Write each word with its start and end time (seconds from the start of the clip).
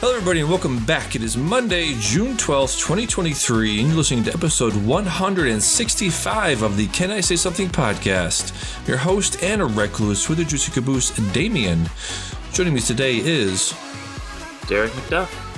Hello, 0.00 0.12
everybody, 0.12 0.40
and 0.40 0.50
welcome 0.50 0.84
back. 0.84 1.16
It 1.16 1.22
is 1.22 1.36
Monday, 1.36 1.94
June 1.98 2.36
12th, 2.36 2.78
2023, 2.78 3.80
and 3.80 3.88
you're 3.88 3.96
listening 3.96 4.24
to 4.24 4.34
episode 4.34 4.74
165 4.74 6.62
of 6.62 6.76
the 6.76 6.88
Can 6.88 7.10
I 7.10 7.20
Say 7.20 7.36
Something 7.36 7.68
podcast. 7.68 8.86
Your 8.86 8.98
host, 8.98 9.42
Anna 9.42 9.64
Recluse, 9.64 10.28
with 10.28 10.38
the 10.38 10.44
Juicy 10.44 10.72
Caboose, 10.72 11.10
Damian. 11.32 11.88
Joining 12.52 12.74
me 12.74 12.80
today 12.80 13.16
is 13.16 13.72
Derick 14.66 14.92
McDuff 14.92 15.49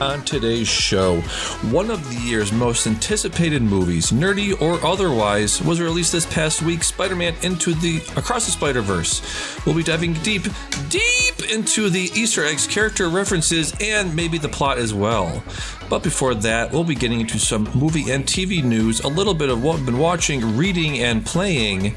on 0.00 0.24
today's 0.24 0.68
show. 0.68 1.20
One 1.70 1.90
of 1.90 2.08
the 2.08 2.20
year's 2.20 2.52
most 2.52 2.86
anticipated 2.86 3.62
movies, 3.62 4.10
nerdy 4.10 4.60
or 4.60 4.84
otherwise, 4.84 5.62
was 5.62 5.80
released 5.80 6.12
this 6.12 6.26
past 6.26 6.62
week, 6.62 6.82
Spider-Man 6.82 7.34
Into 7.42 7.74
the 7.74 7.98
Across 8.16 8.46
the 8.46 8.52
Spider-Verse. 8.52 9.64
We'll 9.64 9.74
be 9.74 9.82
diving 9.82 10.14
deep, 10.14 10.42
deep 10.88 11.50
into 11.50 11.90
the 11.90 12.10
Easter 12.14 12.44
eggs, 12.44 12.66
character 12.66 13.08
references, 13.08 13.74
and 13.80 14.14
maybe 14.14 14.38
the 14.38 14.48
plot 14.48 14.78
as 14.78 14.92
well. 14.92 15.42
But 15.88 16.02
before 16.02 16.34
that, 16.34 16.72
we'll 16.72 16.84
be 16.84 16.94
getting 16.94 17.20
into 17.20 17.38
some 17.38 17.70
movie 17.74 18.10
and 18.10 18.24
TV 18.24 18.62
news, 18.62 19.00
a 19.00 19.08
little 19.08 19.34
bit 19.34 19.48
of 19.48 19.62
what 19.62 19.76
we've 19.76 19.86
been 19.86 19.98
watching, 19.98 20.56
reading, 20.56 20.98
and 20.98 21.24
playing 21.24 21.96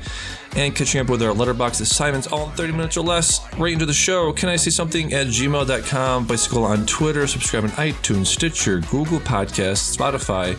and 0.56 0.76
catching 0.76 1.00
up 1.00 1.10
with 1.10 1.22
our 1.22 1.34
Letterboxd 1.34 1.82
assignments 1.82 2.28
all 2.28 2.46
in 2.50 2.52
30 2.56 2.74
minutes 2.74 2.98
or 2.98 3.02
less. 3.02 3.42
Right 3.58 3.74
into 3.74 3.86
the 3.86 3.94
show. 3.94 4.34
Can 4.34 4.50
I 4.50 4.56
say 4.56 4.72
something 4.72 5.14
at 5.14 5.28
gmail.com? 5.28 6.28
bisickle 6.28 6.64
on 6.64 6.86
Twitter. 6.86 7.28
Subscribe 7.28 7.64
on 7.66 7.70
iTunes, 7.72 8.28
Stitcher, 8.28 8.80
Google 8.92 9.20
Podcasts, 9.20 9.96
Spotify. 9.96 10.58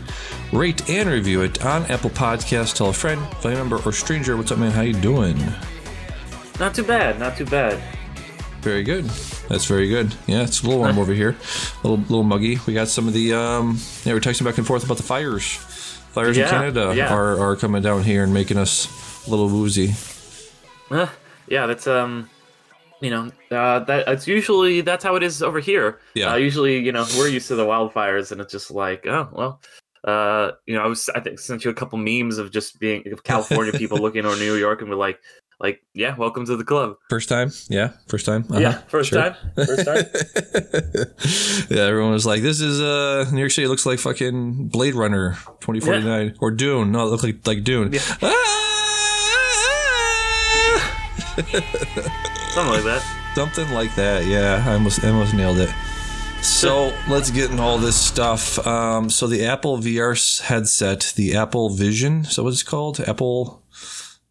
Rate 0.52 0.88
and 0.88 1.08
review 1.08 1.42
it 1.42 1.64
on 1.64 1.84
Apple 1.86 2.10
Podcasts. 2.10 2.74
Tell 2.74 2.88
a 2.88 2.92
friend, 2.92 3.20
family 3.38 3.56
member, 3.56 3.80
or 3.84 3.92
stranger. 3.92 4.36
What's 4.36 4.52
up, 4.52 4.58
man? 4.58 4.70
How 4.70 4.82
you 4.82 4.94
doing? 4.94 5.36
Not 6.58 6.74
too 6.74 6.84
bad. 6.84 7.18
Not 7.18 7.36
too 7.36 7.46
bad. 7.46 7.82
Very 8.60 8.82
good. 8.82 9.06
That's 9.48 9.64
very 9.64 9.88
good. 9.88 10.14
Yeah, 10.26 10.42
it's 10.42 10.62
a 10.62 10.66
little 10.66 10.80
warm 10.82 10.98
over 11.00 11.12
here. 11.14 11.30
A 11.82 11.88
little, 11.88 11.98
little 12.04 12.22
muggy. 12.22 12.58
We 12.66 12.74
got 12.74 12.88
some 12.88 13.08
of 13.08 13.14
the, 13.14 13.32
um, 13.32 13.78
yeah, 14.04 14.12
we're 14.12 14.20
texting 14.20 14.44
back 14.44 14.58
and 14.58 14.66
forth 14.66 14.84
about 14.84 14.98
the 14.98 15.02
fires. 15.02 15.54
Fires 16.12 16.36
Yeah, 16.36 16.44
in 16.44 16.50
Canada 16.50 16.92
yeah. 16.94 17.14
are, 17.14 17.40
are 17.40 17.56
coming 17.56 17.82
down 17.82 18.02
here 18.02 18.22
and 18.22 18.34
making 18.34 18.58
us 18.58 18.86
a 19.26 19.30
little 19.30 19.48
woozy. 19.48 19.94
Uh, 20.90 21.06
yeah, 21.48 21.66
that's 21.66 21.86
um, 21.86 22.28
you 23.00 23.10
know, 23.10 23.30
uh, 23.50 23.80
that 23.80 24.08
it's 24.08 24.26
usually 24.26 24.80
that's 24.80 25.04
how 25.04 25.16
it 25.16 25.22
is 25.22 25.42
over 25.42 25.60
here. 25.60 26.00
Yeah. 26.14 26.32
Uh, 26.32 26.36
usually, 26.36 26.78
you 26.78 26.92
know, 26.92 27.06
we're 27.16 27.28
used 27.28 27.48
to 27.48 27.54
the 27.56 27.64
wildfires, 27.64 28.32
and 28.32 28.40
it's 28.40 28.52
just 28.52 28.70
like, 28.70 29.06
oh 29.06 29.28
well. 29.32 29.60
Uh, 30.02 30.52
you 30.64 30.74
know, 30.74 30.82
I 30.82 30.86
was 30.86 31.10
I 31.14 31.20
think 31.20 31.38
sent 31.38 31.62
you 31.62 31.70
a 31.70 31.74
couple 31.74 31.98
memes 31.98 32.38
of 32.38 32.50
just 32.50 32.80
being 32.80 33.06
of 33.12 33.22
California 33.22 33.70
people 33.74 33.98
looking 34.02 34.24
over 34.24 34.34
New 34.36 34.54
York, 34.54 34.80
and 34.80 34.88
we're 34.88 34.96
like, 34.96 35.20
like, 35.60 35.82
yeah, 35.92 36.16
welcome 36.16 36.46
to 36.46 36.56
the 36.56 36.64
club. 36.64 36.94
First 37.10 37.28
time? 37.28 37.52
Yeah, 37.68 37.90
first 38.08 38.24
time. 38.24 38.46
Uh-huh. 38.48 38.60
Yeah, 38.60 38.78
first 38.88 39.10
Sure. 39.10 39.20
time, 39.20 39.34
first 39.56 39.84
time. 39.84 40.06
yeah, 41.68 41.82
everyone 41.82 42.12
was 42.12 42.24
like, 42.24 42.40
"This 42.40 42.62
is 42.62 42.80
uh, 42.80 43.28
New 43.30 43.40
York 43.40 43.50
City 43.50 43.66
looks 43.68 43.84
like 43.84 43.98
fucking 43.98 44.68
Blade 44.68 44.94
Runner 44.94 45.34
2049 45.60 46.36
or 46.40 46.50
Dune." 46.50 46.92
No, 46.92 47.06
it 47.06 47.10
looked 47.10 47.22
like 47.24 47.46
like 47.46 47.62
Dune. 47.62 47.92
Ah! 48.22 48.69
Something 52.50 52.72
like 52.72 52.84
that. 52.84 53.02
Something 53.34 53.70
like 53.72 53.94
that. 53.94 54.26
Yeah, 54.26 54.64
I 54.66 54.72
almost 54.74 55.04
I 55.04 55.08
almost 55.08 55.34
nailed 55.34 55.58
it. 55.58 55.70
So 56.42 56.94
let's 57.08 57.30
get 57.30 57.50
in 57.50 57.60
all 57.60 57.78
this 57.78 57.96
stuff. 58.00 58.64
Um, 58.66 59.10
so 59.10 59.26
the 59.26 59.44
Apple 59.44 59.78
VR 59.78 60.40
headset, 60.42 61.12
the 61.16 61.36
Apple 61.36 61.68
Vision, 61.70 62.24
so 62.24 62.42
what's 62.42 62.62
it 62.62 62.66
called? 62.66 62.98
Apple 63.00 63.62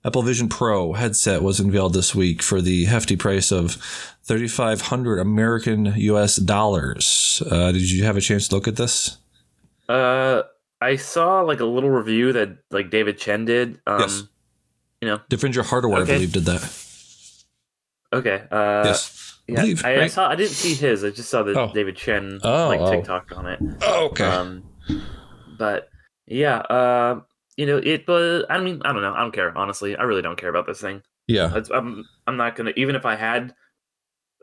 Apple 0.04 0.22
Vision 0.24 0.50
Pro 0.50 0.94
headset 0.94 1.44
was 1.44 1.60
unveiled 1.60 1.94
this 1.94 2.16
week 2.16 2.42
for 2.42 2.62
the 2.62 2.86
hefty 2.86 3.16
price 3.16 3.52
of 3.52 3.74
3,500 4.24 5.20
American 5.20 5.86
US 5.96 6.38
dollars. 6.38 7.44
Uh, 7.50 7.72
did 7.72 7.90
you 7.92 8.04
have 8.06 8.18
a 8.18 8.22
chance 8.22 8.48
to 8.48 8.56
look 8.56 8.68
at 8.68 8.76
this? 8.76 9.18
Uh, 9.88 10.44
I 10.82 10.96
saw 10.96 11.42
like 11.42 11.60
a 11.60 11.66
little 11.66 11.90
review 11.90 12.34
that 12.34 12.58
like 12.72 12.90
David 12.90 13.18
Chen 13.18 13.46
did. 13.46 13.80
Um, 13.86 14.00
Yes. 14.02 14.24
you 15.02 15.08
know, 15.10 15.20
Differential 15.30 15.64
Hardware, 15.64 16.02
Okay. 16.02 16.14
I 16.14 16.16
believe, 16.16 16.34
did 16.34 16.46
that. 16.46 16.86
Okay. 18.14 18.44
Uh, 18.52 18.84
yes. 18.86 19.38
I 19.48 19.52
Yeah, 19.52 19.62
believe, 19.62 19.86
I, 19.86 20.02
I 20.04 20.08
saw. 20.08 20.30
I 20.30 20.36
didn't 20.36 20.52
see 20.52 20.76
his. 20.76 21.04
I 21.04 21.10
just 21.10 21.30
saw 21.30 21.42
the 21.44 21.60
Oh. 21.60 21.72
David 21.74 21.96
Chen 21.96 22.40
Oh, 22.44 22.68
like 22.68 22.80
oh. 22.82 22.92
TikTok 22.92 23.32
on 23.36 23.48
it. 23.48 23.60
Oh, 23.82 24.08
okay. 24.12 24.26
Um, 24.26 24.64
but 25.58 25.90
yeah, 26.28 26.58
uh, 26.60 27.22
you 27.58 27.66
know, 27.66 27.78
it. 27.78 28.06
But 28.06 28.46
I 28.50 28.60
mean, 28.60 28.82
I 28.86 28.94
don't 28.94 29.02
know. 29.02 29.14
I 29.14 29.22
don't 29.22 29.34
care. 29.34 29.58
Honestly, 29.58 29.96
I 29.96 30.04
really 30.04 30.22
don't 30.22 30.38
care 30.38 30.50
about 30.50 30.68
this 30.68 30.80
thing. 30.82 31.02
yeah. 31.28 31.56
It's, 31.56 31.70
I'm. 31.70 32.06
I'm 32.28 32.38
not 32.38 32.56
gonna. 32.56 32.74
Even 32.76 32.96
if 32.96 33.06
I 33.06 33.16
had 33.16 33.54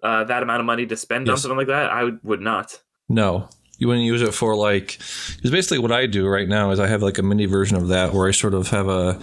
uh, 0.02 0.24
that 0.24 0.42
amount 0.42 0.60
of 0.60 0.66
money 0.66 0.86
to 0.86 0.96
spend 0.96 1.28
on 1.28 1.36
something 1.38 1.56
like 1.58 1.68
that, 1.68 1.90
I 1.90 2.04
would, 2.04 2.18
would 2.24 2.40
not. 2.40 2.80
No, 3.08 3.48
you 3.78 3.86
wouldn't 3.86 4.04
use 4.04 4.22
it 4.22 4.34
for 4.34 4.56
like. 4.56 4.98
Because 5.36 5.50
basically, 5.52 5.78
what 5.78 5.92
I 5.92 6.06
do 6.06 6.26
right 6.26 6.48
now 6.48 6.72
is 6.72 6.80
I 6.80 6.88
have 6.88 7.02
like 7.02 7.18
a 7.18 7.22
mini 7.22 7.46
version 7.46 7.76
of 7.76 7.88
that 7.88 8.12
where 8.12 8.26
I 8.26 8.32
sort 8.32 8.54
of 8.54 8.68
have 8.70 8.88
a, 8.88 9.20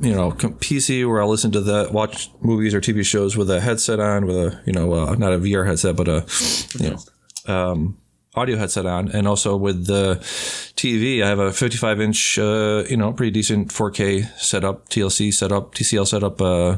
you 0.00 0.14
know, 0.14 0.32
PC 0.32 1.08
where 1.08 1.22
I 1.22 1.24
listen 1.24 1.50
to 1.52 1.60
the 1.60 1.88
watch 1.90 2.30
movies 2.40 2.74
or 2.74 2.80
TV 2.80 3.04
shows 3.04 3.36
with 3.36 3.50
a 3.50 3.60
headset 3.60 4.00
on, 4.00 4.26
with 4.26 4.36
a 4.36 4.62
you 4.66 4.72
know, 4.72 4.92
uh, 4.92 5.14
not 5.14 5.32
a 5.32 5.38
VR 5.38 5.66
headset, 5.66 5.96
but 5.96 6.08
a, 6.08 6.26
you 6.78 6.90
know, 6.90 7.52
um, 7.52 7.98
audio 8.34 8.56
headset 8.56 8.86
on, 8.86 9.08
and 9.10 9.26
also 9.26 9.56
with 9.56 9.86
the 9.86 10.16
TV, 10.76 11.22
I 11.22 11.28
have 11.28 11.38
a 11.38 11.52
55 11.52 12.00
inch, 12.00 12.38
uh, 12.38 12.84
you 12.88 12.96
know, 12.96 13.12
pretty 13.12 13.30
decent 13.30 13.68
4K 13.68 14.38
setup, 14.38 14.88
TLC 14.88 15.32
setup, 15.32 15.74
TCL 15.74 16.06
setup, 16.06 16.40
uh, 16.40 16.76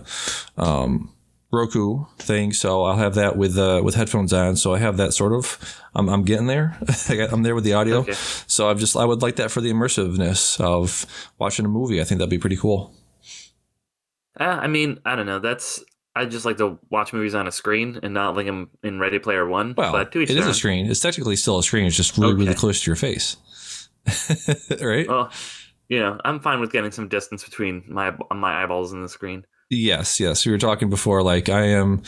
um, 0.56 1.12
Roku 1.50 2.04
thing, 2.18 2.52
so 2.52 2.84
I'll 2.84 2.98
have 2.98 3.14
that 3.14 3.38
with 3.38 3.56
uh, 3.56 3.80
with 3.82 3.94
headphones 3.94 4.34
on. 4.34 4.56
So 4.56 4.74
I 4.74 4.78
have 4.80 4.98
that 4.98 5.14
sort 5.14 5.32
of. 5.32 5.80
I'm, 5.94 6.06
I'm 6.10 6.22
getting 6.22 6.46
there. 6.46 6.76
I 7.08 7.16
got, 7.16 7.32
I'm 7.32 7.42
there 7.42 7.54
with 7.54 7.64
the 7.64 7.72
audio. 7.72 8.00
Okay. 8.00 8.12
So 8.46 8.68
I've 8.68 8.78
just 8.78 8.94
I 8.96 9.06
would 9.06 9.22
like 9.22 9.36
that 9.36 9.50
for 9.50 9.62
the 9.62 9.72
immersiveness 9.72 10.60
of 10.60 11.06
watching 11.38 11.64
a 11.64 11.68
movie. 11.70 12.02
I 12.02 12.04
think 12.04 12.18
that'd 12.18 12.28
be 12.28 12.36
pretty 12.36 12.58
cool. 12.58 12.94
Uh, 14.38 14.44
I 14.44 14.66
mean, 14.66 15.00
I 15.04 15.16
don't 15.16 15.26
know. 15.26 15.38
That's. 15.38 15.82
I 16.16 16.24
just 16.24 16.44
like 16.44 16.56
to 16.56 16.78
watch 16.90 17.12
movies 17.12 17.36
on 17.36 17.46
a 17.46 17.52
screen 17.52 18.00
and 18.02 18.12
not 18.12 18.34
like 18.34 18.46
them 18.46 18.70
in 18.82 18.98
Ready 18.98 19.20
Player 19.20 19.46
One. 19.46 19.74
Well, 19.76 19.92
but 19.92 20.10
to 20.12 20.20
each 20.20 20.30
is 20.30 20.36
their 20.36 20.48
a 20.48 20.54
screen. 20.54 20.90
It's 20.90 20.98
technically 20.98 21.36
still 21.36 21.58
a 21.58 21.62
screen. 21.62 21.86
It's 21.86 21.96
just 21.96 22.18
really 22.18 22.34
really 22.34 22.54
close 22.54 22.82
to 22.82 22.90
your 22.90 22.96
face. 22.96 23.36
right? 24.80 25.06
Well, 25.06 25.30
you 25.88 26.00
know, 26.00 26.18
I'm 26.24 26.40
fine 26.40 26.60
with 26.60 26.72
getting 26.72 26.90
some 26.90 27.08
distance 27.08 27.44
between 27.44 27.84
my 27.86 28.16
my 28.34 28.62
eyeballs 28.62 28.92
and 28.92 29.04
the 29.04 29.08
screen. 29.08 29.46
Yes, 29.70 30.18
yes. 30.18 30.46
We 30.46 30.52
were 30.52 30.58
talking 30.58 30.88
before. 30.88 31.22
Like 31.22 31.50
I 31.50 31.64
am, 31.66 32.02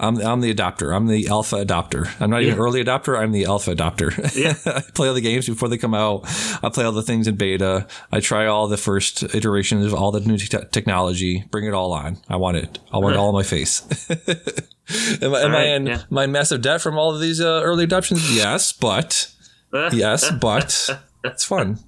I'm, 0.00 0.20
I'm 0.20 0.40
the 0.40 0.52
adopter. 0.52 0.94
I'm 0.94 1.06
the 1.06 1.28
alpha 1.28 1.64
adopter. 1.64 2.10
I'm 2.20 2.30
not 2.30 2.42
even 2.42 2.58
early 2.58 2.82
adopter. 2.82 3.16
I'm 3.16 3.30
the 3.30 3.44
alpha 3.44 3.74
adopter. 3.74 4.10
Yeah. 4.34 4.56
I 4.74 4.80
play 4.80 5.06
all 5.06 5.14
the 5.14 5.20
games 5.20 5.46
before 5.46 5.68
they 5.68 5.78
come 5.78 5.94
out. 5.94 6.22
I 6.64 6.70
play 6.70 6.84
all 6.84 6.90
the 6.90 7.02
things 7.02 7.28
in 7.28 7.36
beta. 7.36 7.86
I 8.10 8.18
try 8.18 8.46
all 8.46 8.66
the 8.66 8.76
first 8.76 9.22
iterations 9.32 9.86
of 9.86 9.94
all 9.94 10.10
the 10.10 10.20
new 10.20 10.36
te- 10.38 10.58
technology. 10.72 11.44
Bring 11.52 11.66
it 11.66 11.72
all 11.72 11.92
on. 11.92 12.18
I 12.28 12.34
want 12.34 12.56
it. 12.56 12.80
I 12.92 12.98
want 12.98 13.14
it 13.14 13.18
all 13.18 13.28
on 13.28 13.34
my 13.34 13.44
face. 13.44 13.82
am 15.22 15.34
I, 15.34 15.40
am 15.40 15.54
I 15.54 15.64
in 15.66 15.86
yeah. 15.86 16.02
my 16.10 16.26
massive 16.26 16.62
debt 16.62 16.80
from 16.80 16.98
all 16.98 17.14
of 17.14 17.20
these 17.20 17.40
uh, 17.40 17.62
early 17.62 17.84
adoptions? 17.84 18.36
Yes, 18.36 18.72
but 18.72 19.32
yes, 19.92 20.32
but 20.32 20.90
it's 21.22 21.44
fun. 21.44 21.78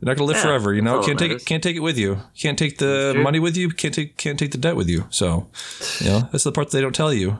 You're 0.00 0.06
not 0.06 0.16
gonna 0.16 0.28
live 0.28 0.36
Yeah, 0.36 0.42
forever, 0.42 0.74
you 0.74 0.82
know. 0.82 1.02
Can't 1.02 1.18
take 1.18 1.32
it. 1.32 1.44
Can't 1.44 1.62
take 1.62 1.74
it 1.74 1.80
with 1.80 1.98
you. 1.98 2.18
Can't 2.38 2.56
take 2.58 2.78
the 2.78 3.20
money 3.20 3.40
with 3.40 3.56
you. 3.56 3.68
Can't 3.70 3.92
take. 3.92 4.16
Can't 4.16 4.38
take 4.38 4.52
the 4.52 4.58
debt 4.58 4.76
with 4.76 4.88
you. 4.88 5.06
So, 5.10 5.48
you 6.00 6.06
know, 6.06 6.28
that's 6.30 6.44
the 6.44 6.52
part 6.52 6.70
they 6.70 6.80
don't 6.80 6.94
tell 6.94 7.12
you. 7.12 7.38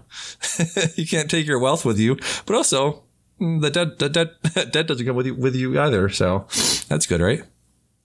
you 0.96 1.06
can't 1.06 1.30
take 1.30 1.46
your 1.46 1.60
wealth 1.60 1.84
with 1.84 2.00
you, 2.00 2.16
but 2.46 2.56
also 2.56 3.04
mm, 3.40 3.60
the 3.60 3.70
debt. 3.70 3.98
The 4.00 4.08
debt. 4.08 4.42
debt 4.72 4.86
doesn't 4.88 5.06
come 5.06 5.14
with 5.14 5.26
you 5.26 5.34
with 5.36 5.54
you 5.54 5.80
either. 5.80 6.08
So, 6.08 6.46
that's 6.88 7.06
good, 7.06 7.20
right? 7.20 7.44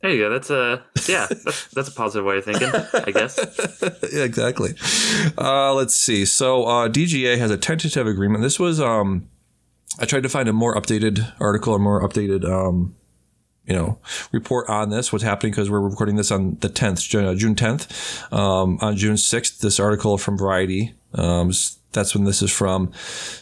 There 0.04 0.12
you 0.12 0.19
go. 0.19 0.30
That's 0.30 0.50
a 0.50 0.83
yeah. 1.07 1.27
That's, 1.30 1.68
that's 1.69 1.88
a 1.88 1.94
positive 1.94 2.25
way 2.25 2.38
of 2.38 2.44
thinking, 2.44 2.69
I 2.94 3.10
guess. 3.12 3.39
yeah, 4.13 4.24
exactly. 4.24 4.75
Uh, 5.38 5.74
let's 5.74 5.95
see. 5.95 6.25
So 6.25 6.66
uh, 6.66 6.89
DGA 6.89 7.38
has 7.38 7.50
a 7.50 7.57
tentative 7.57 8.06
agreement. 8.06 8.44
This 8.44 8.60
was 8.60 8.81
um, 8.81 9.30
I 10.00 10.06
tried 10.06 10.24
to 10.24 10.30
find 10.30 10.50
a 10.50 10.54
more 10.54 10.75
updated 10.75 11.33
article, 11.39 11.74
a 11.74 11.80
more 11.80 12.07
updated 12.07 12.44
um, 12.44 12.95
you 13.65 13.74
know, 13.74 13.98
report 14.31 14.69
on 14.69 14.89
this, 14.89 15.12
what's 15.12 15.24
happening, 15.24 15.51
because 15.51 15.69
we're 15.69 15.80
recording 15.80 16.15
this 16.15 16.31
on 16.31 16.57
the 16.60 16.69
10th, 16.69 17.07
June, 17.07 17.25
uh, 17.25 17.33
10th. 17.33 18.33
Um, 18.33 18.77
on 18.81 18.98
June 18.98 19.15
6th, 19.15 19.60
this 19.60 19.80
article 19.80 20.18
from 20.18 20.38
Variety, 20.38 20.94
um, 21.13 21.51
that's 21.94 22.15
when 22.15 22.25
this 22.25 22.42
is 22.42 22.51
from, 22.51 22.92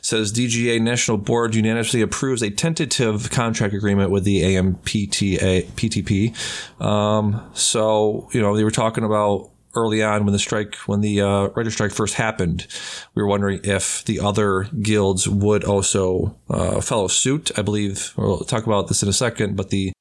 says 0.01 0.31
DGA 0.31 0.81
National 0.81 1.17
Board 1.17 1.55
unanimously 1.55 2.01
approves 2.01 2.43
a 2.43 2.49
tentative 2.49 3.31
contract 3.31 3.73
agreement 3.73 4.11
with 4.11 4.25
the 4.25 4.41
AMPTA, 4.41 5.63
PTP. 5.71 6.83
Um, 6.83 7.49
so, 7.53 8.29
you 8.33 8.41
know, 8.41 8.55
they 8.55 8.63
were 8.63 8.71
talking 8.71 9.03
about 9.03 9.49
early 9.73 10.03
on 10.03 10.25
when 10.25 10.33
the 10.33 10.39
strike, 10.39 10.75
when 10.85 10.99
the 10.99 11.21
uh, 11.21 11.47
writer 11.47 11.71
strike 11.71 11.91
first 11.91 12.15
happened, 12.15 12.67
we 13.15 13.23
were 13.23 13.27
wondering 13.29 13.61
if 13.63 14.03
the 14.03 14.19
other 14.19 14.63
guilds 14.81 15.27
would 15.27 15.63
also 15.63 16.35
uh, 16.49 16.81
follow 16.81 17.07
suit. 17.07 17.51
I 17.57 17.61
believe 17.61 18.13
we'll 18.17 18.39
talk 18.39 18.65
about 18.65 18.89
this 18.89 19.01
in 19.01 19.09
a 19.09 19.13
second, 19.13 19.55
but 19.55 19.69
the 19.69 19.93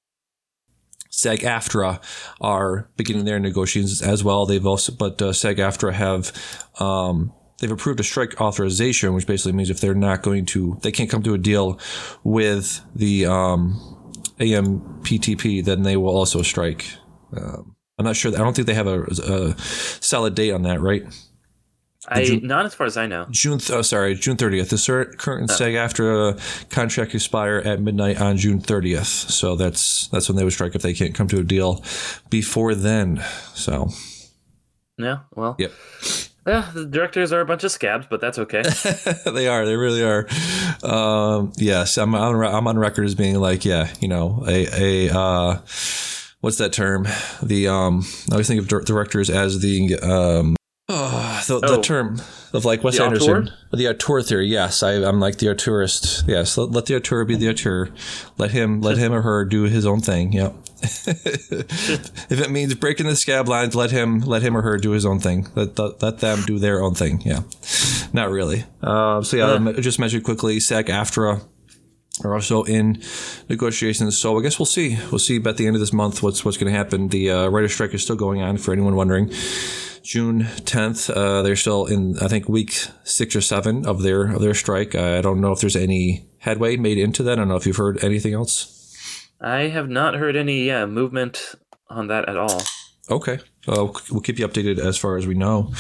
SAG 1.10 1.40
AFTRA 1.40 2.00
are 2.40 2.88
beginning 2.96 3.24
their 3.24 3.38
negotiations 3.38 4.00
as 4.00 4.24
well. 4.24 4.46
They've 4.46 4.66
also, 4.66 4.92
but 4.92 5.20
uh, 5.20 5.32
SAG 5.32 5.58
AFTRA 5.58 5.92
have 5.92 6.32
um, 6.80 7.32
they've 7.58 7.70
approved 7.70 8.00
a 8.00 8.04
strike 8.04 8.40
authorization, 8.40 9.14
which 9.14 9.26
basically 9.26 9.52
means 9.52 9.70
if 9.70 9.80
they're 9.80 9.94
not 9.94 10.22
going 10.22 10.46
to, 10.46 10.78
they 10.82 10.92
can't 10.92 11.10
come 11.10 11.22
to 11.22 11.34
a 11.34 11.38
deal 11.38 11.78
with 12.24 12.80
the 12.94 13.26
um, 13.26 13.98
AMPTP, 14.38 15.64
then 15.64 15.82
they 15.82 15.96
will 15.96 16.16
also 16.16 16.42
strike. 16.42 16.86
Um, 17.36 17.76
I'm 17.98 18.06
not 18.06 18.16
sure. 18.16 18.32
I 18.34 18.38
don't 18.38 18.56
think 18.56 18.66
they 18.66 18.74
have 18.74 18.86
a, 18.86 19.02
a 19.02 19.58
solid 19.58 20.34
date 20.34 20.52
on 20.52 20.62
that, 20.62 20.80
right? 20.80 21.04
I 22.08 22.25
June- 22.25 22.47
not 22.47 22.64
as 22.64 22.75
far 22.75 22.87
as 22.87 22.97
I 22.97 23.06
know. 23.06 23.26
June, 23.31 23.61
oh, 23.70 23.82
sorry, 23.82 24.14
June 24.14 24.37
30th. 24.37 24.70
The 24.70 25.17
current 25.19 25.50
SAG 25.50 25.75
AFTRA 25.75 26.70
contract 26.70 27.14
expire 27.14 27.58
at 27.58 27.81
midnight 27.81 28.20
on 28.20 28.37
June 28.38 28.61
30th. 28.61 29.31
So 29.31 29.55
that's 29.55 30.08
that's 30.08 30.29
when 30.29 30.37
they 30.37 30.44
would 30.44 30.52
strike 30.52 30.75
if 30.75 30.82
they 30.82 30.94
can't 30.94 31.14
come 31.14 31.29
to 31.29 31.38
a 31.38 31.44
deal 31.44 31.85
before 32.31 32.75
then. 32.75 33.23
So 33.55 33.91
Yeah, 34.97 35.19
well, 35.35 35.56
Yep. 35.58 35.73
Yeah, 36.47 36.70
the 36.73 36.87
directors 36.87 37.32
are 37.32 37.41
a 37.41 37.44
bunch 37.44 37.64
of 37.64 37.70
scabs, 37.70 38.06
but 38.08 38.20
that's 38.20 38.38
okay. 38.38 38.62
they 39.26 39.46
are, 39.46 39.67
they 39.67 39.76
really 39.76 40.03
are. 40.03 40.26
Um, 40.82 41.53
yes, 41.58 41.99
I'm 41.99 42.14
on 42.14 42.43
I'm 42.43 42.67
on 42.67 42.79
record 42.79 43.05
as 43.05 43.14
being 43.14 43.38
like, 43.38 43.67
yeah, 43.67 43.93
you 44.00 44.08
know, 44.08 44.43
a 44.49 45.08
a 45.08 45.17
uh, 45.17 45.61
what's 46.41 46.56
that 46.56 46.73
term? 46.73 47.06
The 47.43 47.69
um, 47.69 48.05
I 48.31 48.32
always 48.32 48.49
think 48.49 48.61
of 48.61 48.85
directors 48.87 49.29
as 49.29 49.61
the 49.61 49.96
um. 50.00 50.56
Oh, 50.92 51.42
the, 51.46 51.60
the 51.60 51.78
Oh. 51.78 51.82
term 51.82 52.20
of 52.52 52.64
like 52.64 52.82
Wes 52.82 52.96
The 52.96 53.04
Anderson, 53.04 53.31
auteur? 53.31 53.54
the 53.72 53.88
auteur 53.88 54.22
theory. 54.22 54.48
Yes, 54.48 54.82
I, 54.82 54.94
I'm 54.94 55.20
like 55.20 55.38
the 55.38 55.46
auteurist. 55.46 56.26
Yes, 56.26 56.58
let, 56.58 56.70
let 56.72 56.87
the 56.87 56.96
auteur 56.96 57.25
be 57.25 57.37
the 57.37 57.48
auteur. 57.48 57.90
Let 58.38 58.50
him, 58.50 58.81
let 58.81 58.98
him 58.98 59.12
or 59.12 59.22
her 59.22 59.44
do 59.44 59.62
his 59.64 59.87
own 59.87 60.00
thing. 60.00 60.32
Yep. 60.32 60.54
if 60.82 62.40
it 62.40 62.50
means 62.50 62.75
breaking 62.75 63.06
the 63.06 63.14
scab 63.14 63.46
lines, 63.48 63.75
let 63.76 63.90
him, 63.90 64.20
let 64.20 64.42
him 64.42 64.56
or 64.56 64.62
her 64.62 64.78
do 64.78 64.90
his 64.90 65.04
own 65.06 65.20
thing. 65.20 65.46
Let 65.54 65.78
let, 65.78 66.02
let 66.02 66.19
them 66.19 66.42
do 66.46 66.58
their 66.58 66.82
own 66.82 66.94
thing. 66.94 67.20
Yeah, 67.25 67.40
not 68.12 68.31
really. 68.31 68.64
Uh, 68.82 69.22
so 69.22 69.36
yeah, 69.36 69.72
I 69.76 69.81
just 69.81 69.98
mentioned 69.98 70.25
quickly. 70.25 70.58
SAG 70.58 70.86
AFTRA 70.86 71.43
are 72.25 72.34
also 72.34 72.64
in 72.64 73.00
negotiations. 73.48 74.16
So 74.19 74.38
I 74.38 74.43
guess 74.43 74.58
we'll 74.58 74.66
see. 74.66 74.98
We'll 75.12 75.19
see 75.19 75.36
at 75.44 75.56
the 75.58 75.66
end 75.66 75.76
of 75.76 75.81
this 75.81 75.93
month 75.93 76.22
what's 76.22 76.44
what's 76.44 76.56
going 76.56 76.72
to 76.72 76.76
happen. 76.76 77.08
The 77.08 77.31
uh, 77.31 77.48
writer 77.48 77.69
strike 77.69 77.93
is 77.94 78.02
still 78.02 78.16
going 78.16 78.40
on. 78.40 78.56
For 78.56 78.72
anyone 78.72 78.96
wondering, 78.96 79.31
June 80.02 80.43
10th, 80.43 81.14
uh, 81.14 81.43
they're 81.43 81.56
still 81.56 81.87
in 81.87 82.19
I 82.19 82.29
think 82.29 82.49
week 82.49 82.87
six 83.05 83.37
or 83.37 83.41
seven 83.41 83.87
of 83.87 84.02
their 84.02 84.32
of 84.32 84.41
their 84.41 84.55
strike. 84.55 84.94
Uh, 84.94 85.19
I 85.19 85.20
don't 85.20 85.41
know 85.41 85.52
if 85.52 85.61
there's 85.61 85.76
any 85.76 86.26
headway 86.38 86.76
made 86.76 86.99
into 86.99 87.23
that. 87.25 87.32
I 87.32 87.35
don't 87.37 87.49
know 87.49 87.56
if 87.56 87.67
you've 87.67 87.76
heard 87.76 88.02
anything 88.02 88.35
else. 88.35 88.76
I 89.41 89.69
have 89.69 89.88
not 89.88 90.14
heard 90.14 90.37
any 90.37 90.67
yeah, 90.67 90.87
movement 90.87 91.55
on 91.88 92.08
that 92.08 92.29
at 92.29 92.37
all. 92.37 92.62
Okay, 93.11 93.38
uh, 93.67 93.88
we'll 94.11 94.20
keep 94.23 94.38
you 94.38 94.47
updated 94.47 94.79
as 94.79 94.97
far 94.97 95.17
as 95.17 95.26
we 95.26 95.35
know. 95.35 95.73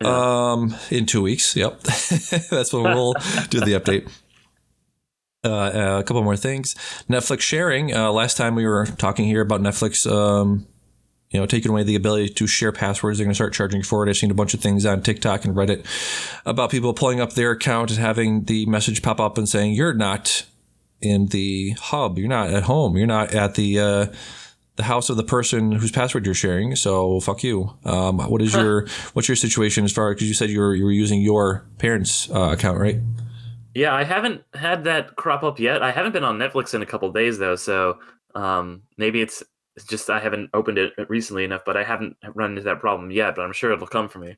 Um, 0.00 0.76
in 0.90 1.06
two 1.06 1.22
weeks. 1.22 1.56
Yep, 1.56 1.80
that's 2.50 2.72
when 2.72 2.82
we'll 2.82 3.14
do 3.48 3.60
the 3.60 3.78
update. 3.78 4.10
Uh, 5.44 5.98
a 6.00 6.04
couple 6.04 6.22
more 6.22 6.36
things. 6.36 6.74
Netflix 7.08 7.40
sharing. 7.40 7.94
Uh, 7.94 8.10
last 8.10 8.36
time 8.36 8.54
we 8.54 8.66
were 8.66 8.86
talking 8.86 9.26
here 9.26 9.42
about 9.42 9.60
Netflix, 9.60 10.10
um, 10.10 10.66
you 11.34 11.40
know, 11.40 11.46
taking 11.46 11.72
away 11.72 11.82
the 11.82 11.96
ability 11.96 12.28
to 12.28 12.46
share 12.46 12.70
passwords. 12.70 13.18
They're 13.18 13.24
going 13.24 13.32
to 13.32 13.34
start 13.34 13.52
charging 13.52 13.82
for 13.82 14.06
it. 14.06 14.08
I've 14.08 14.16
seen 14.16 14.30
a 14.30 14.34
bunch 14.34 14.54
of 14.54 14.60
things 14.60 14.86
on 14.86 15.02
TikTok 15.02 15.44
and 15.44 15.56
Reddit 15.56 15.84
about 16.46 16.70
people 16.70 16.94
pulling 16.94 17.20
up 17.20 17.32
their 17.32 17.50
account 17.50 17.90
and 17.90 17.98
having 17.98 18.44
the 18.44 18.66
message 18.66 19.02
pop 19.02 19.18
up 19.18 19.36
and 19.36 19.48
saying, 19.48 19.72
"You're 19.72 19.94
not 19.94 20.46
in 21.00 21.26
the 21.26 21.72
hub. 21.72 22.20
You're 22.20 22.28
not 22.28 22.50
at 22.50 22.62
home. 22.62 22.96
You're 22.96 23.08
not 23.08 23.34
at 23.34 23.56
the." 23.56 23.80
Uh, 23.80 24.06
the 24.76 24.82
house 24.82 25.08
of 25.08 25.16
the 25.16 25.22
person 25.22 25.70
whose 25.70 25.92
password 25.92 26.24
you're 26.24 26.34
sharing. 26.34 26.74
So 26.74 27.20
fuck 27.20 27.44
you. 27.44 27.72
Um, 27.84 28.18
what 28.18 28.42
is 28.42 28.52
your 28.54 28.88
what's 29.12 29.28
your 29.28 29.36
situation 29.36 29.84
as 29.84 29.92
far 29.92 30.12
because 30.12 30.26
you 30.26 30.34
said 30.34 30.50
you 30.50 30.58
were 30.58 30.74
you 30.74 30.84
were 30.84 30.90
using 30.90 31.20
your 31.20 31.64
parents' 31.78 32.28
uh, 32.28 32.50
account, 32.50 32.80
right? 32.80 32.96
Yeah, 33.72 33.94
I 33.94 34.02
haven't 34.02 34.42
had 34.52 34.82
that 34.82 35.14
crop 35.14 35.44
up 35.44 35.60
yet. 35.60 35.80
I 35.80 35.92
haven't 35.92 36.10
been 36.10 36.24
on 36.24 36.38
Netflix 36.38 36.74
in 36.74 36.82
a 36.82 36.86
couple 36.86 37.12
days 37.12 37.38
though, 37.38 37.54
so 37.54 38.00
um, 38.34 38.82
maybe 38.98 39.20
it's 39.22 39.44
it's 39.76 39.86
just 39.86 40.08
I 40.10 40.20
haven't 40.20 40.50
opened 40.54 40.78
it 40.78 40.92
recently 41.08 41.44
enough, 41.44 41.62
but 41.66 41.76
I 41.76 41.82
haven't 41.84 42.16
run 42.34 42.50
into 42.50 42.62
that 42.62 42.80
problem 42.80 43.10
yet. 43.10 43.34
But 43.34 43.42
I'm 43.42 43.52
sure 43.52 43.72
it'll 43.72 43.86
come 43.86 44.08
for 44.08 44.18
me. 44.18 44.36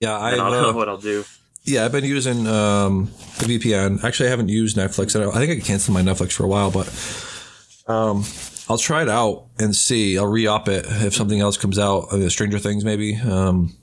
Yeah, 0.00 0.18
I 0.18 0.32
And 0.32 0.40
I'll 0.40 0.50
know 0.50 0.70
uh, 0.70 0.72
what 0.74 0.88
I'll 0.88 0.98
do. 0.98 1.24
yeah 1.64 1.84
I've 1.84 1.92
been 1.92 2.04
using 2.04 2.46
um, 2.46 3.06
the 3.38 3.46
VPN. 3.58 4.02
Actually, 4.04 4.26
I 4.26 4.30
haven't 4.30 4.48
used 4.48 4.76
Netflix. 4.76 5.18
I, 5.18 5.28
I 5.28 5.46
think 5.46 5.62
I 5.62 5.64
canceled 5.66 5.94
my 5.94 6.02
Netflix 6.02 6.32
for 6.32 6.44
a 6.44 6.48
while, 6.48 6.70
but 6.70 6.86
um, 7.90 8.24
I'll 8.68 8.78
try 8.78 9.02
it 9.02 9.08
out 9.08 9.46
and 9.58 9.74
see. 9.74 10.18
I'll 10.18 10.26
re 10.26 10.46
up 10.46 10.68
it 10.68 10.84
if 10.88 11.14
something 11.14 11.40
else 11.40 11.56
comes 11.56 11.78
out. 11.78 12.12
Uh, 12.12 12.28
Stranger 12.28 12.58
Things 12.58 12.84
maybe. 12.84 13.16
Um, 13.16 13.74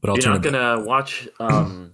but 0.00 0.10
I'll 0.10 0.18
You're 0.18 0.32
not 0.34 0.42
gonna 0.42 0.84
watch 0.84 1.26
um, 1.40 1.93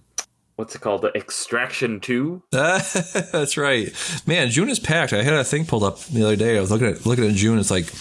what's 0.61 0.75
it 0.75 0.81
called, 0.81 1.01
the 1.01 1.11
Extraction 1.15 1.99
Two? 1.99 2.43
That's 2.51 3.57
right, 3.57 3.91
man. 4.27 4.51
June 4.51 4.69
is 4.69 4.79
packed. 4.79 5.11
I 5.11 5.23
had 5.23 5.33
a 5.33 5.43
thing 5.43 5.65
pulled 5.65 5.83
up 5.83 5.99
the 6.01 6.23
other 6.23 6.35
day. 6.35 6.55
I 6.55 6.61
was 6.61 6.69
looking 6.69 6.87
at 6.87 7.03
looking 7.03 7.25
at 7.25 7.33
June. 7.33 7.57
It's 7.57 7.71
like 7.71 7.91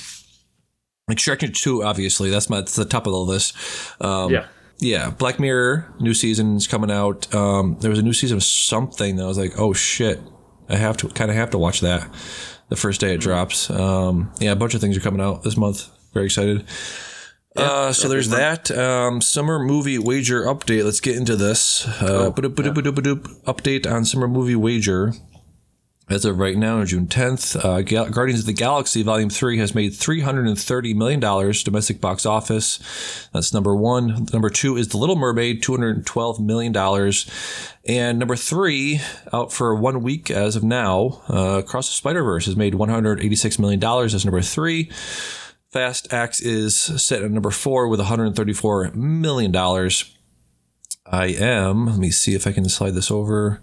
Extraction 1.10 1.52
Two. 1.52 1.82
Obviously, 1.82 2.28
that's 2.28 2.50
my 2.50 2.58
that's 2.58 2.76
the 2.76 2.84
top 2.84 3.06
of 3.06 3.14
the 3.14 3.18
list. 3.18 3.56
Um, 3.98 4.30
yeah, 4.30 4.46
yeah. 4.78 5.08
Black 5.08 5.40
Mirror 5.40 5.90
new 6.00 6.12
season's 6.12 6.66
coming 6.66 6.90
out. 6.90 7.34
Um, 7.34 7.78
there 7.80 7.88
was 7.88 7.98
a 7.98 8.02
new 8.02 8.12
season 8.12 8.36
of 8.36 8.44
something 8.44 9.16
that 9.16 9.24
I 9.24 9.26
was 9.26 9.38
like, 9.38 9.58
oh 9.58 9.72
shit, 9.72 10.20
I 10.68 10.76
have 10.76 10.98
to 10.98 11.08
kind 11.08 11.30
of 11.30 11.38
have 11.38 11.50
to 11.50 11.58
watch 11.58 11.80
that 11.80 12.06
the 12.68 12.76
first 12.76 13.00
day 13.00 13.14
it 13.14 13.22
drops. 13.22 13.70
Um, 13.70 14.30
yeah, 14.38 14.52
a 14.52 14.56
bunch 14.56 14.74
of 14.74 14.82
things 14.82 14.98
are 14.98 15.00
coming 15.00 15.22
out 15.22 15.44
this 15.44 15.56
month. 15.56 15.88
Very 16.12 16.26
excited. 16.26 16.66
Uh, 17.60 17.92
so 17.92 18.08
there's 18.08 18.28
that 18.30 18.70
um, 18.70 19.20
summer 19.20 19.58
movie 19.58 19.98
wager 19.98 20.44
update. 20.44 20.84
Let's 20.84 21.00
get 21.00 21.16
into 21.16 21.36
this. 21.36 21.86
Uh, 22.00 22.30
ba-doop, 22.30 22.54
ba-doop. 22.94 23.42
Update 23.44 23.90
on 23.90 24.04
summer 24.04 24.28
movie 24.28 24.56
wager. 24.56 25.12
As 26.10 26.24
of 26.24 26.40
right 26.40 26.56
now, 26.56 26.84
June 26.84 27.06
10th, 27.06 27.64
uh, 27.64 27.82
Guardians 27.82 28.40
of 28.40 28.46
the 28.46 28.52
Galaxy 28.52 29.04
Volume 29.04 29.30
3 29.30 29.58
has 29.58 29.76
made 29.76 29.92
$330 29.92 30.96
million 30.96 31.20
domestic 31.20 32.00
box 32.00 32.26
office. 32.26 33.28
That's 33.32 33.54
number 33.54 33.76
one. 33.76 34.26
Number 34.32 34.50
two 34.50 34.76
is 34.76 34.88
The 34.88 34.96
Little 34.96 35.14
Mermaid, 35.14 35.62
$212 35.62 36.40
million. 36.40 36.76
And 37.86 38.18
number 38.18 38.34
three, 38.34 39.00
out 39.32 39.52
for 39.52 39.72
one 39.72 40.02
week 40.02 40.32
as 40.32 40.56
of 40.56 40.64
now, 40.64 41.22
uh, 41.28 41.58
Across 41.60 41.90
the 41.90 41.94
Spider 41.94 42.24
Verse 42.24 42.46
has 42.46 42.56
made 42.56 42.74
$186 42.74 43.58
million. 43.60 43.78
That's 43.78 44.24
number 44.24 44.42
three. 44.42 44.90
Fast 45.72 46.12
X 46.12 46.40
is 46.40 46.76
set 46.76 47.22
at 47.22 47.30
number 47.30 47.52
four 47.52 47.86
with 47.86 48.00
$134 48.00 48.94
million. 48.94 49.54
I 51.06 51.26
am, 51.26 51.86
let 51.86 51.98
me 51.98 52.10
see 52.10 52.34
if 52.34 52.46
I 52.46 52.52
can 52.52 52.68
slide 52.68 52.94
this 52.94 53.10
over. 53.10 53.62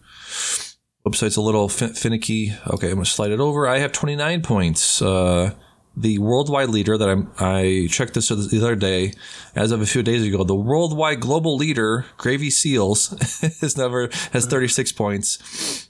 Website's 1.06 1.36
a 1.36 1.42
little 1.42 1.68
fin- 1.68 1.94
finicky. 1.94 2.54
Okay, 2.68 2.92
I'm 2.92 3.00
to 3.00 3.06
slide 3.06 3.32
it 3.32 3.42
over. 3.42 3.68
I 3.68 3.80
have 3.80 3.92
29 3.92 4.42
points. 4.42 5.02
Uh, 5.02 5.54
the 5.98 6.20
worldwide 6.20 6.70
leader 6.70 6.98
that 6.98 7.10
I'm, 7.10 7.32
I 7.40 7.88
checked 7.90 8.14
this 8.14 8.30
the 8.30 8.60
other 8.62 8.76
day, 8.76 9.14
as 9.54 9.72
of 9.72 9.82
a 9.82 9.86
few 9.86 10.04
days 10.04 10.26
ago, 10.26 10.44
the 10.46 10.56
worldwide 10.56 11.20
global 11.20 11.58
leader, 11.58 12.06
Gravy 12.18 12.52
Seals, 12.52 13.14
is 13.62 13.76
never 13.76 14.10
has 14.32 14.46
36 14.46 14.94
points. 14.94 15.87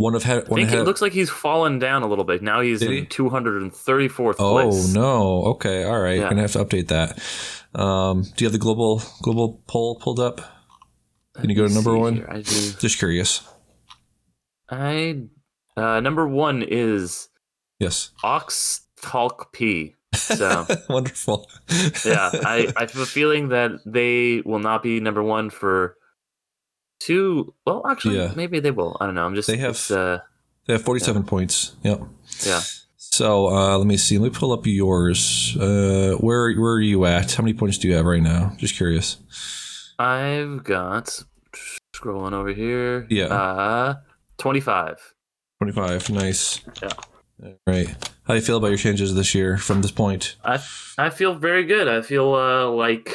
One 0.00 0.14
of 0.14 0.22
had 0.22 0.44
I 0.44 0.54
think 0.54 0.72
it 0.72 0.84
looks 0.84 1.02
like 1.02 1.12
he's 1.12 1.28
fallen 1.28 1.78
down 1.78 2.02
a 2.02 2.06
little 2.06 2.24
bit. 2.24 2.42
Now 2.42 2.62
he's 2.62 2.80
Did 2.80 2.90
in 2.90 2.96
he? 3.00 3.04
234th 3.06 4.36
Oh 4.38 4.52
place. 4.70 4.94
no! 4.94 5.42
Okay, 5.56 5.84
all 5.84 6.00
right. 6.00 6.18
Yeah. 6.20 6.30
Gonna 6.30 6.40
have 6.40 6.52
to 6.52 6.64
update 6.64 6.88
that. 6.88 7.18
Um, 7.78 8.22
do 8.22 8.42
you 8.42 8.46
have 8.46 8.52
the 8.52 8.58
global 8.58 9.02
global 9.20 9.62
poll 9.66 9.96
pulled 9.96 10.18
up? 10.18 10.40
Can 11.34 11.50
you 11.50 11.54
go 11.56 11.68
to 11.68 11.74
number 11.74 11.96
one? 11.98 12.14
here, 12.16 12.28
I 12.30 12.36
do. 12.40 12.70
Just 12.78 12.98
curious. 12.98 13.46
I 14.70 15.24
uh, 15.76 16.00
number 16.00 16.26
one 16.26 16.62
is 16.66 17.28
Yes. 17.78 18.10
Ox 18.22 18.82
Talk 19.02 19.52
P. 19.52 19.96
So 20.14 20.66
Wonderful. 20.88 21.46
yeah, 22.04 22.30
I, 22.32 22.72
I 22.76 22.80
have 22.80 22.96
a 22.96 23.06
feeling 23.06 23.48
that 23.50 23.72
they 23.86 24.42
will 24.44 24.58
not 24.58 24.82
be 24.82 24.98
number 25.00 25.22
one 25.22 25.50
for 25.50 25.96
two. 27.00 27.52
Well, 27.66 27.82
actually, 27.88 28.16
Yeah. 28.18 28.32
maybe 28.36 28.60
they 28.60 28.70
will. 28.70 28.96
I 29.00 29.06
don't 29.06 29.14
know. 29.16 29.24
I'm 29.26 29.34
just 29.34 29.48
They 29.48 29.56
have- 29.56 29.90
uh, 29.90 30.18
they 30.66 30.74
have 30.74 30.82
47 30.82 31.24
points. 31.24 31.74
Yep. 31.82 32.00
yeah. 32.46 32.60
So 32.96 33.48
uh, 33.48 33.76
let 33.76 33.86
me 33.88 33.96
see. 33.96 34.18
Let 34.18 34.32
me 34.32 34.38
pull 34.38 34.52
up 34.52 34.66
yours. 34.66 35.56
Uh, 35.58 36.12
where 36.20 36.52
where 36.54 36.72
are 36.74 36.80
you 36.80 37.04
at? 37.06 37.32
How 37.32 37.42
many 37.42 37.54
points 37.54 37.76
do 37.78 37.88
you 37.88 37.94
have 37.94 38.04
right 38.06 38.22
now? 38.22 38.52
Just 38.56 38.76
curious. 38.76 39.16
I've 39.98 40.62
got 40.62 41.22
scrolling 41.94 42.32
over 42.32 42.52
here. 42.52 43.06
Yeah. 43.10 43.24
Uh, 43.26 43.94
twenty 44.38 44.60
five. 44.60 44.96
25. 45.62 46.08
Nice. 46.10 46.60
Yeah. 46.82 46.88
All 47.44 47.54
right. 47.66 47.88
How 48.24 48.32
do 48.34 48.40
you 48.40 48.40
feel 48.40 48.56
about 48.56 48.68
your 48.68 48.78
changes 48.78 49.14
this 49.14 49.34
year 49.34 49.58
from 49.58 49.82
this 49.82 49.90
point? 49.90 50.36
I 50.44 50.58
I 50.96 51.10
feel 51.10 51.34
very 51.34 51.64
good. 51.64 51.86
I 51.88 52.00
feel 52.02 52.32
uh, 52.34 52.66
like 52.68 53.12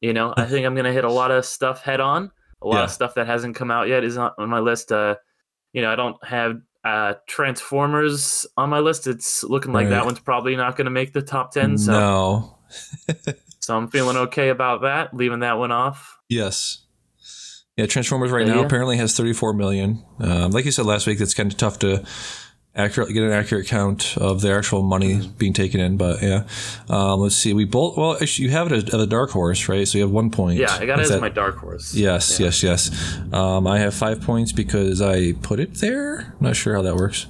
you 0.00 0.12
know 0.14 0.32
I 0.36 0.44
think 0.50 0.64
I'm 0.66 0.74
gonna 0.74 0.92
hit 0.92 1.04
a 1.04 1.12
lot 1.12 1.30
of 1.32 1.44
stuff 1.44 1.82
head 1.82 2.00
on. 2.00 2.30
A 2.62 2.66
lot 2.66 2.76
Yeah. 2.78 2.84
of 2.84 2.90
stuff 2.90 3.14
that 3.14 3.26
hasn't 3.26 3.56
come 3.56 3.70
out 3.70 3.88
yet 3.88 4.04
is 4.04 4.16
on, 4.16 4.32
on 4.38 4.48
my 4.48 4.60
list. 4.60 4.92
Uh, 4.92 5.16
you 5.72 5.82
know 5.82 5.90
I 5.92 5.96
don't 5.96 6.22
have 6.24 6.60
Uh, 6.82 7.14
Transformers 7.26 8.46
on 8.56 8.70
my 8.70 8.78
list. 8.80 9.06
It's 9.06 9.44
looking 9.44 9.72
like 9.72 9.84
Right. 9.84 9.90
that 9.90 10.04
one's 10.06 10.18
probably 10.20 10.56
not 10.56 10.76
going 10.76 10.86
to 10.86 10.90
make 10.90 11.12
the 11.12 11.20
top 11.22 11.52
ten. 11.52 11.76
So, 11.76 11.92
No. 11.92 12.58
so 13.60 13.76
I'm 13.76 13.88
feeling 13.88 14.16
okay 14.16 14.48
about 14.48 14.80
that. 14.82 15.14
Leaving 15.14 15.40
that 15.40 15.58
one 15.58 15.72
off. 15.72 16.18
Yes. 16.28 16.78
Yeah, 17.76 17.86
Transformers 17.86 18.30
right 18.30 18.46
Uh, 18.48 18.54
now 18.54 18.60
yeah. 18.60 18.66
apparently 18.66 18.96
has 18.96 19.14
34 19.16 19.52
million. 19.52 20.04
Um, 20.20 20.50
like 20.52 20.64
you 20.64 20.70
said 20.72 20.86
last 20.86 21.06
week, 21.06 21.20
it's 21.20 21.34
kind 21.34 21.52
of 21.52 21.58
tough 21.58 21.78
to 21.80 22.02
accurately 22.74 23.12
get 23.14 23.24
an 23.24 23.32
accurate 23.32 23.66
count 23.66 24.16
of 24.16 24.40
the 24.42 24.52
actual 24.52 24.82
money 24.82 25.14
Mm-hmm. 25.16 25.30
being 25.38 25.52
taken 25.52 25.80
in. 25.80 25.96
But 25.96 26.22
yeah, 26.22 26.44
um, 26.88 27.20
let's 27.20 27.34
see. 27.34 27.52
We 27.52 27.64
both 27.64 27.96
well, 27.96 28.16
actually, 28.20 28.44
you 28.46 28.50
have 28.52 28.70
it 28.70 28.72
as, 28.72 28.84
as 28.94 29.00
a 29.00 29.06
dark 29.06 29.30
horse, 29.30 29.68
right? 29.68 29.86
So 29.86 29.98
you 29.98 30.04
have 30.04 30.10
one 30.12 30.30
point. 30.30 30.58
Yeah, 30.58 30.72
I 30.72 30.86
got 30.86 30.98
it 31.00 31.02
as 31.02 31.08
that- 31.10 31.20
my 31.20 31.28
dark 31.28 31.56
horse. 31.58 31.94
Yes, 31.94 32.38
Yeah. 32.38 32.46
yes, 32.46 32.62
yes. 32.62 33.18
Um, 33.32 33.66
I 33.66 33.78
have 33.80 33.92
five 33.94 34.20
points 34.22 34.52
because 34.52 35.02
I 35.02 35.32
put 35.42 35.58
it 35.60 35.74
there. 35.74 36.20
I'm 36.20 36.32
Not 36.40 36.56
sure 36.56 36.74
how 36.74 36.82
that 36.82 36.94
works. 36.96 37.26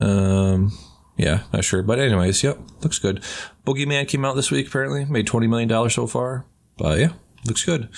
Um, 0.00 0.72
yeah, 1.16 1.42
not 1.52 1.64
sure. 1.64 1.82
But 1.82 1.98
anyways, 2.00 2.42
yep, 2.42 2.58
looks 2.82 2.98
good. 2.98 3.22
Boogeyman 3.66 4.08
came 4.08 4.24
out 4.24 4.34
this 4.34 4.50
week. 4.50 4.66
Apparently, 4.66 5.04
made 5.04 5.26
twenty 5.26 5.46
million 5.46 5.68
dollars 5.68 5.94
so 5.94 6.06
far. 6.06 6.44
But 6.78 6.98
yeah, 6.98 7.10
looks 7.46 7.64
good. 7.64 7.88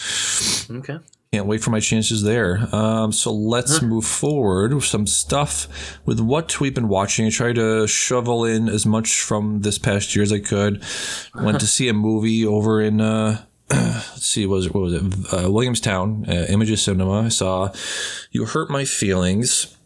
Okay. 0.71 0.99
Can't 1.35 1.47
wait 1.49 1.65
for 1.65 1.71
my 1.71 1.81
chances 1.81 2.23
there. 2.23 2.69
Um, 2.73 3.11
so 3.11 3.33
let's 3.33 3.83
move 3.83 4.07
forward 4.07 4.73
with 4.73 4.85
some 4.85 5.05
stuff 5.05 5.99
with 6.07 6.21
what 6.21 6.61
we've 6.61 6.73
been 6.73 6.87
watching. 6.87 7.27
I 7.27 7.31
tried 7.31 7.57
to 7.57 7.89
shovel 7.89 8.45
in 8.45 8.69
as 8.69 8.87
much 8.87 9.21
from 9.21 9.63
this 9.63 9.77
past 9.77 10.15
year 10.15 10.23
as 10.23 10.33
I 10.33 10.39
could. 10.39 10.85
Went 11.35 11.59
to 11.59 11.67
see 11.77 11.89
a 11.89 11.93
movie 11.93 12.47
over 12.47 12.81
in, 12.81 13.01
uh, 13.01 13.43
let's 13.69 14.25
see, 14.25 14.47
what 14.47 14.55
was 14.55 14.67
it? 14.67 14.75
What 14.75 14.85
was 14.85 14.95
it? 14.95 15.35
Uh, 15.35 15.51
Williamstown, 15.51 16.25
uh, 16.29 16.47
Images 16.51 16.83
Cinema. 16.83 17.23
I 17.23 17.31
saw 17.31 17.73
You 18.31 18.45
Hurt 18.45 18.71
My 18.71 18.85
Feelings 18.85 19.77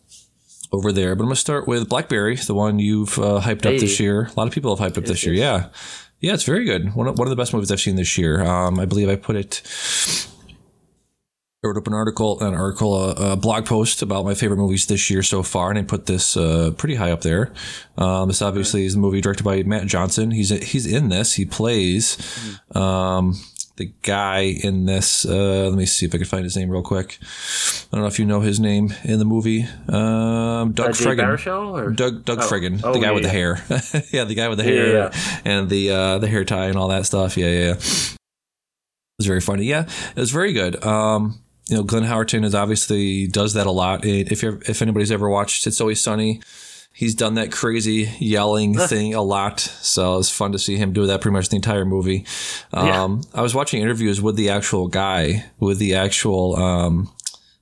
over 0.70 0.92
there. 0.92 1.14
But 1.14 1.22
I'm 1.22 1.28
going 1.28 1.34
to 1.36 1.40
start 1.40 1.66
with 1.66 1.88
Blackberry, 1.88 2.36
the 2.36 2.52
one 2.52 2.78
you've 2.78 3.18
uh, 3.18 3.40
hyped 3.40 3.64
up 3.64 3.80
this 3.80 3.98
year. 3.98 4.24
A 4.24 4.34
lot 4.36 4.46
of 4.46 4.52
people 4.52 4.76
have 4.76 4.86
hyped 4.86 4.98
up 4.98 5.06
this 5.06 5.24
year. 5.24 5.34
Yeah. 5.34 5.70
Yeah, 6.20 6.34
it's 6.34 6.44
very 6.44 6.66
good. 6.66 6.94
One 6.94 7.06
of, 7.06 7.18
one 7.18 7.26
of 7.26 7.30
the 7.30 7.36
best 7.36 7.54
movies 7.54 7.70
I've 7.70 7.80
seen 7.80 7.96
this 7.96 8.18
year. 8.18 8.42
Um, 8.42 8.78
I 8.78 8.84
believe 8.84 9.08
I 9.08 9.16
put 9.16 9.36
it 9.36 9.62
I 11.64 11.66
wrote 11.66 11.76
up 11.76 11.88
an 11.88 11.92
article, 11.94 12.40
an 12.40 12.54
article, 12.54 12.94
a, 13.10 13.32
a 13.32 13.36
blog 13.36 13.66
post 13.66 14.00
about 14.00 14.24
my 14.24 14.34
favorite 14.34 14.58
movies 14.58 14.86
this 14.86 15.10
year 15.10 15.24
so 15.24 15.42
far, 15.42 15.70
and 15.70 15.78
I 15.78 15.82
put 15.82 16.06
this 16.06 16.36
uh, 16.36 16.70
pretty 16.76 16.94
high 16.94 17.10
up 17.10 17.22
there. 17.22 17.52
Um, 17.96 18.28
this 18.28 18.40
obviously 18.42 18.84
is 18.84 18.94
a 18.94 18.98
movie 18.98 19.20
directed 19.20 19.42
by 19.42 19.64
Matt 19.64 19.88
Johnson. 19.88 20.30
He's 20.30 20.50
he's 20.50 20.86
in 20.86 21.08
this. 21.08 21.34
He 21.34 21.44
plays 21.44 22.16
um, 22.76 23.34
the 23.74 23.92
guy 24.02 24.42
in 24.62 24.86
this. 24.86 25.26
Uh, 25.26 25.66
let 25.68 25.76
me 25.76 25.84
see 25.84 26.06
if 26.06 26.14
I 26.14 26.18
can 26.18 26.28
find 26.28 26.44
his 26.44 26.56
name 26.56 26.70
real 26.70 26.80
quick. 26.84 27.18
I 27.20 27.96
don't 27.96 28.02
know 28.02 28.06
if 28.06 28.20
you 28.20 28.24
know 28.24 28.38
his 28.40 28.60
name 28.60 28.94
in 29.02 29.18
the 29.18 29.24
movie. 29.24 29.64
Um, 29.88 30.70
Doug 30.74 30.90
Uh, 30.90 30.92
Fregin. 30.92 31.96
Doug 31.96 32.24
Doug 32.24 32.38
Oh. 32.38 32.42
Fregin, 32.48 32.80
Oh, 32.84 32.92
the 32.92 33.00
guy 33.00 33.06
yeah, 33.06 33.10
with 33.14 33.24
the 33.24 33.28
hair. 33.30 33.64
yeah, 34.12 34.22
the 34.22 34.36
guy 34.36 34.46
with 34.46 34.58
the 34.58 34.64
Yeah, 34.64 34.70
hair 34.70 34.92
yeah, 34.94 35.40
and 35.44 35.68
the 35.68 35.90
uh, 35.90 36.18
the 36.18 36.28
hair 36.28 36.44
tie 36.44 36.66
and 36.66 36.78
all 36.78 36.86
that 36.86 37.04
stuff. 37.04 37.36
Yeah, 37.36 37.46
yeah. 37.46 37.64
yeah. 37.64 37.72
It 37.72 39.22
was 39.22 39.26
very 39.26 39.40
funny. 39.40 39.64
Yeah, 39.64 39.88
it 40.14 40.20
was 40.20 40.30
very 40.30 40.52
good. 40.52 40.84
Um, 40.86 41.40
you 41.68 41.76
know, 41.76 41.82
Glenn 41.82 42.04
Howerton 42.04 42.44
is 42.44 42.54
obviously 42.54 43.26
does 43.26 43.54
that 43.54 43.66
a 43.66 43.70
lot. 43.70 44.04
If 44.04 44.42
you're, 44.42 44.58
if 44.66 44.82
anybody's 44.82 45.12
ever 45.12 45.28
watched 45.28 45.66
It's 45.66 45.80
Always 45.80 46.00
Sunny, 46.00 46.40
he's 46.92 47.14
done 47.14 47.34
that 47.34 47.52
crazy 47.52 48.10
yelling 48.18 48.76
thing 48.76 49.14
a 49.14 49.22
lot. 49.22 49.60
So 49.60 50.18
it's 50.18 50.30
fun 50.30 50.52
to 50.52 50.58
see 50.58 50.76
him 50.76 50.92
do 50.92 51.06
that 51.06 51.20
pretty 51.20 51.34
much 51.34 51.50
the 51.50 51.56
entire 51.56 51.84
movie. 51.84 52.24
Yeah. 52.72 53.02
Um, 53.02 53.22
I 53.34 53.42
was 53.42 53.54
watching 53.54 53.82
interviews 53.82 54.20
with 54.20 54.36
the 54.36 54.48
actual 54.48 54.88
guy, 54.88 55.44
with 55.60 55.78
the 55.78 55.94
actual. 55.94 56.56
Um, 56.56 57.12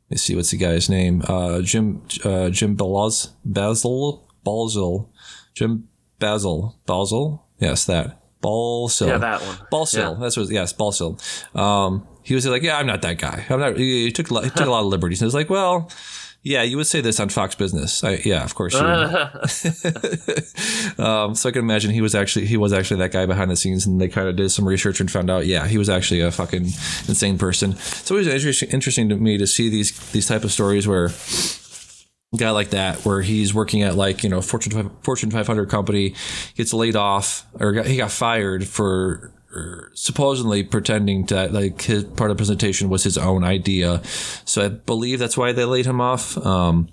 let 0.09 0.11
me 0.11 0.17
see, 0.19 0.37
what's 0.37 0.53
the 0.53 0.57
guy's 0.57 0.89
name? 0.89 1.23
Uh, 1.27 1.63
Jim 1.63 2.01
uh, 2.25 2.49
Jim 2.51 2.77
Belaz, 2.77 3.31
Basil 3.45 4.27
Balzel, 4.45 5.09
Jim 5.53 5.89
Basil 6.21 6.79
Basil. 6.87 7.45
Yes, 7.59 7.87
that 7.87 8.23
Balsil. 8.41 9.09
yeah, 9.09 9.19
that 9.19 9.43
one. 9.43 9.57
Balsil. 9.73 10.15
Yeah. 10.15 10.17
That's 10.21 10.37
what. 10.37 10.49
Yes, 10.49 10.73
Balsil. 10.73 11.19
Um, 11.57 12.07
he 12.27 12.35
was 12.35 12.45
like, 12.45 12.63
"Yeah, 12.63 12.77
I'm 12.77 12.87
not 12.87 13.03
that 13.03 13.19
guy. 13.19 13.47
I'm 13.49 13.61
not." 13.61 13.77
He, 13.77 14.11
took 14.11 14.31
a 14.31 14.35
lot, 14.35 14.43
he 14.43 14.51
took 14.51 14.67
a 14.67 14.71
lot 14.71 14.81
of 14.81 14.87
liberties. 14.87 15.23
And 15.23 15.27
I 15.27 15.29
was 15.29 15.35
like, 15.35 15.49
"Well, 15.49 15.89
yeah, 16.43 16.65
you 16.65 16.77
would 16.77 16.89
say 16.89 17.01
this 17.01 17.21
on 17.21 17.29
Fox 17.29 17.55
Business. 17.55 18.03
I, 18.03 18.21
yeah, 18.25 18.43
of 18.43 18.57
course 18.57 18.75
you." 18.75 18.81
um, 21.05 21.37
so 21.37 21.49
I 21.49 21.53
can 21.53 21.61
imagine 21.61 21.93
he 21.93 22.01
was 22.01 22.17
actually 22.17 22.47
he 22.47 22.57
was 22.57 22.73
actually 22.73 22.99
that 22.99 23.13
guy 23.13 23.27
behind 23.27 23.49
the 23.49 23.55
scenes, 23.55 23.87
and 23.87 24.01
they 24.01 24.09
kind 24.09 24.27
of 24.27 24.35
did 24.35 24.51
some 24.51 24.67
research 24.67 24.99
and 24.99 25.09
found 25.09 25.31
out, 25.31 25.47
yeah, 25.47 25.69
he 25.69 25.79
was 25.79 25.89
actually 25.89 26.21
a 26.21 26.33
fucking 26.33 26.65
insane 26.65 27.39
person. 27.39 27.77
So 27.77 28.17
it 28.17 28.19
was 28.19 28.27
interesting, 28.27 28.71
interesting 28.71 29.09
to 29.11 29.17
me 29.17 29.39
to 29.39 29.47
see 29.47 29.69
these 29.69 29.97
these 30.11 30.27
type 30.27 30.43
of 30.43 30.51
stories 30.51 30.89
where 30.89 31.11
a 32.35 32.37
guy 32.37 32.51
like 32.51 32.71
that 32.71 33.05
where 33.05 33.23
he's 33.23 33.55
working 33.55 33.83
at 33.83 33.95
like 33.95 34.25
you 34.25 34.29
know 34.29 34.43
fortune 34.43 34.73
5 34.73 34.91
fortune 35.03 35.31
500 35.31 35.69
company 35.69 36.17
gets 36.57 36.73
laid 36.73 36.97
off 36.97 37.47
or 37.61 37.73
got, 37.73 37.87
he 37.87 37.97
got 37.97 38.11
fired 38.11 38.67
for 38.67 39.31
supposedly 39.95 40.63
pretending 40.63 41.25
that 41.27 41.53
like 41.53 41.83
his 41.83 42.05
part 42.05 42.31
of 42.31 42.37
the 42.37 42.41
presentation 42.41 42.89
was 42.89 43.05
his 43.05 43.19
own 43.19 43.45
idea 43.45 44.03
so 44.05 44.65
i 44.65 44.69
believe 44.69 45.19
that's 45.19 45.37
why 45.37 45.53
they 45.53 45.65
laid 45.65 45.87
him 45.87 46.01
off 46.01 46.37
um 46.47 46.89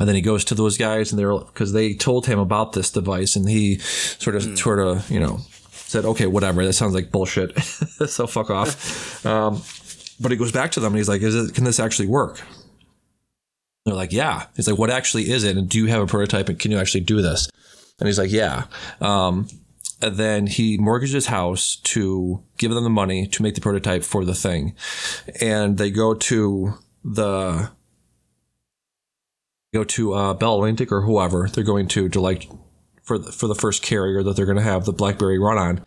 and 0.00 0.08
then 0.08 0.14
he 0.14 0.22
goes 0.22 0.44
to 0.44 0.54
those 0.54 0.78
guys 0.78 1.10
and 1.10 1.18
they're 1.18 1.36
because 1.38 1.72
they 1.72 1.94
told 1.94 2.26
him 2.26 2.38
about 2.38 2.72
this 2.72 2.90
device 2.90 3.36
and 3.36 3.48
he 3.48 3.78
sort 3.78 4.36
of 4.36 4.58
sort 4.58 4.78
of 4.78 5.10
you 5.10 5.20
know 5.20 5.38
said 5.70 6.04
okay 6.04 6.26
whatever 6.26 6.64
that 6.64 6.72
sounds 6.72 6.94
like 6.94 7.10
bullshit 7.10 7.58
so 7.62 8.26
fuck 8.26 8.50
off 8.50 9.24
um 9.26 9.60
but 10.20 10.30
he 10.30 10.36
goes 10.36 10.52
back 10.52 10.70
to 10.70 10.80
them 10.80 10.92
and 10.92 10.98
he's 10.98 11.08
like 11.08 11.22
is 11.22 11.34
it 11.34 11.54
can 11.54 11.64
this 11.64 11.80
actually 11.80 12.08
work 12.08 12.40
they're 13.88 13.96
like, 13.96 14.12
yeah. 14.12 14.46
He's 14.54 14.68
like, 14.68 14.78
what 14.78 14.90
actually 14.90 15.30
is 15.30 15.44
it? 15.44 15.56
And 15.56 15.68
do 15.68 15.78
you 15.78 15.86
have 15.86 16.02
a 16.02 16.06
prototype? 16.06 16.48
And 16.48 16.58
can 16.58 16.70
you 16.70 16.78
actually 16.78 17.00
do 17.00 17.22
this? 17.22 17.48
And 17.98 18.06
he's 18.06 18.18
like, 18.18 18.30
yeah. 18.30 18.64
Um, 19.00 19.48
and 20.00 20.16
then 20.16 20.46
he 20.46 20.78
mortgaged 20.78 21.14
his 21.14 21.26
house 21.26 21.76
to 21.76 22.42
give 22.56 22.72
them 22.72 22.84
the 22.84 22.90
money 22.90 23.26
to 23.26 23.42
make 23.42 23.54
the 23.54 23.60
prototype 23.60 24.04
for 24.04 24.24
the 24.24 24.34
thing. 24.34 24.74
And 25.40 25.78
they 25.78 25.90
go 25.90 26.14
to 26.14 26.74
the 27.04 27.70
go 29.74 29.84
to 29.84 30.12
uh, 30.14 30.34
Bell 30.34 30.56
Atlantic 30.56 30.92
or 30.92 31.02
whoever 31.02 31.48
they're 31.48 31.64
going 31.64 31.88
to 31.88 32.08
to 32.08 32.20
like 32.20 32.48
for 33.02 33.18
the, 33.18 33.32
for 33.32 33.46
the 33.46 33.54
first 33.54 33.82
carrier 33.82 34.22
that 34.22 34.36
they're 34.36 34.46
going 34.46 34.56
to 34.56 34.62
have 34.62 34.84
the 34.84 34.92
BlackBerry 34.92 35.38
run 35.38 35.58
on. 35.58 35.84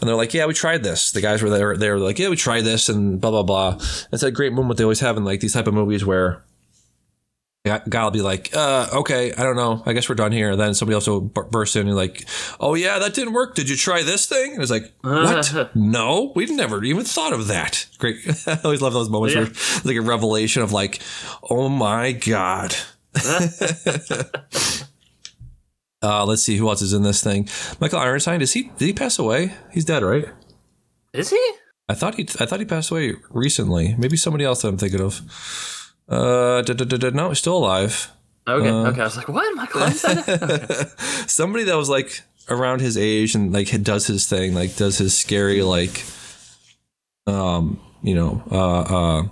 And 0.00 0.08
they're 0.08 0.16
like, 0.16 0.34
yeah, 0.34 0.46
we 0.46 0.54
tried 0.54 0.82
this. 0.82 1.12
The 1.12 1.20
guys 1.20 1.42
were 1.42 1.50
there. 1.50 1.76
They 1.76 1.90
were 1.90 1.98
like, 1.98 2.18
yeah, 2.18 2.28
we 2.28 2.36
tried 2.36 2.62
this, 2.62 2.88
and 2.88 3.20
blah 3.20 3.30
blah 3.30 3.42
blah. 3.42 3.76
It's 4.12 4.22
that 4.22 4.32
great 4.32 4.52
moment 4.52 4.78
they 4.78 4.84
always 4.84 5.00
have 5.00 5.16
in 5.16 5.24
like 5.24 5.40
these 5.40 5.52
type 5.52 5.66
of 5.66 5.74
movies 5.74 6.04
where 6.04 6.44
guy 7.64 8.02
will 8.04 8.10
be 8.10 8.22
like, 8.22 8.50
uh, 8.56 8.88
okay, 8.92 9.32
I 9.32 9.42
don't 9.44 9.54
know. 9.56 9.82
I 9.86 9.92
guess 9.92 10.08
we're 10.08 10.16
done 10.16 10.32
here. 10.32 10.50
And 10.52 10.60
then 10.60 10.74
somebody 10.74 10.94
else 10.94 11.06
will 11.06 11.20
bur- 11.20 11.44
burst 11.44 11.76
in 11.76 11.86
and 11.86 11.96
like, 11.96 12.26
oh 12.58 12.74
yeah, 12.74 12.98
that 12.98 13.14
didn't 13.14 13.34
work. 13.34 13.54
Did 13.54 13.68
you 13.68 13.76
try 13.76 14.02
this 14.02 14.26
thing? 14.26 14.54
And 14.54 14.62
it's 14.62 14.70
like, 14.70 14.92
what? 15.02 15.70
no, 15.76 16.32
we've 16.34 16.50
never 16.50 16.82
even 16.82 17.04
thought 17.04 17.32
of 17.32 17.46
that. 17.48 17.86
Great. 17.98 18.16
I 18.48 18.58
always 18.64 18.82
love 18.82 18.92
those 18.92 19.08
moments 19.08 19.34
Yeah. 19.34 19.42
where 19.42 19.50
it's 19.50 19.84
like 19.84 19.96
a 19.96 20.02
revelation 20.02 20.62
of 20.62 20.72
like, 20.72 21.00
oh 21.48 21.68
my 21.68 22.12
God. 22.12 22.74
Uh, 26.04 26.24
let's 26.26 26.42
see 26.42 26.56
who 26.56 26.68
else 26.68 26.82
is 26.82 26.92
in 26.92 27.02
this 27.04 27.22
thing. 27.22 27.48
Michael 27.78 28.00
Ironside, 28.00 28.42
is 28.42 28.52
he? 28.52 28.72
Did 28.76 28.86
he 28.86 28.92
pass 28.92 29.20
away? 29.20 29.52
He's 29.70 29.84
dead, 29.84 30.02
right? 30.02 30.24
Is 31.12 31.30
he? 31.30 31.52
I 31.88 31.94
thought 31.94 32.16
he. 32.16 32.22
I 32.40 32.44
thought 32.46 32.58
he 32.58 32.66
passed 32.66 32.90
away 32.90 33.14
recently. 33.30 33.94
Maybe 33.96 34.16
somebody 34.16 34.44
else 34.44 34.62
that 34.62 34.68
I'm 34.68 34.78
thinking 34.78 35.00
of. 35.00 35.20
Uh, 36.08 36.62
da, 36.62 36.72
da, 36.74 36.84
da, 36.84 36.96
da, 36.96 37.10
no, 37.10 37.28
he's 37.30 37.38
still 37.38 37.56
alive. 37.56 38.10
Okay. 38.46 38.68
Uh, 38.68 38.90
okay. 38.90 39.00
I 39.00 39.04
was 39.04 39.16
like, 39.16 39.28
what? 39.28 39.54
Michael 39.56 39.82
Einstein? 39.82 40.18
somebody 41.28 41.64
that 41.64 41.76
was 41.76 41.88
like 41.88 42.22
around 42.50 42.80
his 42.80 42.96
age 42.96 43.34
and 43.34 43.52
like 43.52 43.68
does 43.82 44.06
his 44.06 44.26
thing, 44.26 44.54
like 44.54 44.76
does 44.76 44.98
his 44.98 45.16
scary 45.16 45.62
like, 45.62 46.04
um, 47.26 47.80
you 48.02 48.14
know, 48.14 48.42
uh, 48.50 48.80
uh, 48.80 49.22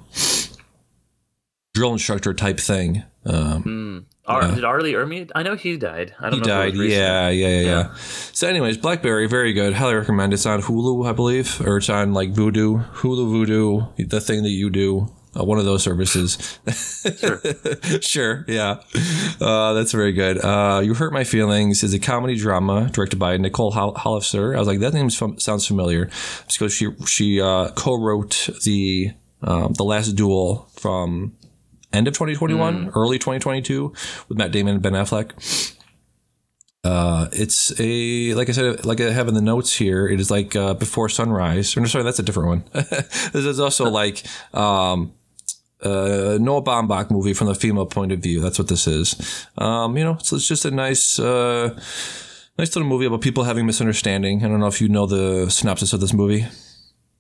drill 1.75 1.93
instructor 1.93 2.33
type 2.35 2.61
thing. 2.61 3.03
Um, 3.27 3.63
Hmm. 3.63 3.99
Ar-. 4.27 4.55
Did 4.55 4.65
R. 4.65 4.81
Lee 4.81 4.93
Ermey? 4.93 5.29
I 5.35 5.43
know 5.43 5.57
he 5.57 5.77
died. 5.77 6.15
I 6.21 6.25
don't 6.31 6.35
he 6.35 6.39
know. 6.39 6.45
died. 6.45 6.69
If 6.69 6.75
it 6.75 6.79
was 6.79 6.87
recent. 6.87 7.03
Yeah, 7.03 7.29
yeah, 7.31 7.47
yeah, 7.49 7.61
yeah, 7.61 7.67
Yeah. 7.71 7.95
So, 8.33 8.49
anyways, 8.49 8.77
BlackBerry, 8.77 9.27
very 9.27 9.53
good. 9.53 9.73
Highly 9.73 9.95
recommend. 9.95 10.33
It's 10.33 10.47
on 10.47 10.63
Hulu, 10.63 11.09
I 11.09 11.13
believe, 11.13 11.61
or 11.67 11.79
it's 11.79 11.91
on 11.91 12.13
like 12.13 12.33
Vudu, 12.33 12.89
Hulu, 12.93 13.27
Vudu, 13.47 14.09
the 14.09 14.21
thing 14.21 14.45
that 14.45 14.51
you 14.51 14.71
do. 14.71 15.11
Uh, 15.39 15.45
one 15.45 15.59
of 15.59 15.65
those 15.65 15.83
services. 15.83 16.59
Sure. 17.19 17.41
sure. 18.01 18.45
Yeah. 18.49 18.81
Uh, 19.41 19.75
that's 19.75 19.93
very 19.93 20.13
good. 20.13 20.45
Uh, 20.45 20.81
you 20.83 20.95
Hurt 20.95 21.13
My 21.13 21.23
Feelings 21.23 21.85
is 21.85 21.95
a 21.95 22.01
comedy 22.01 22.35
drama 22.35 22.91
directed 22.91 23.19
by 23.19 23.37
Nicole 23.37 23.71
Hol- 23.71 23.95
Holofcener. 23.95 24.57
I 24.57 24.59
was 24.59 24.67
like, 24.67 24.81
that 24.81 24.93
name 24.93 25.09
fam- 25.09 25.39
sounds 25.39 25.67
familiar. 25.67 26.11
Because 26.49 26.73
she 26.73 26.89
she 27.07 27.41
uh, 27.41 27.71
co-wrote 27.71 28.51
the 28.65 29.13
um, 29.43 29.75
the 29.75 29.85
Last 29.85 30.17
Duel 30.17 30.69
from 30.77 31.37
end 31.93 32.09
of 32.09 32.15
2021, 32.15 32.91
early 32.95 33.19
2022 33.19 33.93
with 34.29 34.37
Matt 34.37 34.51
Damon 34.51 34.75
and 34.75 34.83
Ben 34.83 34.93
Affleck. 34.95 35.77
Uh, 36.83 37.29
it's 37.33 37.79
a 37.79 38.33
like 38.35 38.49
I 38.49 38.53
said, 38.53 38.87
like 38.87 39.01
I 39.01 39.11
have 39.11 39.29
in 39.29 39.35
the 39.35 39.43
notes 39.43 39.75
here. 39.77 40.09
It 40.09 40.19
is 40.19 40.31
like 40.31 40.57
uh, 40.57 40.75
before 40.75 41.09
sunrise. 41.09 41.77
Or 41.77 41.81
no, 41.81 41.87
sorry, 41.87 42.05
that's 42.05 42.19
a 42.19 42.23
different 42.23 42.49
one. 42.49 42.65
this 42.73 43.35
is 43.35 43.61
also 43.61 43.91
like 43.91 44.25
um, 44.55 45.13
uh, 45.83 46.39
Noah 46.41 46.63
Baumbach 46.63 47.11
movie 47.11 47.35
from 47.35 47.49
the 47.49 47.55
female 47.55 47.87
point 47.87 48.13
of 48.13 48.21
view. 48.21 48.41
That's 48.41 48.59
what 48.59 48.69
this 48.69 48.87
is. 48.87 49.47
Um, 49.59 49.97
you 49.97 50.05
know, 50.05 50.19
so 50.21 50.37
it's 50.37 50.49
just 50.49 50.65
a 50.65 50.71
nice, 50.71 51.19
uh, 51.19 51.71
nice 52.59 52.75
little 52.75 52.89
movie 52.89 53.07
about 53.07 53.21
people 53.21 53.45
having 53.45 53.67
misunderstanding. 53.67 54.45
I 54.45 54.49
don't 54.49 54.61
know 54.61 54.67
if 54.67 54.81
you 54.81 54.89
know 54.89 55.07
the 55.07 55.51
synopsis 55.51 55.93
of 55.93 56.01
this 56.01 56.13
movie. 56.13 56.47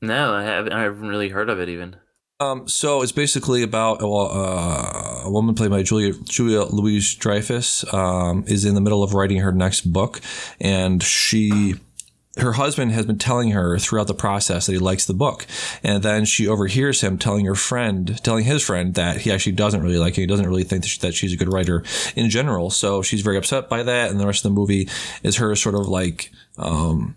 No, 0.02 0.32
I 0.32 0.44
haven't. 0.44 0.72
I 0.72 0.82
haven't 0.82 1.08
really 1.08 1.28
heard 1.28 1.50
of 1.50 1.60
it 1.60 1.68
even. 1.68 1.96
Um, 2.40 2.66
so 2.66 3.02
it's 3.02 3.12
basically 3.12 3.62
about 3.62 4.00
well, 4.00 4.30
uh, 4.32 5.24
a 5.26 5.30
woman 5.30 5.54
played 5.54 5.70
by 5.70 5.82
Julia 5.82 6.14
Julia 6.24 6.62
Louise 6.62 7.14
Dreyfus 7.14 7.84
um, 7.92 8.44
is 8.46 8.64
in 8.64 8.74
the 8.74 8.80
middle 8.80 9.02
of 9.02 9.12
writing 9.12 9.40
her 9.40 9.52
next 9.52 9.92
book, 9.92 10.20
and 10.58 11.02
she 11.02 11.74
her 12.40 12.52
husband 12.52 12.92
has 12.92 13.06
been 13.06 13.18
telling 13.18 13.50
her 13.50 13.78
throughout 13.78 14.06
the 14.06 14.14
process 14.14 14.66
that 14.66 14.72
he 14.72 14.78
likes 14.78 15.06
the 15.06 15.14
book. 15.14 15.46
And 15.82 16.02
then 16.02 16.24
she 16.24 16.48
overhears 16.48 17.00
him 17.00 17.18
telling 17.18 17.44
her 17.46 17.54
friend, 17.54 18.18
telling 18.22 18.44
his 18.44 18.62
friend 18.62 18.94
that 18.94 19.18
he 19.18 19.32
actually 19.32 19.52
doesn't 19.52 19.82
really 19.82 19.98
like 19.98 20.16
it. 20.18 20.22
He 20.22 20.26
doesn't 20.26 20.48
really 20.48 20.64
think 20.64 20.82
that, 20.82 20.88
she, 20.88 21.00
that 21.00 21.14
she's 21.14 21.32
a 21.32 21.36
good 21.36 21.52
writer 21.52 21.84
in 22.16 22.30
general. 22.30 22.70
So 22.70 23.02
she's 23.02 23.22
very 23.22 23.36
upset 23.36 23.68
by 23.68 23.82
that. 23.82 24.10
And 24.10 24.18
the 24.18 24.26
rest 24.26 24.44
of 24.44 24.50
the 24.50 24.58
movie 24.58 24.88
is 25.22 25.36
her 25.36 25.54
sort 25.56 25.74
of 25.74 25.88
like, 25.88 26.30
um, 26.58 27.16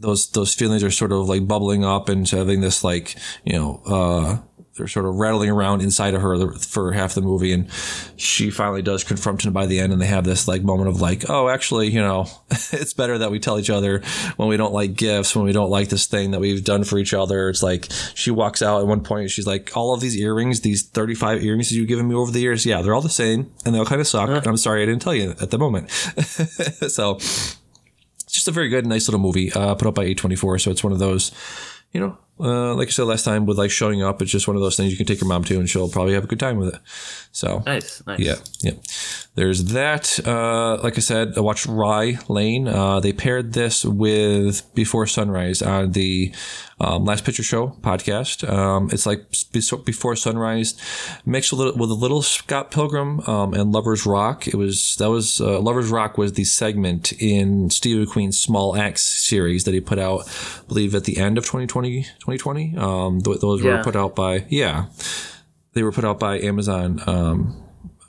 those, 0.00 0.28
those 0.30 0.54
feelings 0.54 0.82
are 0.82 0.90
sort 0.90 1.12
of 1.12 1.28
like 1.28 1.46
bubbling 1.46 1.84
up 1.84 2.08
and 2.08 2.28
having 2.28 2.60
this 2.60 2.82
like, 2.82 3.16
you 3.44 3.54
know, 3.54 3.82
uh, 3.86 4.38
they're 4.76 4.88
sort 4.88 5.06
of 5.06 5.14
rattling 5.14 5.50
around 5.50 5.82
inside 5.82 6.14
of 6.14 6.20
her 6.20 6.52
for 6.58 6.92
half 6.92 7.14
the 7.14 7.20
movie 7.20 7.52
and 7.52 7.70
she 8.16 8.50
finally 8.50 8.82
does 8.82 9.04
confront 9.04 9.44
him 9.44 9.52
by 9.52 9.66
the 9.66 9.78
end 9.78 9.92
and 9.92 10.02
they 10.02 10.06
have 10.06 10.24
this 10.24 10.48
like 10.48 10.62
moment 10.62 10.88
of 10.88 11.00
like 11.00 11.28
oh 11.30 11.48
actually 11.48 11.88
you 11.90 12.00
know 12.00 12.26
it's 12.50 12.92
better 12.92 13.18
that 13.18 13.30
we 13.30 13.38
tell 13.38 13.58
each 13.58 13.70
other 13.70 14.02
when 14.36 14.48
we 14.48 14.56
don't 14.56 14.72
like 14.72 14.94
gifts 14.94 15.34
when 15.36 15.44
we 15.44 15.52
don't 15.52 15.70
like 15.70 15.88
this 15.88 16.06
thing 16.06 16.32
that 16.32 16.40
we've 16.40 16.64
done 16.64 16.84
for 16.84 16.98
each 16.98 17.14
other. 17.14 17.48
It's 17.48 17.62
like 17.62 17.88
she 18.14 18.30
walks 18.30 18.62
out 18.62 18.80
at 18.80 18.86
one 18.86 19.02
point 19.02 19.30
she's 19.30 19.46
like 19.46 19.76
all 19.76 19.94
of 19.94 20.00
these 20.00 20.16
earrings 20.16 20.60
these 20.60 20.82
35 20.88 21.42
earrings 21.42 21.68
that 21.68 21.76
you've 21.76 21.88
given 21.88 22.08
me 22.08 22.14
over 22.14 22.30
the 22.30 22.40
years 22.40 22.66
yeah 22.66 22.82
they're 22.82 22.94
all 22.94 23.00
the 23.00 23.08
same 23.08 23.52
and 23.64 23.74
they 23.74 23.78
all 23.78 23.86
kind 23.86 24.00
of 24.00 24.06
suck 24.06 24.28
and 24.28 24.46
i'm 24.46 24.56
sorry 24.56 24.82
i 24.82 24.86
didn't 24.86 25.02
tell 25.02 25.14
you 25.14 25.34
at 25.40 25.50
the 25.50 25.58
moment. 25.58 25.90
So 26.88 27.16
it's 27.16 27.58
just 28.28 28.48
a 28.48 28.50
very 28.50 28.68
good 28.68 28.86
nice 28.86 29.08
little 29.08 29.20
movie 29.20 29.52
uh, 29.52 29.74
put 29.74 29.88
up 29.88 29.94
by 29.94 30.06
a24 30.06 30.60
so 30.60 30.70
it's 30.70 30.84
one 30.84 30.92
of 30.92 30.98
those 30.98 31.32
you 31.92 32.00
know 32.00 32.16
uh, 32.40 32.74
like 32.74 32.88
I 32.88 32.90
said 32.90 33.04
last 33.04 33.24
time, 33.24 33.46
with 33.46 33.58
like 33.58 33.70
showing 33.70 34.02
up, 34.02 34.20
it's 34.20 34.30
just 34.30 34.48
one 34.48 34.56
of 34.56 34.62
those 34.62 34.76
things 34.76 34.90
you 34.90 34.96
can 34.96 35.06
take 35.06 35.20
your 35.20 35.28
mom 35.28 35.44
to, 35.44 35.58
and 35.58 35.68
she'll 35.68 35.88
probably 35.88 36.14
have 36.14 36.24
a 36.24 36.28
good 36.28 36.40
time 36.40 36.58
with 36.58 36.74
it. 36.74 36.80
So 37.34 37.64
nice, 37.66 38.00
nice. 38.06 38.20
Yeah, 38.20 38.36
yeah. 38.60 38.74
There's 39.34 39.64
that. 39.72 40.24
Uh, 40.24 40.80
like 40.80 40.96
I 40.96 41.00
said, 41.00 41.36
I 41.36 41.40
watched 41.40 41.66
Rye 41.66 42.16
Lane. 42.28 42.68
Uh, 42.68 43.00
they 43.00 43.12
paired 43.12 43.54
this 43.54 43.84
with 43.84 44.72
Before 44.76 45.04
Sunrise 45.08 45.60
on 45.60 45.90
the 45.90 46.32
um, 46.78 47.04
Last 47.04 47.24
Picture 47.24 47.42
Show 47.42 47.76
podcast. 47.80 48.48
Um, 48.48 48.88
it's 48.92 49.04
like 49.04 49.26
Before 49.84 50.14
Sunrise 50.14 50.80
mixed 51.26 51.50
with 51.50 51.60
a 51.60 51.64
little, 51.64 51.80
with 51.80 51.90
a 51.90 51.94
little 51.94 52.22
Scott 52.22 52.70
Pilgrim 52.70 53.18
um, 53.22 53.52
and 53.52 53.72
Lovers 53.72 54.06
Rock. 54.06 54.46
It 54.46 54.54
was 54.54 54.94
that 54.96 55.10
was 55.10 55.40
uh, 55.40 55.58
Lovers 55.58 55.90
Rock 55.90 56.16
was 56.16 56.34
the 56.34 56.44
segment 56.44 57.12
in 57.14 57.68
Steve 57.68 58.06
McQueen's 58.06 58.38
Small 58.38 58.76
Axe 58.76 59.02
series 59.02 59.64
that 59.64 59.74
he 59.74 59.80
put 59.80 59.98
out, 59.98 60.28
I 60.28 60.68
believe, 60.68 60.94
at 60.94 61.02
the 61.02 61.18
end 61.18 61.36
of 61.36 61.44
2020. 61.44 62.04
2020. 62.04 62.76
Um, 62.76 63.20
th- 63.20 63.40
those 63.40 63.64
yeah. 63.64 63.78
were 63.78 63.82
put 63.82 63.96
out 63.96 64.14
by 64.14 64.46
yeah, 64.48 64.86
they 65.74 65.82
were 65.82 65.92
put 65.92 66.04
out 66.04 66.18
by 66.18 66.40
Amazon. 66.40 67.00
Um, 67.06 67.60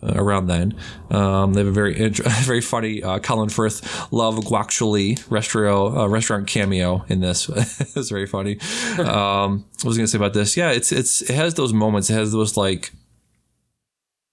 around 0.03 0.47
then. 0.47 0.75
Um, 1.09 1.53
they 1.53 1.61
have 1.61 1.67
a 1.67 1.71
very 1.71 2.09
very 2.09 2.61
funny 2.61 3.01
uh, 3.01 3.19
Colin 3.19 3.49
Firth 3.49 4.11
love 4.11 4.35
guacamole 4.35 5.23
restaurant 5.31 5.97
uh, 5.97 6.07
restaurant 6.07 6.47
cameo 6.47 7.05
in 7.09 7.21
this. 7.21 7.49
it's 7.95 8.09
very 8.09 8.27
funny. 8.27 8.59
Um, 8.99 9.65
what 9.77 9.85
was 9.85 9.97
I 9.97 10.01
to 10.01 10.07
say 10.07 10.17
about 10.17 10.33
this? 10.33 10.55
Yeah, 10.55 10.71
it's 10.71 10.91
it's 10.91 11.21
it 11.21 11.33
has 11.35 11.55
those 11.55 11.73
moments. 11.73 12.09
It 12.09 12.13
has 12.13 12.31
those 12.31 12.57
like 12.57 12.91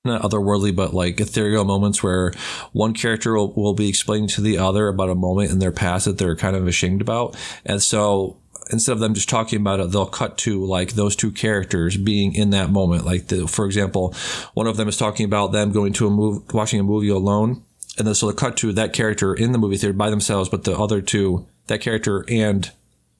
not 0.05 0.23
otherworldly, 0.23 0.75
but 0.75 0.93
like 0.93 1.21
ethereal 1.21 1.65
moments 1.65 2.03
where 2.03 2.33
one 2.73 2.93
character 2.93 3.35
will, 3.35 3.53
will 3.53 3.75
be 3.75 3.89
explaining 3.89 4.29
to 4.29 4.41
the 4.41 4.59
other 4.59 4.89
about 4.89 5.11
a 5.11 5.15
moment 5.15 5.53
in 5.53 5.61
their 5.61 5.71
past 5.71 6.07
that 6.07 6.19
they're 6.19 6.35
kind 6.35 6.57
of 6.57 6.67
ashamed 6.67 7.01
about. 7.01 7.37
And 7.65 7.81
so 7.81 8.42
instead 8.73 8.93
of 8.93 9.01
them 9.01 9.15
just 9.15 9.29
talking 9.29 9.61
about 9.61 9.81
it, 9.81 9.91
they'll 9.91 10.07
cut 10.07 10.39
to 10.39 10.65
like 10.65 10.93
those 10.93 11.15
two 11.15 11.31
characters 11.31 11.97
being 11.97 12.35
in 12.35 12.51
that 12.51 12.71
moment. 12.71 13.05
Like, 13.05 13.29
the, 13.29 13.47
for 13.47 13.67
example, 13.67 14.15
one 14.55 14.67
of 14.67 14.77
them 14.77 14.89
is 14.89 14.97
talking 14.97 15.27
about 15.27 15.53
them 15.53 15.73
going 15.73 15.93
to 15.95 16.07
a 16.07 16.11
movie, 16.11 16.45
watching 16.53 16.81
a 16.81 16.85
movie 16.85 17.09
alone. 17.09 17.63
And 17.99 18.07
then 18.07 18.15
so 18.15 18.31
they 18.31 18.37
cut 18.37 18.57
to 18.59 18.73
that 18.73 18.93
character 18.93 19.35
in 19.35 19.53
the 19.53 19.59
movie 19.59 19.77
theater 19.77 19.93
by 19.93 20.09
themselves, 20.09 20.49
but 20.49 20.65
the 20.65 20.77
other 20.77 21.03
two, 21.03 21.47
that 21.67 21.83
character 21.83 22.25
and 22.29 22.71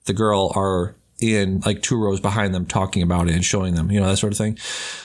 the 0.07 0.15
girl 0.15 0.51
are 0.57 0.97
in 1.23 1.61
like 1.61 1.83
two 1.83 1.97
rows 1.97 2.21
behind 2.21 2.55
them 2.55 2.67
talking 2.67 3.03
about 3.03 3.29
it 3.29 3.35
and 3.35 3.45
showing 3.45 3.75
them, 3.75 3.91
you 3.91 4.01
know, 4.01 4.09
that 4.09 4.17
sort 4.17 4.33
of 4.33 4.39
thing. 4.39 4.59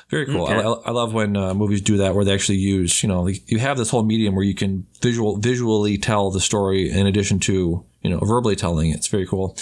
Very 0.10 0.26
cool. 0.26 0.44
Okay. 0.44 0.56
I, 0.56 0.90
I, 0.90 0.92
love 0.92 1.14
when 1.14 1.36
uh, 1.36 1.54
movies 1.54 1.82
do 1.82 1.98
that 1.98 2.16
where 2.16 2.26
they 2.26 2.34
actually 2.34 2.58
use, 2.58 3.04
you 3.04 3.10
know, 3.10 3.24
like 3.24 3.50
you 3.50 3.60
have 3.60 3.78
this 3.78 3.90
whole 3.90 4.04
medium 4.04 4.36
where 4.36 4.44
you 4.44 4.56
can 4.56 4.88
visual 5.02 5.38
visually 5.38 5.98
tell 5.98 6.32
the 6.32 6.40
story 6.40 6.90
in 6.90 7.08
addition 7.08 7.40
to, 7.42 7.86
you 8.02 8.10
know, 8.10 8.20
verbally 8.20 8.56
telling. 8.56 8.90
It. 8.90 8.96
It's 8.96 9.08
very 9.08 9.28
cool. 9.28 9.58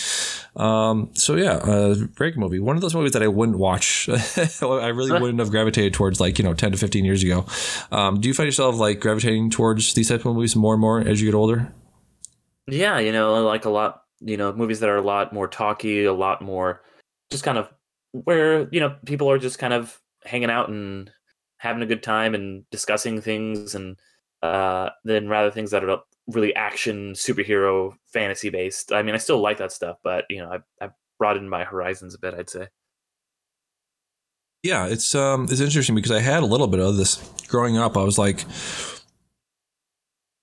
Um, 0.56 1.10
so 1.14 1.36
yeah, 1.36 1.56
uh, 1.56 1.96
great 2.16 2.38
movie. 2.38 2.60
One 2.60 2.76
of 2.76 2.82
those 2.82 2.96
movies 2.96 3.12
that 3.14 3.24
I 3.24 3.28
wouldn't 3.28 3.58
watch. 3.58 4.08
I 4.62 4.88
really 4.88 5.20
wouldn't 5.20 5.40
have 5.40 5.52
gravitated 5.52 5.94
towards 5.94 6.20
like, 6.20 6.38
you 6.38 6.46
know, 6.46 6.54
10 6.54 6.72
to 6.72 6.78
15 6.78 7.04
years 7.04 7.24
ago. 7.24 7.46
Um, 7.92 8.22
do 8.22 8.28
you 8.28 8.34
find 8.34 8.48
yourself 8.48 8.76
like 8.78 9.00
gravitating 9.00 9.50
towards 9.50 9.94
these 9.94 10.10
types 10.10 10.24
of 10.26 10.34
movies 10.34 10.56
more 10.56 10.74
and 10.74 10.82
more 10.82 11.00
as 11.02 11.22
you 11.22 11.28
get 11.28 11.36
older? 11.36 11.74
Yeah, 12.68 13.00
you 13.00 13.12
know, 13.12 13.44
like 13.46 13.66
a 13.66 13.70
lot, 13.70 14.05
you 14.20 14.38
know, 14.38 14.54
movies 14.54 14.80
that 14.80 14.90
are 14.90 14.98
a 14.98 15.02
lot 15.02 15.34
more 15.34 15.48
talky, 15.48 16.06
a 16.06 16.14
lot 16.14 16.42
more 16.42 16.82
just 17.32 17.44
kind 17.44 17.58
of 17.58 17.70
where, 18.12 18.70
you 18.72 18.80
know, 18.80 18.96
people 19.06 19.30
are 19.30 19.38
just 19.38 19.60
kind 19.60 19.74
of 19.74 20.00
hanging 20.24 20.50
out 20.50 20.70
and 20.70 21.12
having 21.58 21.82
a 21.82 21.88
good 21.88 22.04
time 22.04 22.36
and 22.36 22.64
discussing 22.70 23.22
things 23.22 23.76
and 23.76 23.98
uh, 24.42 24.90
then 25.04 25.28
rather 25.28 25.52
things 25.52 25.72
that 25.72 25.84
are 25.84 26.00
really 26.28 26.56
action 26.56 27.14
superhero 27.14 27.94
fantasy 28.06 28.50
based. 28.50 28.92
I 28.92 29.02
mean, 29.02 29.16
I 29.16 29.20
still 29.20 29.40
like 29.40 29.58
that 29.58 29.72
stuff, 29.72 29.98
but 30.04 30.26
you 30.30 30.38
know, 30.38 30.52
I 30.52 30.86
I 30.86 30.90
broadened 31.18 31.50
my 31.50 31.64
horizons 31.64 32.14
a 32.14 32.20
bit. 32.20 32.34
I'd 32.34 32.50
say. 32.50 32.68
Yeah, 34.64 34.88
it's 34.88 35.14
um 35.14 35.48
it's 35.50 35.60
interesting 35.60 35.96
because 35.96 36.12
I 36.12 36.20
had 36.20 36.44
a 36.44 36.48
little 36.48 36.68
bit 36.68 36.80
of 36.80 36.98
this 36.98 37.18
growing 37.48 37.78
up. 37.78 37.98
I 37.98 38.04
was 38.04 38.18
like, 38.18 38.46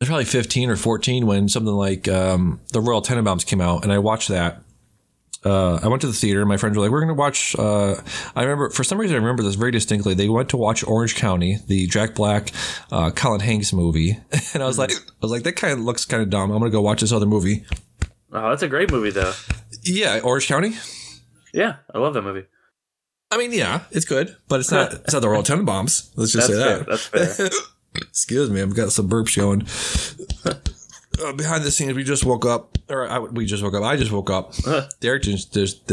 was 0.03 0.09
probably 0.09 0.25
fifteen 0.25 0.71
or 0.71 0.77
fourteen 0.77 1.27
when 1.27 1.49
something 1.49 1.73
like 1.73 2.09
um, 2.09 2.61
the 2.73 2.81
Royal 2.81 3.03
Tenenbaums 3.03 3.47
came 3.47 3.61
out, 3.61 3.83
and 3.83 3.93
I 3.93 3.99
watched 3.99 4.29
that 4.29 4.62
uh, 5.45 5.81
I 5.83 5.88
went 5.88 6.01
to 6.03 6.07
the 6.07 6.12
theater. 6.12 6.47
My 6.47 6.57
friends 6.57 6.77
were 6.77 6.83
like, 6.83 6.93
"We're 6.93 7.01
going 7.01 7.09
to 7.09 7.15
watch." 7.15 7.57
Uh, 7.59 7.97
I 8.37 8.43
remember 8.43 8.71
for 8.71 8.85
some 8.85 8.99
reason 8.99 9.17
I 9.17 9.19
remember 9.19 9.43
this 9.43 9.57
very 9.57 9.73
distinctly. 9.73 10.15
They 10.15 10.29
went 10.29 10.51
to 10.51 10.57
watch 10.57 10.85
Orange 10.85 11.17
County, 11.17 11.59
the 11.67 11.87
Jack 11.88 12.15
Black, 12.15 12.51
uh, 12.93 13.11
Colin 13.11 13.41
Hanks 13.41 13.73
movie, 13.73 14.19
and 14.55 14.62
I 14.62 14.67
was 14.67 14.79
like, 14.79 14.93
"I 14.93 14.97
was 15.21 15.33
like, 15.33 15.43
that 15.43 15.57
kind 15.57 15.73
of 15.73 15.81
looks 15.81 16.05
kind 16.05 16.23
of 16.23 16.31
dumb. 16.31 16.53
I'm 16.53 16.59
going 16.59 16.71
to 16.71 16.77
go 16.77 16.81
watch 16.81 17.01
this 17.01 17.12
other 17.12 17.27
movie." 17.27 17.65
Oh, 18.33 18.51
that's 18.51 18.62
a 18.62 18.69
great 18.69 18.91
movie, 18.91 19.11
though. 19.11 19.33
Yeah, 19.83 20.21
Orange 20.23 20.47
County. 20.47 20.75
Yeah, 21.53 21.77
I 21.93 21.99
love 21.99 22.15
that 22.15 22.23
movie. 22.23 22.47
I 23.31 23.37
mean, 23.37 23.53
yeah, 23.53 23.81
it's 23.91 24.05
good, 24.05 24.37
but 24.49 24.61
it's 24.61 24.71
not. 24.71 24.93
it's 25.05 25.12
not 25.12 25.21
the 25.21 25.29
Royal 25.29 25.43
Tenenbaums. 25.43 26.12
Let's 26.17 26.33
just 26.33 26.47
that's 26.47 26.47
say 26.47 26.55
fair. 26.55 26.79
that. 26.79 26.87
That's 26.87 27.37
fair. 27.37 27.49
Excuse 27.94 28.50
me, 28.50 28.62
I've 28.62 28.74
got 28.74 28.92
some 28.92 29.09
burps 29.09 29.37
going 29.37 29.66
uh, 31.22 31.33
behind 31.33 31.64
the 31.64 31.70
scenes, 31.70 31.94
we 31.94 32.05
just 32.05 32.24
woke 32.24 32.44
up, 32.44 32.78
or 32.88 33.09
I, 33.09 33.18
we 33.18 33.46
just 33.46 33.62
woke 33.62 33.74
up. 33.74 33.83
I 33.83 33.96
just 33.96 34.12
woke 34.12 34.31
up. 34.31 34.55
Derick 35.00 35.22
just, 35.22 35.52
just 35.52 35.87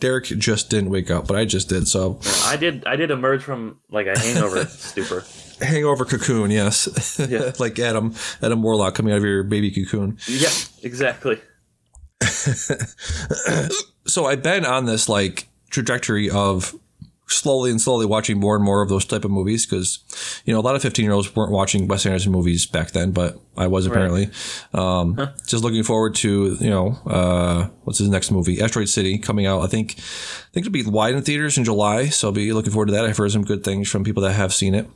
Derick 0.00 0.24
just 0.24 0.70
didn't 0.70 0.90
wake 0.90 1.10
up, 1.10 1.26
but 1.26 1.36
I 1.36 1.44
just 1.44 1.68
did. 1.68 1.88
So 1.88 2.20
I 2.44 2.56
did. 2.56 2.84
I 2.86 2.96
did 2.96 3.10
emerge 3.10 3.42
from 3.42 3.78
like 3.90 4.06
a 4.06 4.18
hangover 4.18 4.64
stupor. 4.66 5.24
Hangover 5.60 6.04
cocoon, 6.04 6.50
yes. 6.50 7.18
Yeah. 7.30 7.52
like 7.58 7.78
Adam, 7.78 8.14
Adam 8.42 8.62
Warlock 8.62 8.94
coming 8.94 9.12
out 9.12 9.18
of 9.18 9.24
your 9.24 9.42
baby 9.42 9.70
cocoon. 9.70 10.18
Yeah, 10.26 10.50
exactly. 10.82 11.40
so 14.06 14.26
I've 14.26 14.42
been 14.42 14.66
on 14.66 14.84
this 14.84 15.08
like 15.08 15.48
trajectory 15.70 16.30
of 16.30 16.74
slowly 17.28 17.70
and 17.70 17.80
slowly 17.80 18.06
watching 18.06 18.38
more 18.38 18.54
and 18.54 18.64
more 18.64 18.82
of 18.82 18.88
those 18.88 19.04
type 19.04 19.24
of 19.24 19.30
movies 19.30 19.66
because 19.66 20.42
you 20.44 20.52
know 20.52 20.60
a 20.60 20.62
lot 20.62 20.76
of 20.76 20.82
15 20.82 21.04
year 21.04 21.12
olds 21.12 21.34
weren't 21.34 21.50
watching 21.50 21.88
Wes 21.88 22.06
Anderson 22.06 22.30
movies 22.30 22.66
back 22.66 22.92
then 22.92 23.10
but 23.10 23.36
I 23.56 23.66
was 23.66 23.86
apparently 23.86 24.30
right. 24.72 24.80
um, 24.80 25.14
huh. 25.14 25.32
just 25.46 25.64
looking 25.64 25.82
forward 25.82 26.14
to 26.16 26.56
you 26.60 26.70
know 26.70 26.98
uh, 27.04 27.68
what's 27.82 27.98
his 27.98 28.08
next 28.08 28.30
movie 28.30 28.60
Asteroid 28.60 28.88
City 28.88 29.18
coming 29.18 29.44
out 29.44 29.62
I 29.62 29.66
think 29.66 29.96
I 29.98 30.52
think 30.52 30.66
it'll 30.66 30.72
be 30.72 30.84
wide 30.84 31.14
in 31.14 31.22
theaters 31.22 31.58
in 31.58 31.64
July 31.64 32.06
so 32.06 32.28
I'll 32.28 32.32
be 32.32 32.52
looking 32.52 32.72
forward 32.72 32.86
to 32.86 32.92
that 32.92 33.04
I've 33.04 33.16
heard 33.16 33.32
some 33.32 33.44
good 33.44 33.64
things 33.64 33.90
from 33.90 34.04
people 34.04 34.22
that 34.22 34.34
have 34.34 34.54
seen 34.54 34.74
it 34.74 34.86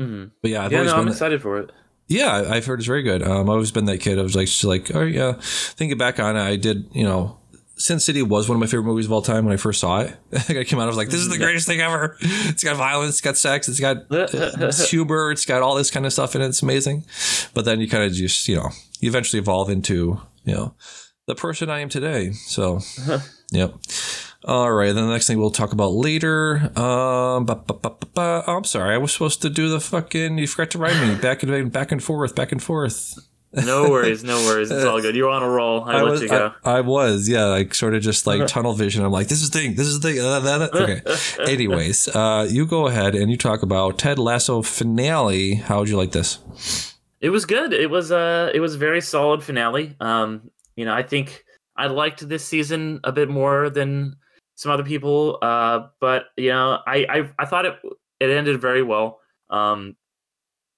mm-hmm. 0.00 0.28
but 0.40 0.50
yeah 0.50 0.64
I've 0.64 0.72
yeah 0.72 0.78
always 0.78 0.92
no, 0.92 0.96
been 0.96 1.06
I'm 1.06 1.12
excited 1.12 1.42
for 1.42 1.58
it 1.58 1.70
yeah, 2.08 2.44
I've 2.48 2.64
heard 2.64 2.78
it's 2.78 2.86
very 2.86 3.02
good. 3.02 3.22
Um, 3.22 3.40
I've 3.42 3.48
always 3.48 3.72
been 3.72 3.86
that 3.86 3.98
kid. 3.98 4.18
I 4.18 4.22
was 4.22 4.36
like, 4.36 4.46
just 4.46 4.62
like, 4.62 4.94
oh 4.94 5.02
yeah. 5.02 5.32
Thinking 5.40 5.98
back 5.98 6.20
on 6.20 6.36
it, 6.36 6.40
I 6.40 6.54
did, 6.54 6.88
you 6.92 7.02
know, 7.02 7.38
Sin 7.78 8.00
City 8.00 8.22
was 8.22 8.48
one 8.48 8.56
of 8.56 8.60
my 8.60 8.66
favorite 8.66 8.84
movies 8.86 9.04
of 9.04 9.12
all 9.12 9.20
time 9.20 9.44
when 9.44 9.52
I 9.52 9.58
first 9.58 9.80
saw 9.80 10.00
it. 10.00 10.16
I 10.48 10.64
came 10.64 10.78
out, 10.78 10.84
I 10.84 10.86
was 10.86 10.96
like, 10.96 11.10
this 11.10 11.20
is 11.20 11.28
the 11.28 11.36
greatest 11.36 11.66
thing 11.66 11.80
ever. 11.80 12.16
It's 12.22 12.64
got 12.64 12.76
violence, 12.76 13.10
it's 13.10 13.20
got 13.20 13.36
sex, 13.36 13.68
it's 13.68 13.80
got 13.80 13.98
it's 14.10 14.90
humor, 14.90 15.30
it's 15.30 15.44
got 15.44 15.62
all 15.62 15.74
this 15.74 15.90
kind 15.90 16.06
of 16.06 16.12
stuff 16.12 16.34
in 16.34 16.40
it. 16.40 16.46
It's 16.46 16.62
amazing. 16.62 17.04
But 17.52 17.66
then 17.66 17.80
you 17.80 17.88
kind 17.88 18.04
of 18.04 18.12
just, 18.12 18.48
you 18.48 18.56
know, 18.56 18.70
you 19.00 19.08
eventually 19.08 19.40
evolve 19.40 19.68
into, 19.68 20.20
you 20.44 20.54
know, 20.54 20.74
the 21.26 21.34
person 21.34 21.68
I 21.68 21.80
am 21.80 21.90
today. 21.90 22.32
So, 22.32 22.80
yep. 23.50 23.74
All 24.44 24.72
right, 24.72 24.92
then 24.94 25.06
the 25.06 25.12
next 25.12 25.26
thing 25.26 25.38
we'll 25.38 25.50
talk 25.50 25.72
about 25.72 25.92
later. 25.92 26.70
Um, 26.78 27.44
ba, 27.46 27.56
ba, 27.56 27.74
ba, 27.74 28.44
oh, 28.46 28.56
I'm 28.56 28.64
sorry, 28.64 28.94
I 28.94 28.98
was 28.98 29.12
supposed 29.12 29.42
to 29.42 29.50
do 29.50 29.68
the 29.68 29.80
fucking. 29.80 30.38
You 30.38 30.46
forgot 30.46 30.70
to 30.70 30.78
write 30.78 30.96
me 31.06 31.16
back 31.16 31.42
and 31.42 31.72
back 31.72 31.90
and 31.90 32.02
forth, 32.02 32.34
back 32.34 32.52
and 32.52 32.62
forth. 32.62 33.18
No 33.52 33.88
worries, 33.88 34.22
no 34.22 34.36
worries. 34.44 34.70
It's 34.70 34.84
all 34.84 35.00
good. 35.00 35.16
You're 35.16 35.30
on 35.30 35.42
a 35.42 35.48
roll. 35.48 35.84
I, 35.84 35.94
I 35.94 36.02
let 36.02 36.10
was, 36.10 36.22
you 36.22 36.28
go. 36.28 36.52
I, 36.64 36.72
I, 36.72 36.80
was, 36.82 37.28
yeah, 37.28 37.44
like 37.44 37.74
sort 37.74 37.94
of 37.94 38.02
just 38.02 38.26
like 38.26 38.46
tunnel 38.46 38.74
vision. 38.74 39.04
I'm 39.04 39.12
like, 39.12 39.28
this 39.28 39.40
is 39.40 39.50
the 39.50 39.58
thing, 39.58 39.74
this 39.76 39.86
is 39.86 40.00
the 40.00 40.12
thing. 40.12 40.20
Uh, 40.20 40.40
that, 40.40 40.74
okay. 40.74 41.50
Anyways, 41.52 42.08
uh, 42.08 42.46
you 42.50 42.66
go 42.66 42.86
ahead 42.86 43.14
and 43.14 43.30
you 43.30 43.36
talk 43.36 43.62
about 43.62 43.98
Ted 43.98 44.18
Lasso 44.18 44.62
finale. 44.62 45.54
How 45.54 45.78
would 45.78 45.88
you 45.88 45.96
like 45.96 46.12
this? 46.12 46.38
It 47.20 47.30
was 47.30 47.46
good. 47.46 47.72
It 47.72 47.90
was 47.90 48.12
uh 48.12 48.50
it 48.54 48.60
was 48.60 48.74
a 48.74 48.78
very 48.78 49.00
solid 49.00 49.42
finale. 49.42 49.96
Um, 50.00 50.50
you 50.76 50.84
know, 50.84 50.94
I 50.94 51.02
think 51.02 51.44
I 51.76 51.86
liked 51.86 52.28
this 52.28 52.44
season 52.44 53.00
a 53.04 53.12
bit 53.12 53.28
more 53.28 53.70
than 53.70 54.16
some 54.54 54.70
other 54.72 54.84
people. 54.84 55.38
Uh, 55.40 55.88
but 56.00 56.26
you 56.36 56.50
know, 56.50 56.78
I 56.86 57.06
I, 57.08 57.30
I 57.38 57.44
thought 57.46 57.64
it 57.64 57.74
it 58.20 58.30
ended 58.30 58.60
very 58.60 58.82
well. 58.82 59.20
Um, 59.50 59.96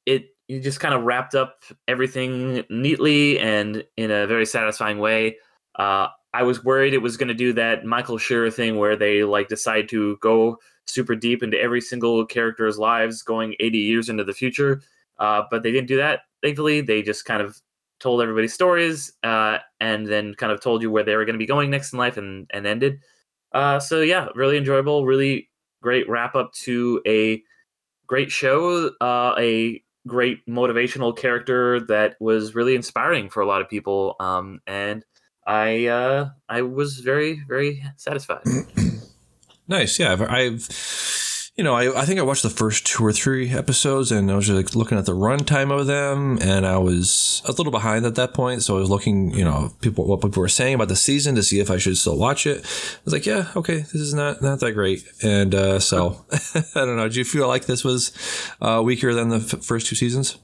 it 0.07 0.37
you 0.49 0.61
just 0.61 0.81
kind 0.81 0.95
of 0.95 1.05
wrapped 1.05 1.35
up 1.35 1.63
everything 1.87 2.65
neatly 2.71 3.39
and 3.39 3.85
in 3.97 4.11
a 4.11 4.27
very 4.27 4.47
satisfying 4.47 4.99
way. 4.99 5.37
Uh, 5.79 6.09
I 6.35 6.43
was 6.43 6.65
worried 6.65 6.95
it 6.95 7.03
was 7.03 7.17
going 7.17 7.29
to 7.29 7.35
do 7.35 7.53
that 7.55 7.85
Michael 7.85 8.19
Schur 8.19 8.53
thing 8.53 8.77
where 8.77 8.97
they 8.97 9.25
like 9.25 9.49
decide 9.49 9.89
to 9.91 10.17
go 10.17 10.59
super 10.87 11.15
deep 11.15 11.43
into 11.43 11.61
every 11.61 11.81
single 11.81 12.25
character's 12.25 12.79
lives, 12.79 13.23
going 13.23 13.55
80 13.61 13.79
years 13.79 14.09
into 14.09 14.25
the 14.25 14.33
future. 14.33 14.83
Uh, 15.19 15.43
but 15.51 15.63
they 15.63 15.71
didn't 15.71 15.89
do 15.89 15.97
that. 15.99 16.21
Thankfully, 16.43 16.81
they 16.81 17.03
just 17.03 17.25
kind 17.25 17.43
of 17.43 17.61
told 18.01 18.23
everybody 18.23 18.49
stories 18.49 19.13
uh, 19.25 19.59
and 19.81 20.07
then 20.07 20.35
kind 20.35 20.53
of 20.53 20.61
told 20.61 20.83
you 20.83 20.91
where 20.91 21.03
they 21.03 21.17
were 21.17 21.25
going 21.25 21.35
to 21.35 21.39
be 21.39 21.47
going 21.47 21.71
next 21.71 21.93
in 21.93 21.99
life 21.99 22.17
and, 22.17 22.47
and 22.51 22.67
ended. 22.67 23.01
Uh, 23.53 23.81
so 23.81 24.01
yeah, 24.01 24.29
really 24.35 24.57
enjoyable, 24.57 25.05
really 25.05 25.51
great 25.83 26.09
wrap 26.09 26.35
up 26.35 26.53
to 26.53 27.03
a 27.07 27.43
great 28.07 28.31
show, 28.31 28.91
uh, 29.01 29.35
a 29.39 29.83
great 30.09 30.45
motivational 30.47 31.17
character 31.17 31.81
that 31.87 32.17
was 32.19 32.55
really 32.55 32.75
inspiring 32.75 33.31
for 33.31 33.41
a 33.41 33.47
lot 33.47 33.61
of 33.61 33.69
people. 33.69 34.17
Um, 34.19 34.61
and 34.67 35.05
I 35.47 35.87
uh, 35.87 36.31
I 36.49 36.63
was 36.63 36.99
very 36.99 37.41
very 37.47 37.85
satisfied. 37.97 38.43
nice, 39.69 39.99
yeah. 39.99 40.13
I've, 40.13 40.23
I've 40.23 40.63
you 41.59 41.65
know, 41.65 41.75
I, 41.75 42.03
I 42.03 42.05
think 42.05 42.21
I 42.21 42.23
watched 42.23 42.45
the 42.45 42.51
first 42.51 42.87
two 42.87 43.05
or 43.05 43.13
three 43.13 43.51
episodes 43.51 44.13
and 44.13 44.31
I 44.31 44.37
was 44.37 44.49
like 44.49 44.77
looking 44.77 44.97
at 44.97 45.07
the 45.07 45.17
runtime 45.17 45.77
of 45.77 45.89
them 45.89 46.39
and 46.41 46.65
I 46.65 46.79
was 46.79 47.43
a 47.47 47.51
little 47.51 47.73
behind 47.73 48.07
at 48.07 48.15
that 48.15 48.33
point. 48.33 48.63
So 48.63 48.77
I 48.77 48.81
was 48.81 48.89
looking, 48.89 49.33
you 49.33 49.45
know, 49.45 49.75
people, 49.81 50.07
what 50.07 50.21
people 50.21 50.41
were 50.41 50.49
saying 50.49 50.75
about 50.75 50.87
the 50.87 50.95
season 50.95 51.35
to 51.35 51.43
see 51.43 51.59
if 51.59 51.69
I 51.69 51.79
should 51.79 51.99
still 51.99 52.17
watch 52.17 52.47
it. 52.47 52.59
I 52.59 53.01
was 53.05 53.13
like, 53.13 53.27
yeah, 53.27 53.51
okay, 53.57 53.79
this 53.79 53.97
is 53.97 54.15
not, 54.15 54.41
not 54.41 54.61
that 54.61 54.71
great. 54.73 55.03
And, 55.21 55.53
uh, 55.53 55.81
so 55.81 56.25
I 56.55 56.63
don't 56.85 56.97
know. 56.97 57.09
Do 57.09 57.19
you 57.19 57.25
feel 57.25 57.49
like 57.49 57.67
this 57.67 57.83
was, 57.83 58.13
uh, 58.63 58.81
weaker 58.85 59.13
than 59.13 59.31
the 59.31 59.39
f- 59.39 59.65
first 59.65 59.89
two 59.89 59.97
seasons? 59.97 60.39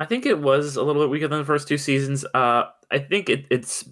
I 0.00 0.04
think 0.04 0.26
it 0.26 0.40
was 0.40 0.74
a 0.74 0.82
little 0.82 1.00
bit 1.00 1.10
weaker 1.10 1.28
than 1.28 1.38
the 1.38 1.44
first 1.44 1.68
two 1.68 1.78
seasons. 1.78 2.24
Uh, 2.34 2.64
I 2.90 2.98
think 2.98 3.28
it, 3.28 3.46
it's 3.52 3.88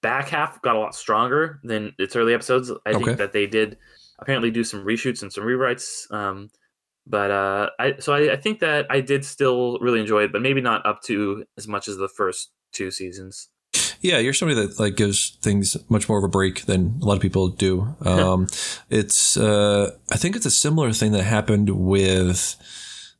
back 0.00 0.28
half 0.28 0.62
got 0.62 0.76
a 0.76 0.78
lot 0.78 0.94
stronger 0.94 1.60
than 1.62 1.94
its 1.98 2.16
early 2.16 2.32
episodes. 2.32 2.70
I 2.70 2.90
okay. 2.90 3.04
think 3.04 3.18
that 3.18 3.32
they 3.32 3.46
did, 3.46 3.76
apparently 4.18 4.50
do 4.50 4.64
some 4.64 4.84
reshoots 4.84 5.22
and 5.22 5.32
some 5.32 5.44
rewrites. 5.44 6.10
Um, 6.12 6.50
but 7.06 7.30
uh, 7.30 7.70
I 7.78 7.94
so 7.98 8.14
I, 8.14 8.32
I, 8.32 8.36
think 8.36 8.60
that 8.60 8.86
I 8.90 9.00
did 9.00 9.24
still 9.24 9.78
really 9.80 10.00
enjoy 10.00 10.24
it, 10.24 10.32
but 10.32 10.42
maybe 10.42 10.60
not 10.60 10.84
up 10.84 11.02
to 11.02 11.44
as 11.56 11.68
much 11.68 11.86
as 11.86 11.96
the 11.96 12.08
first 12.08 12.50
two 12.72 12.90
seasons. 12.90 13.48
Yeah, 14.00 14.18
you're 14.18 14.32
somebody 14.32 14.66
that 14.66 14.78
like 14.78 14.96
gives 14.96 15.38
things 15.42 15.76
much 15.88 16.08
more 16.08 16.18
of 16.18 16.24
a 16.24 16.28
break 16.28 16.66
than 16.66 16.98
a 17.00 17.04
lot 17.04 17.14
of 17.14 17.22
people 17.22 17.48
do. 17.48 17.94
Um, 18.06 18.48
it's 18.90 19.36
uh, 19.36 19.92
I 20.12 20.16
think 20.16 20.36
it's 20.36 20.46
a 20.46 20.50
similar 20.50 20.92
thing 20.92 21.12
that 21.12 21.22
happened 21.22 21.70
with. 21.70 22.56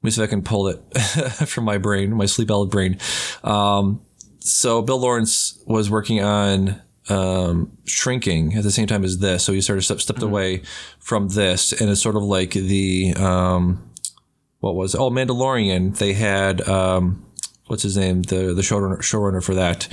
Let 0.03 0.05
me 0.05 0.11
see 0.11 0.23
if 0.23 0.29
I 0.29 0.31
can 0.31 0.43
pull 0.43 0.69
it 0.69 0.79
from 1.47 1.65
my 1.65 1.79
brain, 1.79 2.15
my 2.15 2.27
sleep 2.27 2.51
out 2.51 2.71
brain. 2.71 2.99
Um, 3.43 4.03
so 4.41 4.83
Bill 4.83 5.01
Lawrence 5.01 5.61
was 5.67 5.91
working 5.91 6.23
on 6.23 6.81
um, 7.09 7.77
shrinking 7.85 8.55
at 8.55 8.63
the 8.63 8.71
same 8.71 8.87
time 8.87 9.05
as 9.05 9.19
this. 9.19 9.45
So 9.45 9.53
he 9.53 9.61
sort 9.61 9.79
of 9.79 9.85
stepped, 9.85 10.03
stepped 10.03 10.21
mm-hmm. 10.21 10.29
away 10.29 10.63
from 10.99 11.29
this, 11.29 11.73
and 11.73 11.91
it's 11.91 12.03
sort 12.03 12.17
of 12.17 12.23
like 12.23 12.53
the 12.53 13.15
um, 13.17 13.91
what 14.61 14.75
was 14.75 14.95
it? 14.95 15.01
oh 15.01 15.11
Mandalorian. 15.11 15.97
They 15.97 16.13
had 16.13 16.67
um, 16.69 17.25
what's 17.67 17.83
his 17.83 17.97
name 17.97 18.23
the 18.23 18.55
the 18.55 18.63
showrunner, 18.63 18.99
showrunner 18.99 19.43
for 19.43 19.55
that 19.55 19.89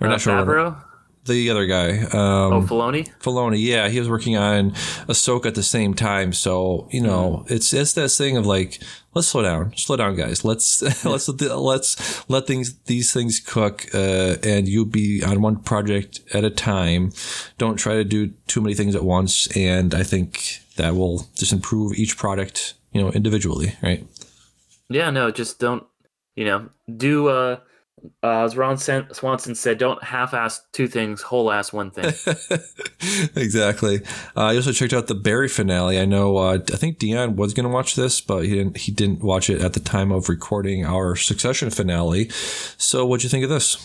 or 0.00 0.06
uh, 0.06 0.10
not 0.10 0.20
showrunner. 0.20 0.46
Favreau? 0.46 0.84
the 1.28 1.50
other 1.50 1.66
guy. 1.66 1.98
Um, 1.98 2.52
oh, 2.52 2.62
Filoni. 2.62 3.08
Filoni, 3.20 3.58
yeah, 3.60 3.88
he 3.88 4.00
was 4.00 4.08
working 4.08 4.36
on 4.36 4.72
Ahsoka 5.06 5.46
at 5.46 5.54
the 5.54 5.62
same 5.62 5.94
time. 5.94 6.32
So 6.32 6.88
you 6.90 7.00
know, 7.00 7.44
mm. 7.46 7.50
it's 7.52 7.72
it's 7.72 7.92
that 7.92 8.08
thing 8.08 8.36
of 8.36 8.46
like, 8.46 8.82
let's 9.18 9.28
slow 9.28 9.42
down, 9.42 9.76
slow 9.76 9.96
down, 9.96 10.14
guys. 10.14 10.44
Let's 10.44 10.80
let's 11.04 11.28
let's 11.28 12.30
let 12.30 12.46
things 12.46 12.78
these 12.86 13.12
things 13.12 13.40
cook, 13.40 13.86
uh, 13.92 14.36
and 14.42 14.68
you 14.68 14.86
be 14.86 15.22
on 15.24 15.42
one 15.42 15.56
project 15.56 16.20
at 16.32 16.44
a 16.44 16.50
time. 16.50 17.12
Don't 17.58 17.76
try 17.76 17.94
to 17.94 18.04
do 18.04 18.28
too 18.46 18.60
many 18.60 18.74
things 18.74 18.94
at 18.94 19.02
once, 19.02 19.48
and 19.56 19.94
I 19.94 20.04
think 20.04 20.60
that 20.76 20.94
will 20.94 21.26
just 21.34 21.52
improve 21.52 21.98
each 21.98 22.16
product, 22.16 22.74
you 22.92 23.02
know, 23.02 23.10
individually, 23.10 23.74
right? 23.82 24.06
Yeah, 24.88 25.10
no, 25.10 25.30
just 25.32 25.58
don't, 25.58 25.84
you 26.36 26.44
know, 26.44 26.68
do. 26.96 27.28
uh 27.28 27.58
uh, 28.22 28.44
as 28.44 28.56
Ron 28.56 28.76
Swanson 28.78 29.54
said, 29.54 29.78
don't 29.78 30.02
half-ass 30.02 30.60
two 30.72 30.88
things, 30.88 31.22
whole-ass 31.22 31.72
one 31.72 31.90
thing. 31.90 32.04
exactly. 33.36 34.00
Uh, 34.36 34.46
I 34.46 34.56
also 34.56 34.72
checked 34.72 34.92
out 34.92 35.06
the 35.06 35.14
Barry 35.14 35.48
finale. 35.48 35.98
I 35.98 36.04
know. 36.04 36.36
Uh, 36.36 36.58
I 36.72 36.76
think 36.76 36.98
Dion 36.98 37.36
was 37.36 37.54
going 37.54 37.64
to 37.64 37.72
watch 37.72 37.94
this, 37.94 38.20
but 38.20 38.44
he 38.44 38.54
didn't. 38.54 38.76
He 38.76 38.92
didn't 38.92 39.22
watch 39.22 39.48
it 39.50 39.60
at 39.60 39.72
the 39.72 39.80
time 39.80 40.10
of 40.10 40.28
recording 40.28 40.84
our 40.84 41.16
Succession 41.16 41.70
finale. 41.70 42.28
So, 42.30 43.06
what'd 43.06 43.24
you 43.24 43.30
think 43.30 43.44
of 43.44 43.50
this? 43.50 43.76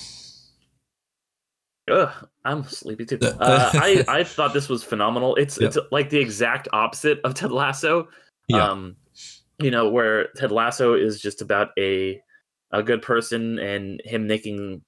Ugh, 1.92 2.28
I'm 2.46 2.64
sleepy 2.64 3.06
too. 3.06 3.20
Uh, 3.40 3.70
I 3.74 4.06
I 4.08 4.24
thought 4.24 4.54
this 4.54 4.70
was 4.70 4.84
phenomenal. 4.84 5.36
It's 5.36 5.60
yep. 5.60 5.70
it's 5.70 5.78
like 5.92 6.10
the 6.10 6.20
exact 6.20 6.68
opposite 6.72 7.20
of 7.24 7.34
Ted 7.34 7.52
Lasso. 7.52 8.08
Yeah. 8.48 8.70
Um, 8.70 8.96
you 9.60 9.72
know, 9.72 9.90
where 9.90 10.28
Ted 10.36 10.52
Lasso 10.52 10.94
is 10.94 11.22
just 11.22 11.42
about 11.42 11.70
a 11.78 12.22
a 12.74 12.84
good 12.84 13.02
person 13.02 13.60
and 13.60 14.02
him 14.04 14.28
making 14.28 14.82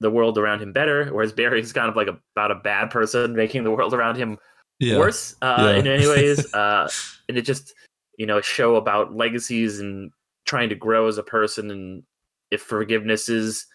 the 0.00 0.10
world 0.10 0.36
around 0.36 0.60
him 0.60 0.72
better, 0.72 1.06
whereas 1.06 1.32
Barry's 1.32 1.72
kind 1.72 1.88
of 1.88 1.96
like 1.96 2.08
a, 2.08 2.18
about 2.34 2.50
a 2.50 2.56
bad 2.56 2.90
person 2.90 3.32
making 3.36 3.64
the 3.64 3.70
world 3.70 3.94
around 3.94 4.16
him 4.16 4.36
yeah. 4.78 4.98
worse 4.98 5.36
uh, 5.40 5.56
yeah. 5.58 5.76
in 5.76 5.84
many 5.84 6.06
ways. 6.06 6.46
Uh, 6.54 6.88
and 7.28 7.38
it 7.38 7.42
just, 7.42 7.74
you 8.18 8.26
know, 8.26 8.38
a 8.38 8.42
show 8.42 8.76
about 8.76 9.14
legacies 9.14 9.78
and 9.78 10.10
trying 10.44 10.68
to 10.68 10.74
grow 10.74 11.06
as 11.06 11.16
a 11.16 11.22
person 11.22 11.70
and 11.70 12.02
if 12.50 12.60
forgiveness 12.60 13.28
is 13.28 13.66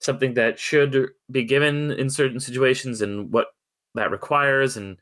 something 0.00 0.34
that 0.34 0.58
should 0.58 1.08
be 1.30 1.44
given 1.44 1.90
in 1.92 2.08
certain 2.08 2.38
situations 2.38 3.02
and 3.02 3.32
what 3.32 3.48
that 3.94 4.10
requires 4.10 4.76
and 4.76 4.96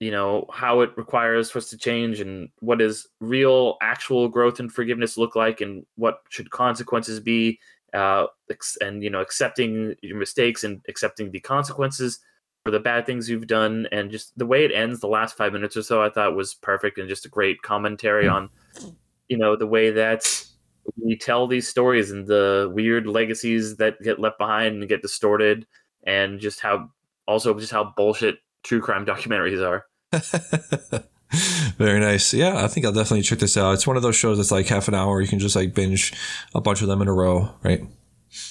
you 0.00 0.10
know 0.10 0.46
how 0.52 0.80
it 0.80 0.90
requires 0.96 1.50
for 1.50 1.58
us 1.58 1.70
to 1.70 1.76
change 1.76 2.20
and 2.20 2.48
what 2.60 2.78
does 2.78 3.08
real 3.20 3.76
actual 3.80 4.28
growth 4.28 4.60
and 4.60 4.72
forgiveness 4.72 5.16
look 5.16 5.34
like 5.34 5.60
and 5.60 5.86
what 5.96 6.20
should 6.28 6.50
consequences 6.50 7.18
be 7.20 7.58
uh, 7.94 8.26
and 8.80 9.02
you 9.02 9.10
know 9.10 9.20
accepting 9.20 9.94
your 10.02 10.16
mistakes 10.18 10.64
and 10.64 10.82
accepting 10.88 11.30
the 11.30 11.40
consequences 11.40 12.20
for 12.64 12.72
the 12.72 12.80
bad 12.80 13.06
things 13.06 13.30
you've 13.30 13.46
done. 13.46 13.86
And 13.92 14.10
just 14.10 14.36
the 14.36 14.44
way 14.44 14.64
it 14.64 14.72
ends 14.72 14.98
the 14.98 15.06
last 15.06 15.36
five 15.36 15.52
minutes 15.52 15.76
or 15.76 15.82
so 15.82 16.02
i 16.02 16.10
thought 16.10 16.36
was 16.36 16.54
perfect 16.54 16.98
and 16.98 17.08
just 17.08 17.24
a 17.24 17.30
great 17.30 17.62
commentary 17.62 18.28
on 18.28 18.50
you 19.28 19.38
know 19.38 19.56
the 19.56 19.66
way 19.66 19.90
that 19.90 20.44
we 20.96 21.16
tell 21.16 21.46
these 21.46 21.68
stories 21.68 22.10
and 22.10 22.26
the 22.26 22.70
weird 22.74 23.06
legacies 23.06 23.76
that 23.76 24.00
get 24.02 24.20
left 24.20 24.38
behind 24.38 24.76
and 24.76 24.88
get 24.88 25.02
distorted 25.02 25.66
and 26.06 26.38
just 26.38 26.60
how 26.60 26.90
also 27.26 27.58
just 27.58 27.72
how 27.72 27.92
bullshit 27.96 28.38
true 28.66 28.80
crime 28.80 29.06
documentaries 29.06 29.64
are. 29.64 29.86
Very 31.78 32.00
nice. 32.00 32.34
Yeah, 32.34 32.64
I 32.64 32.68
think 32.68 32.84
I'll 32.84 32.92
definitely 32.92 33.22
check 33.22 33.38
this 33.38 33.56
out. 33.56 33.72
It's 33.72 33.86
one 33.86 33.96
of 33.96 34.02
those 34.02 34.16
shows 34.16 34.36
that's 34.36 34.50
like 34.50 34.66
half 34.66 34.88
an 34.88 34.94
hour. 34.94 35.20
You 35.20 35.28
can 35.28 35.38
just 35.38 35.56
like 35.56 35.74
binge 35.74 36.12
a 36.54 36.60
bunch 36.60 36.82
of 36.82 36.88
them 36.88 37.02
in 37.02 37.08
a 37.08 37.12
row, 37.12 37.50
right? 37.62 37.82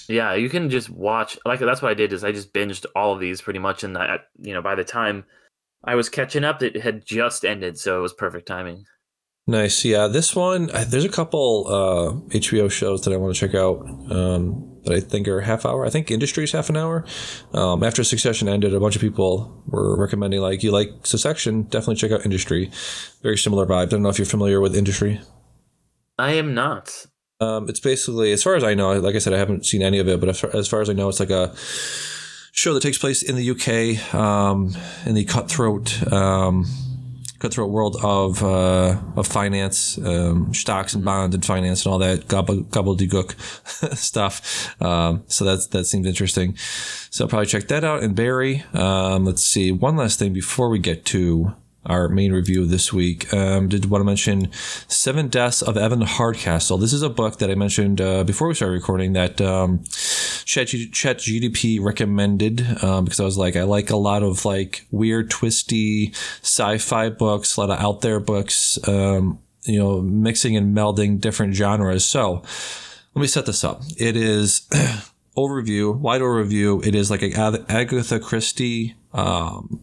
Yeah, 0.07 0.33
you 0.33 0.49
can 0.49 0.69
just 0.69 0.89
watch. 0.89 1.37
Like 1.45 1.59
that's 1.59 1.81
what 1.81 1.91
I 1.91 1.95
did 1.95 2.13
is 2.13 2.23
I 2.23 2.31
just 2.31 2.53
binged 2.53 2.85
all 2.95 3.13
of 3.13 3.19
these 3.19 3.41
pretty 3.41 3.59
much, 3.59 3.83
and 3.83 3.95
that 3.95 4.27
you 4.39 4.53
know, 4.53 4.61
by 4.61 4.75
the 4.75 4.83
time 4.83 5.25
I 5.83 5.95
was 5.95 6.09
catching 6.09 6.43
up, 6.43 6.63
it 6.63 6.77
had 6.77 7.05
just 7.05 7.45
ended, 7.45 7.77
so 7.77 7.99
it 7.99 8.01
was 8.01 8.13
perfect 8.13 8.47
timing. 8.47 8.85
Nice. 9.47 9.85
Yeah, 9.85 10.07
this 10.07 10.35
one, 10.35 10.71
there's 10.87 11.05
a 11.05 11.09
couple 11.09 11.67
uh, 11.67 12.35
HBO 12.35 12.69
shows 12.71 13.03
that 13.03 13.13
I 13.13 13.17
want 13.17 13.35
to 13.35 13.39
check 13.39 13.53
out 13.53 13.79
um, 14.11 14.79
that 14.85 14.93
I 14.93 14.99
think 14.99 15.27
are 15.27 15.41
half 15.41 15.67
hour. 15.67 15.85
I 15.85 15.91
think 15.91 16.09
Industry's 16.09 16.51
half 16.51 16.69
an 16.69 16.77
hour. 16.77 17.05
Um, 17.53 17.83
after 17.83 18.03
Succession 18.03 18.49
ended, 18.49 18.73
a 18.73 18.79
bunch 18.79 18.95
of 18.95 19.01
people 19.01 19.63
were 19.67 19.99
recommending, 19.99 20.41
like, 20.41 20.63
you 20.63 20.71
like 20.71 20.89
Succession, 21.03 21.63
definitely 21.63 21.97
check 21.97 22.11
out 22.11 22.25
Industry. 22.25 22.71
Very 23.21 23.37
similar 23.37 23.67
vibe. 23.67 23.83
I 23.83 23.85
don't 23.85 24.01
know 24.01 24.09
if 24.09 24.17
you're 24.17 24.25
familiar 24.25 24.59
with 24.61 24.75
Industry. 24.75 25.21
I 26.17 26.31
am 26.33 26.55
not. 26.55 27.05
Um, 27.39 27.69
it's 27.69 27.79
basically, 27.79 28.31
as 28.31 28.41
far 28.41 28.55
as 28.55 28.63
I 28.63 28.73
know, 28.73 28.93
like 28.93 29.13
I 29.13 29.19
said, 29.19 29.33
I 29.33 29.37
haven't 29.37 29.65
seen 29.65 29.83
any 29.83 29.99
of 29.99 30.07
it, 30.07 30.19
but 30.19 30.29
as 30.55 30.67
far 30.67 30.81
as 30.81 30.89
I 30.89 30.93
know, 30.93 31.09
it's 31.09 31.19
like 31.19 31.29
a 31.29 31.53
show 32.51 32.73
that 32.73 32.81
takes 32.81 32.97
place 32.97 33.21
in 33.21 33.35
the 33.35 33.51
UK 33.51 34.15
um, 34.15 34.75
in 35.05 35.13
the 35.13 35.25
cutthroat 35.25 36.11
um, 36.11 36.65
cutthroat 37.45 37.69
world 37.69 37.95
of 38.01 38.43
uh, 38.43 38.99
of 39.15 39.27
finance, 39.27 39.99
um, 39.99 40.51
stocks 40.51 40.95
and 40.95 41.05
bond 41.05 41.33
and 41.35 41.45
finance 41.45 41.85
and 41.85 41.93
all 41.93 41.99
that 41.99 42.27
gobble, 42.27 42.63
gobbledygook 42.63 43.35
stuff. 43.95 44.81
Um, 44.81 45.23
so 45.27 45.45
that's 45.45 45.67
that 45.67 45.85
seems 45.85 46.07
interesting. 46.07 46.55
So 46.57 47.25
I'll 47.25 47.29
probably 47.29 47.45
check 47.45 47.67
that 47.67 47.83
out. 47.83 48.01
And 48.01 48.15
Barry, 48.15 48.63
um, 48.73 49.25
let's 49.25 49.43
see 49.43 49.71
one 49.71 49.95
last 49.95 50.17
thing 50.17 50.33
before 50.33 50.69
we 50.69 50.79
get 50.79 51.05
to 51.05 51.53
our 51.85 52.09
main 52.09 52.31
review 52.31 52.65
this 52.65 52.91
week. 52.91 53.33
Um, 53.33 53.67
did 53.69 53.85
want 53.85 54.01
to 54.01 54.05
mention 54.05 54.51
Seven 54.87 55.27
Deaths 55.27 55.61
of 55.61 55.77
Evan 55.77 56.01
Hardcastle. 56.01 56.77
This 56.77 56.93
is 56.93 57.01
a 57.01 57.09
book 57.09 57.37
that 57.37 57.49
I 57.49 57.55
mentioned 57.55 58.01
uh, 58.01 58.23
before 58.23 58.47
we 58.47 58.53
started 58.53 58.73
recording 58.73 59.13
that 59.13 59.39
um, 59.41 59.83
Chat, 60.45 60.67
Chat 60.67 61.17
GPT 61.19 61.81
recommended 61.81 62.83
um, 62.83 63.05
because 63.05 63.19
I 63.19 63.25
was 63.25 63.37
like, 63.37 63.55
I 63.55 63.63
like 63.63 63.89
a 63.89 63.97
lot 63.97 64.23
of 64.23 64.45
like 64.45 64.85
weird, 64.91 65.29
twisty 65.29 66.13
sci-fi 66.41 67.09
books, 67.09 67.57
a 67.57 67.61
lot 67.61 67.69
of 67.69 67.79
out 67.79 68.01
there 68.01 68.19
books, 68.19 68.77
um, 68.87 69.39
you 69.63 69.79
know, 69.79 70.01
mixing 70.01 70.55
and 70.55 70.75
melding 70.75 71.19
different 71.19 71.55
genres. 71.55 72.05
So 72.05 72.43
let 73.13 73.21
me 73.21 73.27
set 73.27 73.45
this 73.45 73.63
up. 73.63 73.81
It 73.97 74.15
is 74.17 74.67
overview, 75.35 75.97
wide 75.97 76.21
overview. 76.21 76.85
It 76.85 76.95
is 76.95 77.11
like 77.11 77.21
a 77.21 77.33
Agatha 77.69 78.19
Christie 78.19 78.95
um, 79.13 79.81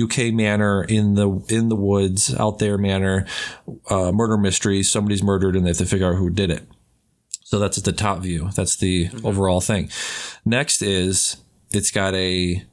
UK 0.00 0.32
manor 0.32 0.82
in 0.82 1.14
the 1.14 1.28
in 1.48 1.68
the 1.68 1.76
woods 1.76 2.34
out 2.34 2.58
there 2.58 2.78
manor 2.78 3.26
uh, 3.90 4.10
murder 4.12 4.36
mystery. 4.36 4.82
Somebody's 4.82 5.22
murdered 5.22 5.54
and 5.54 5.64
they 5.64 5.70
have 5.70 5.78
to 5.78 5.86
figure 5.86 6.10
out 6.10 6.16
who 6.16 6.30
did 6.30 6.50
it. 6.50 6.66
So 7.44 7.58
that's 7.58 7.78
at 7.78 7.84
the 7.84 7.92
top 7.92 8.20
view. 8.20 8.48
That's 8.54 8.76
the 8.76 9.06
mm-hmm. 9.06 9.26
overall 9.26 9.60
thing. 9.60 9.90
Next 10.44 10.82
is 10.82 11.36
it's 11.72 11.90
got 11.90 12.14
a 12.14 12.64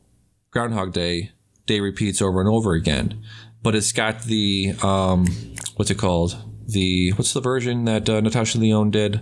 Groundhog 0.52 0.94
Day. 0.94 1.32
Day 1.66 1.82
repeats 1.82 2.22
over 2.22 2.40
and 2.40 2.50
over 2.50 2.74
again, 2.74 3.22
but 3.62 3.76
it's 3.76 3.92
got 3.92 4.24
the 4.24 4.74
um, 4.82 5.28
what's 5.76 5.92
it 5.92 5.98
called? 5.98 6.42
The 6.68 7.12
what's 7.12 7.34
the 7.34 7.42
version 7.42 7.86
that 7.86 8.10
uh, 8.10 8.20
Natasha 8.20 8.58
Lyonne 8.58 8.92
did? 8.92 9.22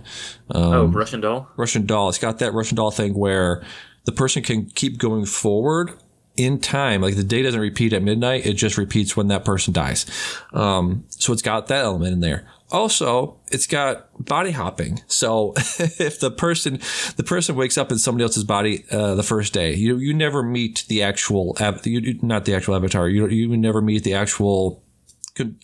Um, 0.50 0.72
oh, 0.72 0.86
Russian 0.86 1.20
Doll. 1.20 1.48
Russian 1.56 1.86
Doll. 1.86 2.08
It's 2.08 2.18
got 2.18 2.40
that 2.40 2.52
Russian 2.52 2.76
Doll 2.76 2.90
thing 2.90 3.14
where 3.14 3.64
the 4.04 4.12
person 4.12 4.42
can 4.42 4.66
keep 4.66 4.98
going 4.98 5.26
forward 5.26 5.92
in 6.36 6.58
time. 6.60 7.02
Like 7.02 7.16
the 7.16 7.24
day 7.24 7.42
doesn't 7.42 7.60
repeat 7.60 7.92
at 7.92 8.02
midnight; 8.02 8.46
it 8.46 8.54
just 8.54 8.76
repeats 8.78 9.16
when 9.16 9.28
that 9.28 9.44
person 9.44 9.72
dies. 9.72 10.06
Um, 10.52 11.04
so 11.08 11.32
it's 11.32 11.42
got 11.42 11.68
that 11.68 11.84
element 11.84 12.12
in 12.12 12.20
there. 12.20 12.48
Also, 12.72 13.38
it's 13.52 13.66
got 13.66 14.08
body 14.24 14.50
hopping. 14.50 15.00
So 15.06 15.54
if 15.78 16.18
the 16.18 16.30
person 16.30 16.80
the 17.16 17.22
person 17.22 17.54
wakes 17.54 17.78
up 17.78 17.92
in 17.92 17.98
somebody 17.98 18.24
else's 18.24 18.44
body 18.44 18.84
uh, 18.90 19.14
the 19.14 19.22
first 19.22 19.52
day, 19.52 19.74
you 19.74 19.96
you 19.96 20.12
never 20.12 20.42
meet 20.42 20.84
the 20.88 21.02
actual 21.02 21.56
you, 21.84 22.18
not 22.22 22.44
the 22.44 22.54
actual 22.54 22.74
avatar. 22.74 23.08
You 23.08 23.28
you 23.28 23.56
never 23.56 23.80
meet 23.80 24.04
the 24.04 24.14
actual 24.14 24.82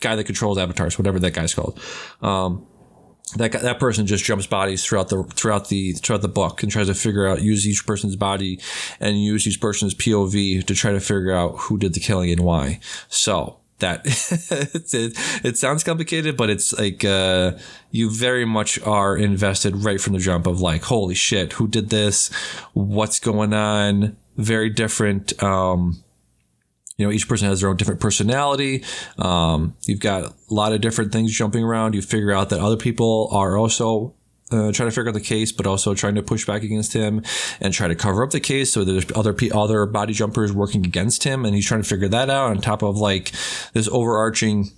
guy 0.00 0.16
that 0.16 0.24
controls 0.24 0.58
avatars, 0.58 0.98
whatever 0.98 1.18
that 1.18 1.32
guy's 1.32 1.54
called. 1.54 1.80
Um, 2.20 2.66
that 3.36 3.52
that 3.52 3.78
person 3.78 4.06
just 4.06 4.24
jumps 4.24 4.46
bodies 4.46 4.84
throughout 4.84 5.08
the 5.08 5.22
throughout 5.24 5.68
the 5.68 5.92
throughout 5.92 6.22
the 6.22 6.28
book 6.28 6.62
and 6.62 6.70
tries 6.70 6.88
to 6.88 6.94
figure 6.94 7.26
out 7.26 7.40
use 7.40 7.66
each 7.66 7.86
person's 7.86 8.16
body 8.16 8.60
and 9.00 9.22
use 9.22 9.46
each 9.46 9.60
person's 9.60 9.94
POV 9.94 10.66
to 10.66 10.74
try 10.74 10.92
to 10.92 11.00
figure 11.00 11.32
out 11.32 11.56
who 11.58 11.78
did 11.78 11.94
the 11.94 12.00
killing 12.00 12.30
and 12.30 12.40
why. 12.40 12.80
So 13.08 13.58
that 13.78 14.02
it, 14.94 15.44
it 15.44 15.56
sounds 15.58 15.84
complicated, 15.84 16.36
but 16.36 16.50
it's 16.50 16.72
like 16.78 17.04
uh, 17.04 17.52
you 17.90 18.10
very 18.10 18.44
much 18.44 18.80
are 18.82 19.16
invested 19.16 19.76
right 19.76 20.00
from 20.00 20.14
the 20.14 20.18
jump 20.18 20.46
of 20.46 20.60
like, 20.60 20.82
holy 20.82 21.14
shit, 21.14 21.54
who 21.54 21.68
did 21.68 21.90
this? 21.90 22.28
What's 22.72 23.20
going 23.20 23.52
on? 23.52 24.16
Very 24.36 24.70
different. 24.70 25.40
Um, 25.42 26.02
you 26.96 27.06
know, 27.06 27.12
each 27.12 27.28
person 27.28 27.48
has 27.48 27.60
their 27.60 27.70
own 27.70 27.76
different 27.76 28.00
personality. 28.00 28.84
Um, 29.18 29.74
you've 29.86 30.00
got 30.00 30.24
a 30.24 30.34
lot 30.50 30.72
of 30.72 30.80
different 30.80 31.12
things 31.12 31.32
jumping 31.32 31.64
around. 31.64 31.94
You 31.94 32.02
figure 32.02 32.32
out 32.32 32.50
that 32.50 32.60
other 32.60 32.76
people 32.76 33.28
are 33.32 33.56
also 33.56 34.14
uh, 34.52 34.70
trying 34.72 34.88
to 34.88 34.90
figure 34.90 35.08
out 35.08 35.14
the 35.14 35.20
case, 35.20 35.50
but 35.50 35.66
also 35.66 35.94
trying 35.94 36.14
to 36.14 36.22
push 36.22 36.46
back 36.46 36.62
against 36.62 36.92
him 36.92 37.22
and 37.60 37.72
try 37.72 37.88
to 37.88 37.94
cover 37.94 38.22
up 38.22 38.30
the 38.30 38.40
case. 38.40 38.72
So 38.72 38.84
there's 38.84 39.06
other 39.16 39.34
other 39.54 39.86
body 39.86 40.12
jumpers 40.12 40.52
working 40.52 40.84
against 40.84 41.24
him, 41.24 41.44
and 41.44 41.54
he's 41.54 41.66
trying 41.66 41.82
to 41.82 41.88
figure 41.88 42.08
that 42.08 42.28
out. 42.28 42.50
On 42.50 42.58
top 42.58 42.82
of 42.82 42.98
like 42.98 43.32
this 43.72 43.88
overarching, 43.88 44.70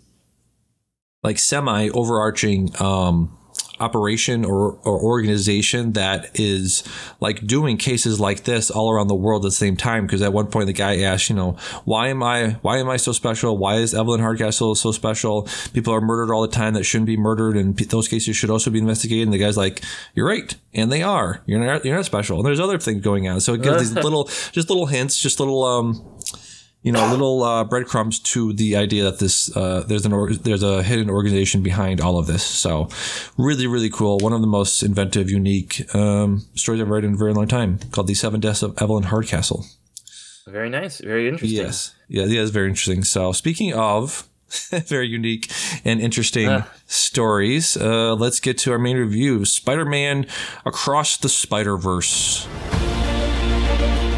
like 1.22 1.38
semi 1.38 1.88
overarching 1.88 2.70
um, 2.80 3.36
operation 3.80 4.44
or, 4.44 4.78
or 4.84 5.00
organization 5.00 5.92
that 5.92 6.30
is 6.38 6.84
like 7.20 7.46
doing 7.46 7.76
cases 7.76 8.20
like 8.20 8.44
this 8.44 8.70
all 8.70 8.90
around 8.90 9.08
the 9.08 9.14
world 9.14 9.44
at 9.44 9.48
the 9.48 9.54
same 9.54 9.76
time. 9.76 10.06
Because 10.06 10.22
at 10.22 10.32
one 10.32 10.46
point 10.46 10.66
the 10.66 10.72
guy 10.72 11.00
asked 11.00 11.28
you 11.28 11.36
know 11.36 11.52
why 11.84 12.08
am 12.08 12.22
i 12.22 12.50
why 12.62 12.78
am 12.78 12.88
i 12.88 12.96
so 12.96 13.12
special? 13.12 13.58
Why 13.58 13.76
is 13.76 13.94
evelyn 13.94 14.20
hardcastle 14.20 14.74
so 14.76 14.92
special? 14.92 15.48
People 15.72 15.92
are 15.92 16.00
murdered 16.00 16.32
all 16.32 16.42
the 16.42 16.48
time 16.48 16.74
that 16.74 16.84
shouldn't 16.84 17.06
be 17.06 17.16
murdered 17.16 17.56
and 17.56 17.76
those 17.76 18.08
cases 18.08 18.36
should 18.36 18.50
also 18.50 18.70
be 18.70 18.78
investigated. 18.78 19.26
And 19.26 19.32
the 19.32 19.38
guy's 19.38 19.56
like 19.56 19.82
you're 20.14 20.28
right 20.28 20.54
and 20.72 20.90
they 20.90 21.02
are. 21.02 21.42
You're 21.46 21.64
not 21.64 21.84
you're 21.84 21.96
not 21.96 22.04
special. 22.04 22.38
And 22.38 22.46
there's 22.46 22.60
other 22.60 22.78
things 22.78 23.02
going 23.02 23.28
on. 23.28 23.40
So 23.40 23.54
it 23.54 23.62
gives 23.62 23.78
these 23.78 23.92
little 24.04 24.24
just 24.24 24.68
little 24.68 24.86
hints 24.86 25.18
just 25.20 25.40
little 25.40 25.64
um 25.64 26.13
you 26.84 26.92
know, 26.92 27.04
little 27.10 27.42
uh, 27.42 27.64
breadcrumbs 27.64 28.20
to 28.20 28.52
the 28.52 28.76
idea 28.76 29.02
that 29.04 29.18
this 29.18 29.54
uh, 29.56 29.82
there's 29.88 30.06
an 30.06 30.12
or- 30.12 30.32
there's 30.32 30.62
a 30.62 30.84
hidden 30.84 31.10
organization 31.10 31.62
behind 31.62 32.00
all 32.00 32.18
of 32.18 32.28
this. 32.28 32.44
So, 32.44 32.88
really, 33.36 33.66
really 33.66 33.90
cool. 33.90 34.18
One 34.18 34.32
of 34.32 34.40
the 34.40 34.46
most 34.46 34.84
inventive, 34.84 35.28
unique 35.28 35.92
um, 35.94 36.44
stories 36.54 36.80
I've 36.80 36.90
read 36.90 37.04
in 37.04 37.14
a 37.14 37.16
very 37.16 37.34
long 37.34 37.48
time, 37.48 37.80
called 37.90 38.06
"The 38.06 38.14
Seven 38.14 38.38
Deaths 38.38 38.62
of 38.62 38.80
Evelyn 38.80 39.04
Hardcastle." 39.04 39.64
Very 40.46 40.68
nice, 40.68 41.00
very 41.00 41.26
interesting. 41.26 41.58
Yes, 41.58 41.94
yeah, 42.06 42.26
yeah, 42.26 42.42
it's 42.42 42.50
very 42.50 42.68
interesting. 42.68 43.02
So, 43.02 43.32
speaking 43.32 43.72
of 43.72 44.28
very 44.70 45.08
unique 45.08 45.50
and 45.86 46.00
interesting 46.02 46.48
uh. 46.48 46.66
stories, 46.86 47.78
uh, 47.78 48.14
let's 48.14 48.40
get 48.40 48.58
to 48.58 48.72
our 48.72 48.78
main 48.78 48.98
review: 48.98 49.46
Spider-Man 49.46 50.26
Across 50.66 51.18
the 51.18 51.30
Spider-Verse 51.30 52.46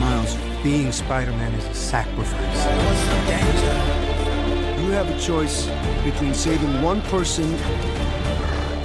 Miles, 0.01 0.37
being 0.65 0.91
Spider-Man 0.91 1.55
is 1.55 1.65
a 1.67 1.75
sacrifice. 1.75 2.46
Have 4.97 5.11
a 5.11 5.21
choice 5.21 5.67
between 6.05 6.33
saving 6.33 6.81
one 6.81 7.03
person 7.03 7.45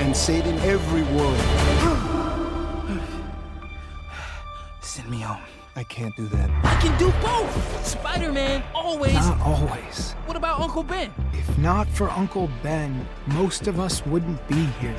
and 0.02 0.14
saving 0.14 0.60
every 0.60 1.04
world. 1.16 1.40
Send 4.82 5.10
me 5.10 5.22
home. 5.22 5.42
I 5.78 5.86
can't 5.86 6.14
do 6.18 6.28
that. 6.28 6.50
I 6.66 6.76
can 6.82 7.00
do 7.00 7.14
both! 7.22 7.88
Spider-Man 7.88 8.62
always... 8.76 9.14
Not 9.14 9.40
always. 9.40 10.12
What 10.26 10.36
about 10.36 10.60
Uncle 10.60 10.84
Ben? 10.84 11.14
If 11.32 11.58
not 11.58 11.88
for 11.88 12.10
Uncle 12.10 12.50
Ben, 12.62 13.08
most 13.28 13.68
of 13.68 13.80
us 13.80 14.06
wouldn't 14.06 14.46
be 14.50 14.66
here. 14.82 14.98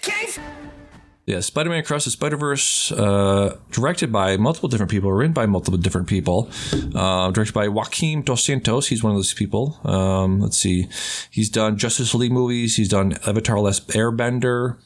Case 0.00 0.38
yeah, 1.26 1.40
Spider-Man 1.40 1.78
Across 1.78 2.04
the 2.04 2.10
Spider-Verse, 2.10 2.92
uh, 2.92 3.56
directed 3.70 4.12
by 4.12 4.36
multiple 4.36 4.68
different 4.68 4.90
people, 4.90 5.10
written 5.10 5.32
by 5.32 5.46
multiple 5.46 5.78
different 5.78 6.06
people, 6.06 6.50
uh, 6.94 7.30
directed 7.30 7.54
by 7.54 7.66
Joaquin 7.68 8.22
Dos 8.22 8.44
Santos. 8.44 8.88
He's 8.88 9.02
one 9.02 9.12
of 9.12 9.16
those 9.16 9.32
people. 9.32 9.80
Um, 9.84 10.40
let's 10.40 10.58
see, 10.58 10.86
he's 11.30 11.48
done 11.48 11.78
Justice 11.78 12.14
League 12.14 12.32
movies. 12.32 12.76
He's 12.76 12.90
done 12.90 13.14
Avatar: 13.26 13.58
Last 13.58 13.88
Airbender, 13.88 14.76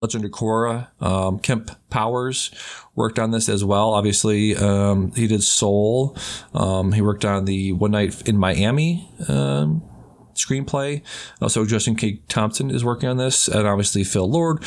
Legend 0.00 0.24
of 0.24 0.30
Korra. 0.30 0.88
Um, 1.02 1.40
Kemp 1.40 1.72
Powers 1.90 2.52
worked 2.94 3.18
on 3.18 3.32
this 3.32 3.48
as 3.48 3.64
well. 3.64 3.90
Obviously, 3.90 4.54
um, 4.54 5.10
he 5.12 5.26
did 5.26 5.42
Soul. 5.42 6.16
Um, 6.54 6.92
he 6.92 7.02
worked 7.02 7.24
on 7.24 7.46
the 7.46 7.72
One 7.72 7.90
Night 7.90 8.28
in 8.28 8.36
Miami 8.36 9.10
um, 9.28 9.82
screenplay. 10.44 11.02
Also, 11.40 11.64
Justin 11.64 11.96
K. 11.96 12.20
Thompson 12.28 12.70
is 12.70 12.84
working 12.84 13.08
on 13.08 13.16
this, 13.16 13.48
and 13.48 13.66
obviously 13.66 14.04
Phil 14.04 14.28
Lord, 14.28 14.62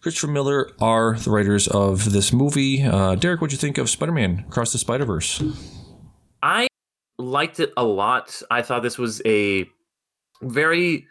Christopher 0.00 0.28
Miller 0.28 0.70
are 0.80 1.16
the 1.16 1.30
writers 1.30 1.68
of 1.68 2.12
this 2.12 2.32
movie. 2.32 2.82
Uh, 2.82 3.14
Derick, 3.14 3.40
what 3.40 3.50
do 3.50 3.54
you 3.54 3.58
think 3.58 3.78
of 3.78 3.90
Spider-Man 3.90 4.44
Across 4.48 4.72
the 4.72 4.78
Spider 4.78 5.04
Verse? 5.04 5.42
I 6.42 6.68
liked 7.18 7.60
it 7.60 7.72
a 7.76 7.84
lot. 7.84 8.40
I 8.50 8.62
thought 8.62 8.82
this 8.82 8.98
was 8.98 9.20
a 9.26 9.66
very 10.42 11.06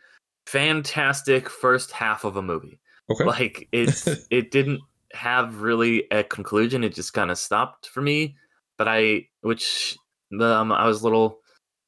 fantastic 0.46 1.50
first 1.50 1.92
half 1.92 2.24
of 2.24 2.38
a 2.38 2.42
movie. 2.42 2.80
Okay. 3.10 3.26
Like 3.26 3.68
it, 3.72 4.04
it 4.32 4.52
didn't 4.52 4.82
have 5.14 5.62
really 5.62 6.06
a 6.12 6.24
conclusion. 6.24 6.84
It 6.84 6.96
just 6.96 7.14
kind 7.14 7.32
of 7.32 7.38
stopped 7.38 7.88
for 7.88 8.02
me. 8.02 8.36
But 8.78 8.88
I, 8.88 9.28
which 9.42 9.98
um, 10.40 10.72
I 10.72 10.88
was 10.88 11.02
a 11.02 11.04
little 11.04 11.40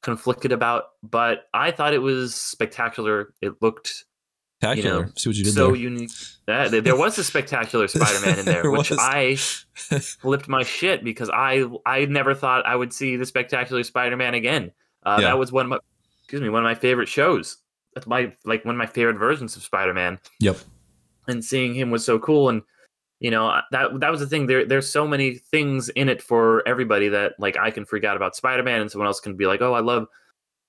conflicted 0.02 0.52
about, 0.52 0.84
but 1.02 1.46
I 1.52 1.70
thought 1.70 1.94
it 1.94 1.98
was 1.98 2.34
spectacular. 2.34 3.34
It 3.40 3.60
looked 3.60 4.04
spectacular. 4.60 4.98
You 4.98 5.04
know, 5.06 5.12
See 5.16 5.28
what 5.28 5.36
you 5.36 5.44
did 5.44 5.54
so 5.54 5.66
there. 5.68 5.76
unique. 5.76 6.10
That, 6.46 6.84
there 6.84 6.96
was 6.96 7.18
a 7.18 7.24
spectacular 7.24 7.88
Spider-Man 7.88 8.38
in 8.40 8.44
there, 8.44 8.62
there 8.62 8.70
which 8.70 8.90
was. 8.90 8.98
I 9.00 9.36
flipped 10.20 10.48
my 10.48 10.62
shit 10.62 11.04
because 11.04 11.30
I 11.30 11.64
I 11.86 12.06
never 12.06 12.34
thought 12.34 12.66
I 12.66 12.76
would 12.76 12.92
see 12.92 13.16
the 13.16 13.26
spectacular 13.26 13.82
Spider-Man 13.82 14.34
again. 14.34 14.72
Uh, 15.02 15.18
yeah. 15.20 15.28
That 15.28 15.38
was 15.38 15.52
one 15.52 15.66
of 15.66 15.70
my 15.70 15.78
excuse 16.22 16.42
me 16.42 16.48
one 16.48 16.62
of 16.62 16.68
my 16.68 16.74
favorite 16.74 17.08
shows. 17.08 17.58
That's 17.94 18.06
my 18.06 18.32
like 18.44 18.64
one 18.64 18.74
of 18.74 18.78
my 18.78 18.86
favorite 18.86 19.18
versions 19.18 19.56
of 19.56 19.62
Spider-Man. 19.62 20.18
Yep. 20.40 20.58
And 21.28 21.44
seeing 21.44 21.74
him 21.74 21.90
was 21.90 22.04
so 22.04 22.18
cool, 22.18 22.48
and 22.48 22.62
you 23.20 23.30
know 23.30 23.60
that 23.70 24.00
that 24.00 24.10
was 24.10 24.20
the 24.20 24.26
thing. 24.26 24.46
There 24.46 24.64
there's 24.64 24.88
so 24.88 25.06
many 25.06 25.34
things 25.36 25.90
in 25.90 26.08
it 26.08 26.22
for 26.22 26.66
everybody 26.66 27.08
that 27.08 27.34
like 27.38 27.56
I 27.58 27.70
can 27.70 27.84
freak 27.84 28.02
out 28.02 28.16
about 28.16 28.34
Spider 28.34 28.62
Man, 28.62 28.80
and 28.80 28.90
someone 28.90 29.06
else 29.06 29.20
can 29.20 29.36
be 29.36 29.46
like, 29.46 29.60
oh, 29.60 29.74
I 29.74 29.80
love 29.80 30.08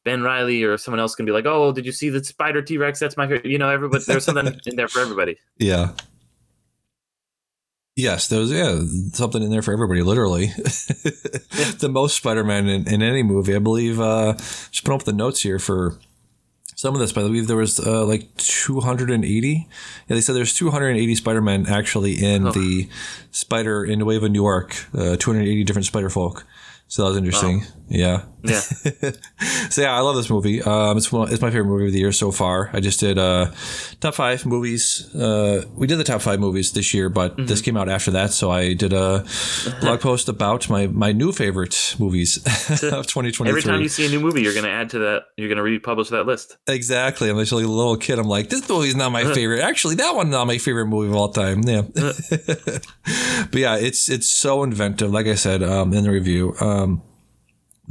Ben 0.04 0.22
Reilly, 0.22 0.64
or 0.64 0.78
someone 0.78 1.00
else 1.00 1.16
can 1.16 1.26
be 1.26 1.32
like, 1.32 1.46
oh, 1.46 1.72
did 1.72 1.86
you 1.86 1.94
see 1.94 2.10
the 2.10 2.24
Spider 2.24 2.62
T 2.62 2.78
Rex? 2.78 3.00
That's 3.00 3.16
my 3.16 3.26
favorite. 3.26 3.46
You 3.46 3.58
know, 3.58 3.70
everybody 3.70 4.04
there's 4.06 4.26
something 4.26 4.60
in 4.66 4.76
there 4.76 4.90
for 4.90 5.00
everybody. 5.00 5.38
Yeah. 5.58 5.92
Yes, 7.96 8.28
there 8.28 8.40
was 8.40 8.52
yeah 8.52 8.82
something 9.14 9.44
in 9.44 9.50
there 9.50 9.62
for 9.62 9.74
everybody. 9.74 10.02
Literally, 10.02 10.48
the 11.80 11.90
most 11.92 12.16
Spider-Man 12.16 12.68
in, 12.68 12.88
in 12.88 13.02
any 13.02 13.22
movie, 13.22 13.56
I 13.56 13.60
believe. 13.60 14.00
Uh, 14.00 14.34
just 14.34 14.84
put 14.84 14.94
up 14.94 15.04
the 15.04 15.14
notes 15.14 15.42
here 15.42 15.60
for 15.60 15.98
some 16.82 16.96
of 16.96 17.00
this, 17.00 17.12
but 17.14 17.22
I 17.24 17.28
believe 17.28 17.46
there 17.46 17.58
was 17.58 17.80
uh, 17.80 18.04
like 18.08 18.36
280. 18.38 19.68
Yeah, 20.08 20.16
they 20.16 20.20
said 20.20 20.36
there's 20.36 20.56
280 20.56 21.14
Spider-Men 21.14 21.68
actually 21.68 22.14
in 22.24 22.48
Oh. 22.48 22.52
the 22.52 22.90
Spider 23.30 23.86
in 23.86 24.00
Nueva 24.00 24.28
New 24.30 24.42
York. 24.42 24.88
Uh, 24.92 25.16
280 25.16 25.64
different 25.64 25.86
Spider 25.86 26.10
folk. 26.10 26.44
So 26.88 27.04
that 27.04 27.10
was 27.10 27.18
interesting. 27.18 27.66
Yeah. 27.88 28.24
Yeah. 28.44 28.60
so 29.70 29.82
yeah, 29.82 29.96
I 29.96 30.00
love 30.00 30.16
this 30.16 30.30
movie. 30.30 30.62
Um, 30.62 30.98
it's 30.98 31.12
one, 31.12 31.32
it's 31.32 31.42
my 31.42 31.50
favorite 31.52 31.66
movie 31.70 31.88
of 31.88 31.94
the 31.94 32.00
year 32.00 32.12
so 32.12 32.32
far. 32.32 32.70
I 32.74 32.80
just 32.80 33.00
did 33.00 33.18
uh, 33.18 33.52
top 34.00 34.16
five 34.16 34.46
movies. 34.46 35.14
Uh, 35.16 35.66
we 35.76 35.88
did 35.88 35.98
the 35.98 36.04
top 36.04 36.22
five 36.22 36.40
movies 36.40 36.72
this 36.72 36.94
year, 36.94 37.10
but 37.10 37.32
Mm-hmm. 37.32 37.46
this 37.46 37.62
came 37.62 37.78
out 37.78 37.88
after 37.88 38.12
that, 38.12 38.32
so 38.32 38.52
I 38.52 38.74
did 38.74 38.94
a 38.94 39.24
blog 39.80 40.02
post 40.10 40.28
about 40.30 40.70
my 40.70 40.88
my 40.88 41.12
new 41.12 41.32
favorite 41.32 41.96
movies 42.00 42.38
of 42.84 43.08
2023. 43.08 43.48
Every 43.50 43.62
time 43.62 43.82
you 43.82 43.90
see 43.90 44.06
a 44.06 44.10
new 44.10 44.20
movie, 44.20 44.42
you're 44.42 44.54
gonna 44.54 44.68
add 44.68 44.90
to 44.92 45.00
that. 45.00 45.24
You're 45.38 45.50
gonna 45.50 45.64
republish 45.64 46.10
that 46.10 46.26
list. 46.26 46.58
Exactly. 46.68 47.30
I'm 47.30 47.38
just 47.38 47.52
like 47.52 47.64
a 47.64 47.68
little 47.68 47.96
kid. 47.98 48.20
I'm 48.20 48.28
like, 48.28 48.50
this 48.50 48.68
movie's 48.68 48.96
not 48.96 49.12
my 49.12 49.24
favorite. 49.34 49.62
Actually, 49.62 49.96
that 49.96 50.16
one's 50.16 50.32
not 50.32 50.46
my 50.48 50.58
favorite 50.58 50.88
movie 50.88 51.10
of 51.10 51.16
all 51.16 51.30
time. 51.30 51.62
Yeah. 51.64 51.84
but 51.92 53.56
yeah, 53.60 53.78
it's 53.78 54.10
it's 54.10 54.30
so 54.30 54.64
inventive. 54.64 55.12
Like 55.12 55.28
I 55.28 55.36
said 55.36 55.64
um, 55.64 55.94
in 55.94 56.04
the 56.04 56.12
review, 56.12 56.54
um, 56.60 57.02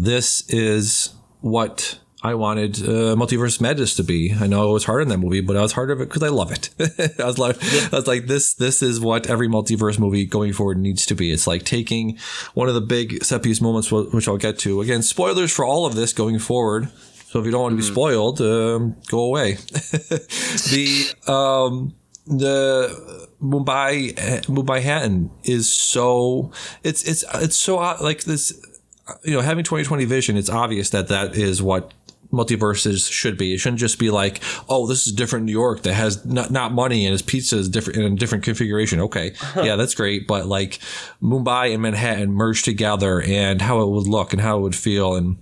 this 0.01 0.49
is 0.49 1.15
what 1.43 1.99
I 2.23 2.35
wanted 2.35 2.77
uh, 2.79 3.17
Multiverse 3.17 3.61
Madness 3.61 3.95
to 3.97 4.03
be. 4.03 4.35
I 4.39 4.47
know 4.47 4.71
it 4.71 4.73
was 4.73 4.85
hard 4.85 5.03
in 5.03 5.09
that 5.09 5.19
movie, 5.19 5.43
but 5.43 5.57
I 5.57 5.63
was 5.63 5.73
hard 5.73 5.91
of 5.91 6.01
it 6.01 6.09
because 6.09 6.23
I 6.23 6.29
love 6.29 6.53
it. 6.53 6.71
I 7.21 7.27
was 7.27 7.39
like, 7.39 7.57
I 7.93 7.97
was 7.97 8.07
like, 8.07 8.27
this 8.27 8.55
this 8.55 8.83
is 8.83 8.99
what 8.99 9.29
every 9.29 9.47
multiverse 9.49 9.99
movie 9.99 10.25
going 10.25 10.55
forward 10.55 10.79
needs 10.79 11.05
to 11.07 11.15
be. 11.15 11.31
It's 11.31 11.47
like 11.47 11.65
taking 11.65 12.19
one 12.55 12.69
of 12.69 12.75
the 12.75 12.81
big 12.81 13.23
set 13.23 13.43
piece 13.43 13.61
moments, 13.61 13.89
wh- 13.89 14.13
which 14.15 14.27
I'll 14.27 14.39
get 14.39 14.59
to. 14.61 14.81
Again, 14.81 15.03
spoilers 15.03 15.53
for 15.53 15.67
all 15.67 15.85
of 15.85 15.95
this 15.95 16.15
going 16.15 16.39
forward. 16.39 16.89
So 17.29 17.39
if 17.39 17.45
you 17.45 17.53
don't 17.53 17.63
want 17.63 17.73
to 17.73 17.77
be 17.77 17.83
spoiled, 17.83 18.41
um, 18.41 18.97
go 19.07 19.21
away. 19.21 19.53
the 19.55 21.15
um, 21.27 21.95
the 22.27 23.29
Mumbai 23.43 24.15
Mumbattan 24.47 25.31
is 25.45 25.73
so 25.73 26.53
it's 26.83 27.03
it's 27.05 27.25
it's 27.35 27.57
so 27.57 27.79
uh, 27.79 27.99
like 28.01 28.25
this 28.25 28.53
you 29.25 29.35
know 29.35 29.41
having 29.41 29.65
2020 29.65 30.05
vision 30.05 30.37
it's 30.37 30.51
obvious 30.51 30.91
that 30.91 31.09
that 31.09 31.37
is 31.37 31.63
what 31.63 31.93
multiverses 32.33 33.11
should 33.11 33.37
be. 33.37 33.55
It 33.55 33.59
shouldn't 33.59 33.81
just 33.81 33.99
be 33.99 34.11
like 34.11 34.41
oh 34.69 34.87
this 34.87 35.07
is 35.07 35.13
different 35.13 35.47
New 35.47 35.53
York 35.53 35.83
that 35.83 35.95
has 35.95 36.25
not, 36.25 36.51
not 36.51 36.73
money 36.73 37.05
and 37.05 37.13
his 37.13 37.23
pizza 37.23 37.57
is 37.57 37.69
different 37.69 37.99
in 37.99 38.13
a 38.13 38.17
different 38.17 38.45
configuration. 38.45 39.01
Okay. 39.01 39.33
Uh-huh. 39.33 39.63
Yeah 39.63 39.77
that's 39.77 39.95
great. 39.95 40.27
But 40.27 40.47
like 40.47 40.79
Mumbai 41.23 41.73
and 41.73 41.83
Manhattan 41.83 42.33
merged 42.33 42.65
together 42.65 43.21
and 43.21 43.61
how 43.61 43.81
it 43.81 43.89
would 43.89 44.07
look 44.07 44.33
and 44.33 44.41
how 44.41 44.59
it 44.59 44.61
would 44.63 44.77
feel 44.77 45.17
and 45.17 45.39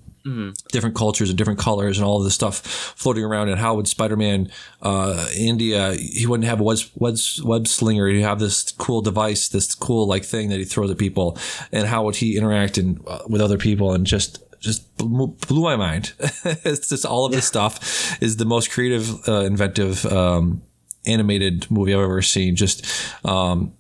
different 0.71 0.97
cultures 0.97 1.29
and 1.29 1.39
different 1.39 1.59
colors 1.59 1.99
and 1.99 2.07
all 2.07 2.19
of 2.19 2.25
this 2.25 2.35
stuff 2.35 2.59
floating 2.97 3.25
around. 3.25 3.49
And 3.49 3.59
how 3.59 3.75
would 3.75 3.89
Spider-Man 3.89 4.51
uh, 4.83 5.29
India 5.37 5.95
he 5.95 6.27
wouldn't 6.27 6.49
have 6.49 6.61
a 6.61 6.63
web, 6.63 6.79
web, 6.95 7.17
web 7.43 7.67
slinger. 7.67 8.09
He'd 8.09 8.23
have 8.23 8.39
this 8.39 8.73
cool 8.73 9.01
device 9.01 9.49
this 9.49 9.75
cool 9.75 10.07
like 10.07 10.25
thing 10.25 10.49
that 10.51 10.59
he 10.59 10.65
throws 10.65 10.91
at 10.91 10.99
people. 10.99 11.39
And 11.73 11.87
how 11.87 12.05
would 12.05 12.17
he 12.17 12.37
interact 12.37 12.79
and 12.79 13.01
uh, 13.07 13.21
with 13.29 13.41
other 13.41 13.59
people? 13.59 13.93
And 13.93 14.07
just 14.07 14.45
just 14.61 14.97
blew, 14.97 15.29
blew 15.47 15.63
my 15.63 15.77
mind. 15.77 16.13
It's 16.65 16.89
just 16.89 17.05
all 17.05 17.27
of 17.27 17.33
this 17.33 17.47
stuff 17.47 18.21
is 18.23 18.37
the 18.37 18.45
most 18.45 18.71
creative 18.71 19.29
uh, 19.29 19.43
inventive 19.43 20.05
um, 20.07 20.63
animated 21.07 21.71
movie 21.71 21.95
I've 21.95 22.01
ever 22.01 22.23
seen. 22.23 22.57
Just 22.57 22.87
um, 23.25 23.73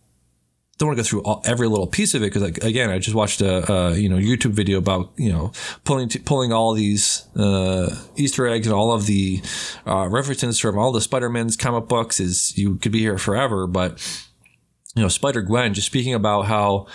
don't 0.78 0.88
want 0.88 0.96
to 0.96 1.02
go 1.02 1.06
through 1.08 1.22
all, 1.22 1.42
every 1.44 1.68
little 1.68 1.86
piece 1.86 2.14
of 2.14 2.22
it 2.22 2.26
because 2.26 2.42
like, 2.42 2.64
again 2.64 2.88
I 2.90 2.98
just 2.98 3.14
watched 3.14 3.40
a, 3.40 3.70
a 3.70 3.96
you 3.96 4.08
know 4.08 4.16
YouTube 4.16 4.52
video 4.52 4.78
about 4.78 5.12
you 5.16 5.30
know 5.30 5.52
pulling 5.84 6.08
pulling 6.08 6.52
all 6.52 6.72
these 6.72 7.26
uh, 7.36 7.94
Easter 8.16 8.46
eggs 8.46 8.66
and 8.66 8.74
all 8.74 8.92
of 8.92 9.06
the 9.06 9.42
uh, 9.86 10.08
references 10.08 10.58
from 10.58 10.78
all 10.78 10.92
the 10.92 11.00
Spider-Man's 11.00 11.56
comic 11.56 11.88
books 11.88 12.20
is 12.20 12.56
you 12.56 12.76
could 12.76 12.92
be 12.92 13.00
here 13.00 13.18
forever 13.18 13.66
but 13.66 14.24
you 14.94 15.02
know 15.02 15.08
Spider 15.08 15.42
Gwen 15.42 15.74
just 15.74 15.86
speaking 15.86 16.14
about 16.14 16.42
how 16.46 16.86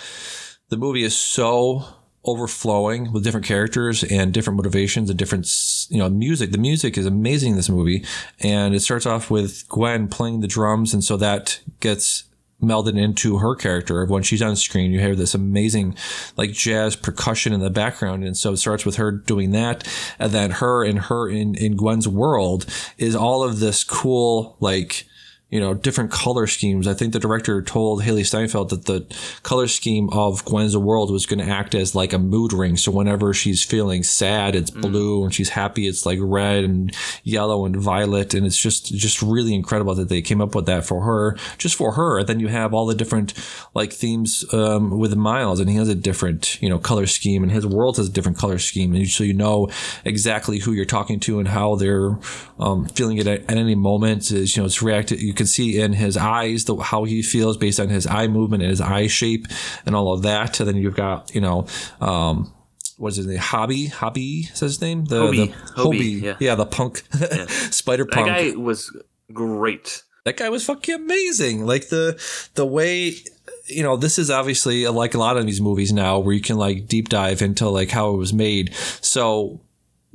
the 0.70 0.76
movie 0.76 1.04
is 1.04 1.16
so 1.16 1.84
overflowing 2.24 3.12
with 3.12 3.22
different 3.22 3.44
characters 3.44 4.02
and 4.02 4.32
different 4.32 4.56
motivations 4.56 5.10
and 5.10 5.18
different 5.18 5.46
you 5.90 5.98
know 5.98 6.08
music. 6.08 6.52
The 6.52 6.58
music 6.58 6.96
is 6.96 7.04
amazing 7.04 7.50
in 7.50 7.56
this 7.56 7.68
movie 7.68 8.02
and 8.40 8.74
it 8.74 8.80
starts 8.80 9.04
off 9.04 9.30
with 9.30 9.68
Gwen 9.68 10.08
playing 10.08 10.40
the 10.40 10.48
drums 10.48 10.94
and 10.94 11.04
so 11.04 11.18
that 11.18 11.60
gets 11.80 12.24
melded 12.64 12.98
into 12.98 13.38
her 13.38 13.54
character. 13.54 14.02
Of 14.02 14.10
when 14.10 14.22
she's 14.22 14.42
on 14.42 14.56
screen 14.56 14.92
you 14.92 15.00
hear 15.00 15.14
this 15.14 15.34
amazing 15.34 15.96
like 16.36 16.52
jazz 16.52 16.96
percussion 16.96 17.52
in 17.52 17.60
the 17.60 17.70
background. 17.70 18.24
And 18.24 18.36
so 18.36 18.52
it 18.52 18.58
starts 18.58 18.84
with 18.84 18.96
her 18.96 19.10
doing 19.10 19.52
that. 19.52 19.86
And 20.18 20.32
then 20.32 20.50
her 20.52 20.84
and 20.84 20.98
her 21.00 21.28
in 21.28 21.54
in 21.54 21.76
Gwen's 21.76 22.08
world 22.08 22.66
is 22.98 23.14
all 23.14 23.42
of 23.42 23.60
this 23.60 23.84
cool 23.84 24.56
like 24.60 25.06
you 25.54 25.60
know, 25.60 25.72
different 25.72 26.10
color 26.10 26.48
schemes. 26.48 26.88
I 26.88 26.94
think 26.94 27.12
the 27.12 27.20
director 27.20 27.62
told 27.62 28.02
Hailee 28.02 28.26
Steinfeld 28.26 28.70
that 28.70 28.86
the 28.86 29.06
color 29.44 29.68
scheme 29.68 30.10
of 30.10 30.44
Gwen's 30.44 30.76
world 30.76 31.12
was 31.12 31.26
going 31.26 31.38
to 31.38 31.48
act 31.48 31.76
as 31.76 31.94
like 31.94 32.12
a 32.12 32.18
mood 32.18 32.52
ring. 32.52 32.76
So 32.76 32.90
whenever 32.90 33.32
she's 33.32 33.62
feeling 33.62 34.02
sad, 34.02 34.56
it's 34.56 34.72
blue, 34.72 35.22
and 35.22 35.32
she's 35.32 35.50
happy, 35.50 35.86
it's 35.86 36.04
like 36.04 36.18
red 36.20 36.64
and 36.64 36.92
yellow 37.22 37.66
and 37.66 37.76
violet, 37.76 38.34
and 38.34 38.44
it's 38.44 38.58
just 38.58 38.92
just 38.96 39.22
really 39.22 39.54
incredible 39.54 39.94
that 39.94 40.08
they 40.08 40.22
came 40.22 40.40
up 40.40 40.56
with 40.56 40.66
that 40.66 40.86
for 40.86 41.04
her, 41.04 41.36
just 41.56 41.76
for 41.76 41.92
her. 41.92 42.18
And 42.18 42.26
then 42.26 42.40
you 42.40 42.48
have 42.48 42.74
all 42.74 42.86
the 42.86 42.94
different 42.96 43.32
like 43.74 43.92
themes 43.92 44.44
um, 44.52 44.98
with 44.98 45.14
Miles, 45.14 45.60
and 45.60 45.70
he 45.70 45.76
has 45.76 45.88
a 45.88 45.94
different 45.94 46.60
you 46.60 46.68
know 46.68 46.80
color 46.80 47.06
scheme, 47.06 47.44
and 47.44 47.52
his 47.52 47.64
world 47.64 47.96
has 47.98 48.08
a 48.08 48.12
different 48.12 48.38
color 48.38 48.58
scheme, 48.58 48.92
and 48.92 49.06
so 49.06 49.22
you 49.22 49.34
know 49.34 49.70
exactly 50.04 50.58
who 50.58 50.72
you're 50.72 50.84
talking 50.84 51.20
to 51.20 51.38
and 51.38 51.46
how 51.46 51.76
they're 51.76 52.18
um, 52.58 52.86
feeling 52.86 53.18
it 53.18 53.28
at, 53.28 53.42
at 53.42 53.56
any 53.56 53.76
moment. 53.76 54.32
Is 54.32 54.56
you 54.56 54.62
know 54.62 54.66
it's 54.66 54.82
reacted. 54.82 55.22
You 55.22 55.32
can 55.32 55.43
see 55.46 55.80
in 55.80 55.92
his 55.92 56.16
eyes 56.16 56.64
the, 56.64 56.76
how 56.76 57.04
he 57.04 57.22
feels 57.22 57.56
based 57.56 57.80
on 57.80 57.88
his 57.88 58.06
eye 58.06 58.28
movement 58.28 58.62
and 58.62 58.70
his 58.70 58.80
eye 58.80 59.06
shape 59.06 59.46
and 59.86 59.94
all 59.94 60.12
of 60.12 60.22
that. 60.22 60.60
And 60.60 60.68
then 60.68 60.76
you've 60.76 60.96
got 60.96 61.34
you 61.34 61.40
know. 61.40 61.66
Um, 62.00 62.52
what 62.96 63.08
is 63.08 63.16
his 63.16 63.26
name? 63.26 63.38
Hobby, 63.38 63.86
Hobby 63.86 64.48
is 64.52 64.60
his 64.60 64.80
name. 64.80 65.04
The, 65.06 65.20
Hobie. 65.20 65.48
the 65.48 65.82
Hobie, 65.82 66.36
yeah. 66.40 66.54
the 66.54 66.64
punk, 66.64 67.02
spider 67.72 68.06
Punk. 68.06 68.28
That 68.28 68.52
guy 68.52 68.56
was 68.56 68.96
great. 69.32 70.04
That 70.24 70.36
guy 70.36 70.48
was 70.48 70.64
fucking 70.64 70.94
amazing. 70.94 71.66
Like 71.66 71.88
the 71.88 72.22
the 72.54 72.64
way 72.64 73.16
you 73.66 73.82
know, 73.82 73.96
this 73.96 74.18
is 74.18 74.30
obviously 74.30 74.86
like 74.88 75.14
a 75.14 75.18
lot 75.18 75.36
of 75.36 75.46
these 75.46 75.60
movies 75.60 75.92
now 75.92 76.18
where 76.18 76.34
you 76.34 76.40
can 76.40 76.56
like 76.56 76.86
deep 76.86 77.08
dive 77.08 77.42
into 77.42 77.68
like 77.68 77.90
how 77.90 78.10
it 78.10 78.16
was 78.16 78.32
made. 78.32 78.74
So 79.00 79.60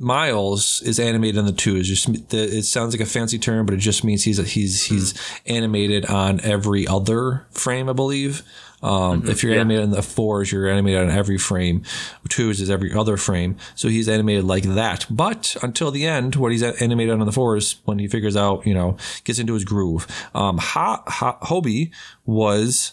Miles 0.00 0.80
is 0.82 0.98
animated 0.98 1.38
on 1.38 1.44
the 1.44 1.52
two. 1.52 1.76
It's 1.76 1.86
just 1.86 2.30
the, 2.30 2.38
it 2.38 2.62
sounds 2.62 2.94
like 2.94 3.02
a 3.02 3.06
fancy 3.06 3.38
term, 3.38 3.66
but 3.66 3.74
it 3.74 3.80
just 3.80 4.02
means 4.02 4.24
he's 4.24 4.38
he's 4.52 4.86
he's 4.86 5.38
animated 5.46 6.06
on 6.06 6.40
every 6.40 6.86
other 6.86 7.46
frame, 7.50 7.88
I 7.88 7.92
believe. 7.92 8.42
Um, 8.82 9.28
if 9.28 9.42
you're 9.42 9.52
yeah. 9.52 9.60
animated 9.60 9.84
on 9.84 9.90
the 9.90 10.02
fours, 10.02 10.50
you're 10.50 10.66
animated 10.66 11.02
on 11.02 11.10
every 11.10 11.36
frame. 11.36 11.82
Twos 12.30 12.62
is 12.62 12.70
every 12.70 12.94
other 12.94 13.18
frame. 13.18 13.56
So 13.74 13.88
he's 13.88 14.08
animated 14.08 14.44
like 14.44 14.64
that. 14.64 15.04
But 15.10 15.54
until 15.62 15.90
the 15.90 16.06
end, 16.06 16.36
when 16.36 16.50
he's 16.50 16.62
animated 16.62 17.12
on 17.12 17.26
the 17.26 17.32
fours, 17.32 17.76
when 17.84 17.98
he 17.98 18.08
figures 18.08 18.36
out, 18.36 18.66
you 18.66 18.72
know, 18.72 18.96
gets 19.24 19.38
into 19.38 19.52
his 19.52 19.64
groove. 19.64 20.06
Um, 20.34 20.56
ha, 20.56 21.02
ha, 21.06 21.38
Hobie 21.42 21.90
was 22.24 22.92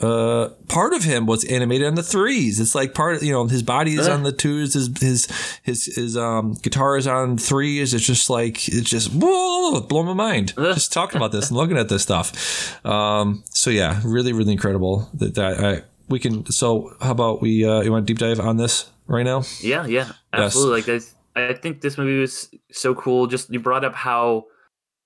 uh 0.00 0.48
part 0.68 0.92
of 0.92 1.04
him 1.04 1.24
was 1.24 1.44
animated 1.44 1.86
on 1.86 1.94
the 1.94 2.02
threes. 2.02 2.60
It's 2.60 2.74
like 2.74 2.92
part 2.92 3.16
of 3.16 3.22
you 3.22 3.32
know 3.32 3.46
his 3.46 3.62
body 3.62 3.94
is 3.94 4.06
on 4.08 4.24
the 4.24 4.32
twos 4.32 4.74
his 4.74 4.90
his 5.00 5.60
his, 5.62 5.86
his 5.86 6.16
um 6.16 6.54
guitar 6.62 6.96
is 6.96 7.06
on 7.06 7.38
threes. 7.38 7.94
It's 7.94 8.04
just 8.04 8.28
like 8.28 8.68
it's 8.68 8.90
just 8.90 9.10
whoa 9.12 9.80
blow 9.80 10.02
my 10.02 10.12
mind. 10.12 10.54
Just 10.56 10.92
talking 10.92 11.16
about 11.16 11.32
this 11.32 11.48
and 11.48 11.56
looking 11.56 11.78
at 11.78 11.88
this 11.88 12.02
stuff. 12.02 12.84
Um 12.84 13.42
so 13.50 13.70
yeah 13.70 14.00
really 14.04 14.32
really 14.34 14.52
incredible 14.52 15.08
that, 15.14 15.34
that 15.34 15.64
I 15.64 15.82
we 16.08 16.18
can 16.18 16.44
so 16.50 16.94
how 17.00 17.12
about 17.12 17.40
we 17.40 17.64
uh 17.64 17.80
you 17.80 17.90
want 17.90 18.06
to 18.06 18.12
deep 18.12 18.18
dive 18.18 18.40
on 18.40 18.58
this 18.58 18.90
right 19.06 19.24
now? 19.24 19.44
Yeah, 19.60 19.86
yeah, 19.86 20.12
absolutely. 20.32 20.80
Like 20.80 20.86
this, 20.86 21.14
I 21.34 21.52
think 21.54 21.80
this 21.80 21.98
movie 21.98 22.20
was 22.20 22.50
so 22.70 22.94
cool. 22.94 23.26
Just 23.26 23.50
you 23.50 23.60
brought 23.60 23.84
up 23.84 23.94
how 23.94 24.44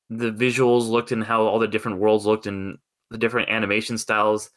the 0.08 0.30
visuals 0.30 0.88
looked 0.88 1.12
and 1.12 1.22
how 1.22 1.42
all 1.42 1.58
the 1.58 1.68
different 1.68 1.98
worlds 1.98 2.26
looked 2.26 2.46
and 2.46 2.78
the 3.10 3.18
different 3.18 3.48
animation 3.50 3.98
styles, 3.98 4.50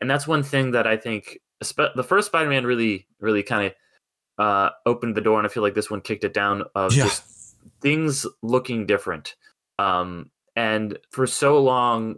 and 0.00 0.10
that's 0.10 0.26
one 0.26 0.42
thing 0.42 0.72
that 0.72 0.86
I 0.86 0.96
think 0.96 1.38
the 1.60 2.04
first 2.06 2.28
Spider-Man 2.28 2.64
really, 2.64 3.06
really 3.20 3.42
kind 3.42 3.66
of 3.66 4.44
uh, 4.44 4.70
opened 4.86 5.14
the 5.16 5.20
door, 5.20 5.38
and 5.38 5.46
I 5.46 5.50
feel 5.50 5.62
like 5.62 5.74
this 5.74 5.90
one 5.90 6.00
kicked 6.00 6.24
it 6.24 6.32
down 6.32 6.64
of 6.74 6.94
Yeah. 6.94 7.04
just 7.04 7.56
things 7.82 8.26
looking 8.42 8.86
different. 8.86 9.36
Um, 9.78 10.30
and 10.56 10.98
for 11.10 11.26
so 11.26 11.62
long, 11.62 12.16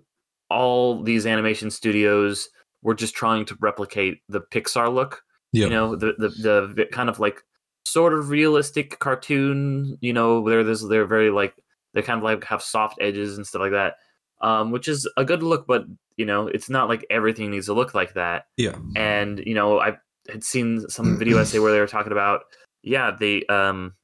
all 0.49 1.03
these 1.03 1.27
animation 1.27 1.71
studios 1.71 2.49
were 2.83 2.95
just 2.95 3.15
trying 3.15 3.45
to 3.47 3.57
replicate 3.61 4.19
the 4.29 4.41
Pixar 4.41 4.93
look. 4.93 5.23
Yeah. 5.53 5.65
You 5.65 5.71
know, 5.71 5.97
the 5.97 6.15
the 6.19 6.29
the 6.75 6.87
kind 6.93 7.09
of 7.09 7.19
like 7.19 7.43
sort 7.85 8.15
of 8.15 8.31
realistic 8.31 8.99
cartoon. 9.01 9.99
You 10.01 10.13
know, 10.13 10.41
where 10.41 10.65
there's 10.65 10.87
they're 10.89 11.07
very 11.07 11.31
like 11.31 11.55
they 11.95 12.03
kind 12.03 12.19
of 12.19 12.25
like 12.25 12.45
have 12.45 12.63
soft 12.63 12.99
edges 13.01 13.37
and 13.37 13.47
stuff 13.47 13.61
like 13.61 13.73
that. 13.73 13.97
Um, 14.43 14.73
which 14.73 14.89
is 14.89 15.09
a 15.17 15.25
good 15.25 15.43
look, 15.43 15.67
but 15.69 15.85
you 16.17 16.27
know, 16.27 16.49
it's 16.49 16.69
not 16.69 16.89
like 16.89 17.07
everything 17.11 17.51
needs 17.51 17.67
to 17.67 17.75
look 17.75 17.95
like 17.95 18.15
that. 18.15 18.47
Yeah. 18.57 18.77
And 18.97 19.39
you 19.47 19.55
know, 19.55 19.81
I 19.81 19.97
had 20.29 20.43
seen 20.43 20.89
some 20.89 21.17
video 21.19 21.39
essay 21.39 21.61
where 21.61 21.73
they 21.73 21.81
were 21.81 21.87
talking 21.87 22.13
about, 22.13 22.43
yeah, 22.83 23.13
they 23.19 23.45
um, 23.47 23.95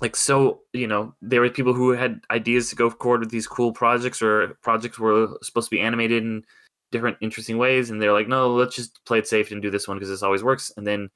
like 0.00 0.16
so 0.16 0.60
you 0.72 0.86
know 0.86 1.14
there 1.22 1.40
were 1.40 1.50
people 1.50 1.72
who 1.72 1.90
had 1.90 2.20
ideas 2.30 2.68
to 2.70 2.76
go 2.76 2.90
forward 2.90 3.20
with 3.20 3.30
these 3.30 3.46
cool 3.46 3.72
projects 3.72 4.20
or 4.20 4.58
projects 4.62 4.98
were 4.98 5.28
supposed 5.42 5.68
to 5.70 5.76
be 5.76 5.80
animated 5.80 6.22
in 6.22 6.42
different 6.92 7.16
interesting 7.20 7.58
ways 7.58 7.90
and 7.90 8.00
they're 8.00 8.12
like 8.12 8.28
no 8.28 8.52
let's 8.52 8.76
just 8.76 9.04
play 9.04 9.18
it 9.18 9.26
safe 9.26 9.50
and 9.50 9.62
do 9.62 9.70
this 9.70 9.88
one 9.88 9.96
because 9.96 10.08
this 10.08 10.22
always 10.22 10.42
works 10.42 10.70
and 10.76 10.86
then 10.86 11.08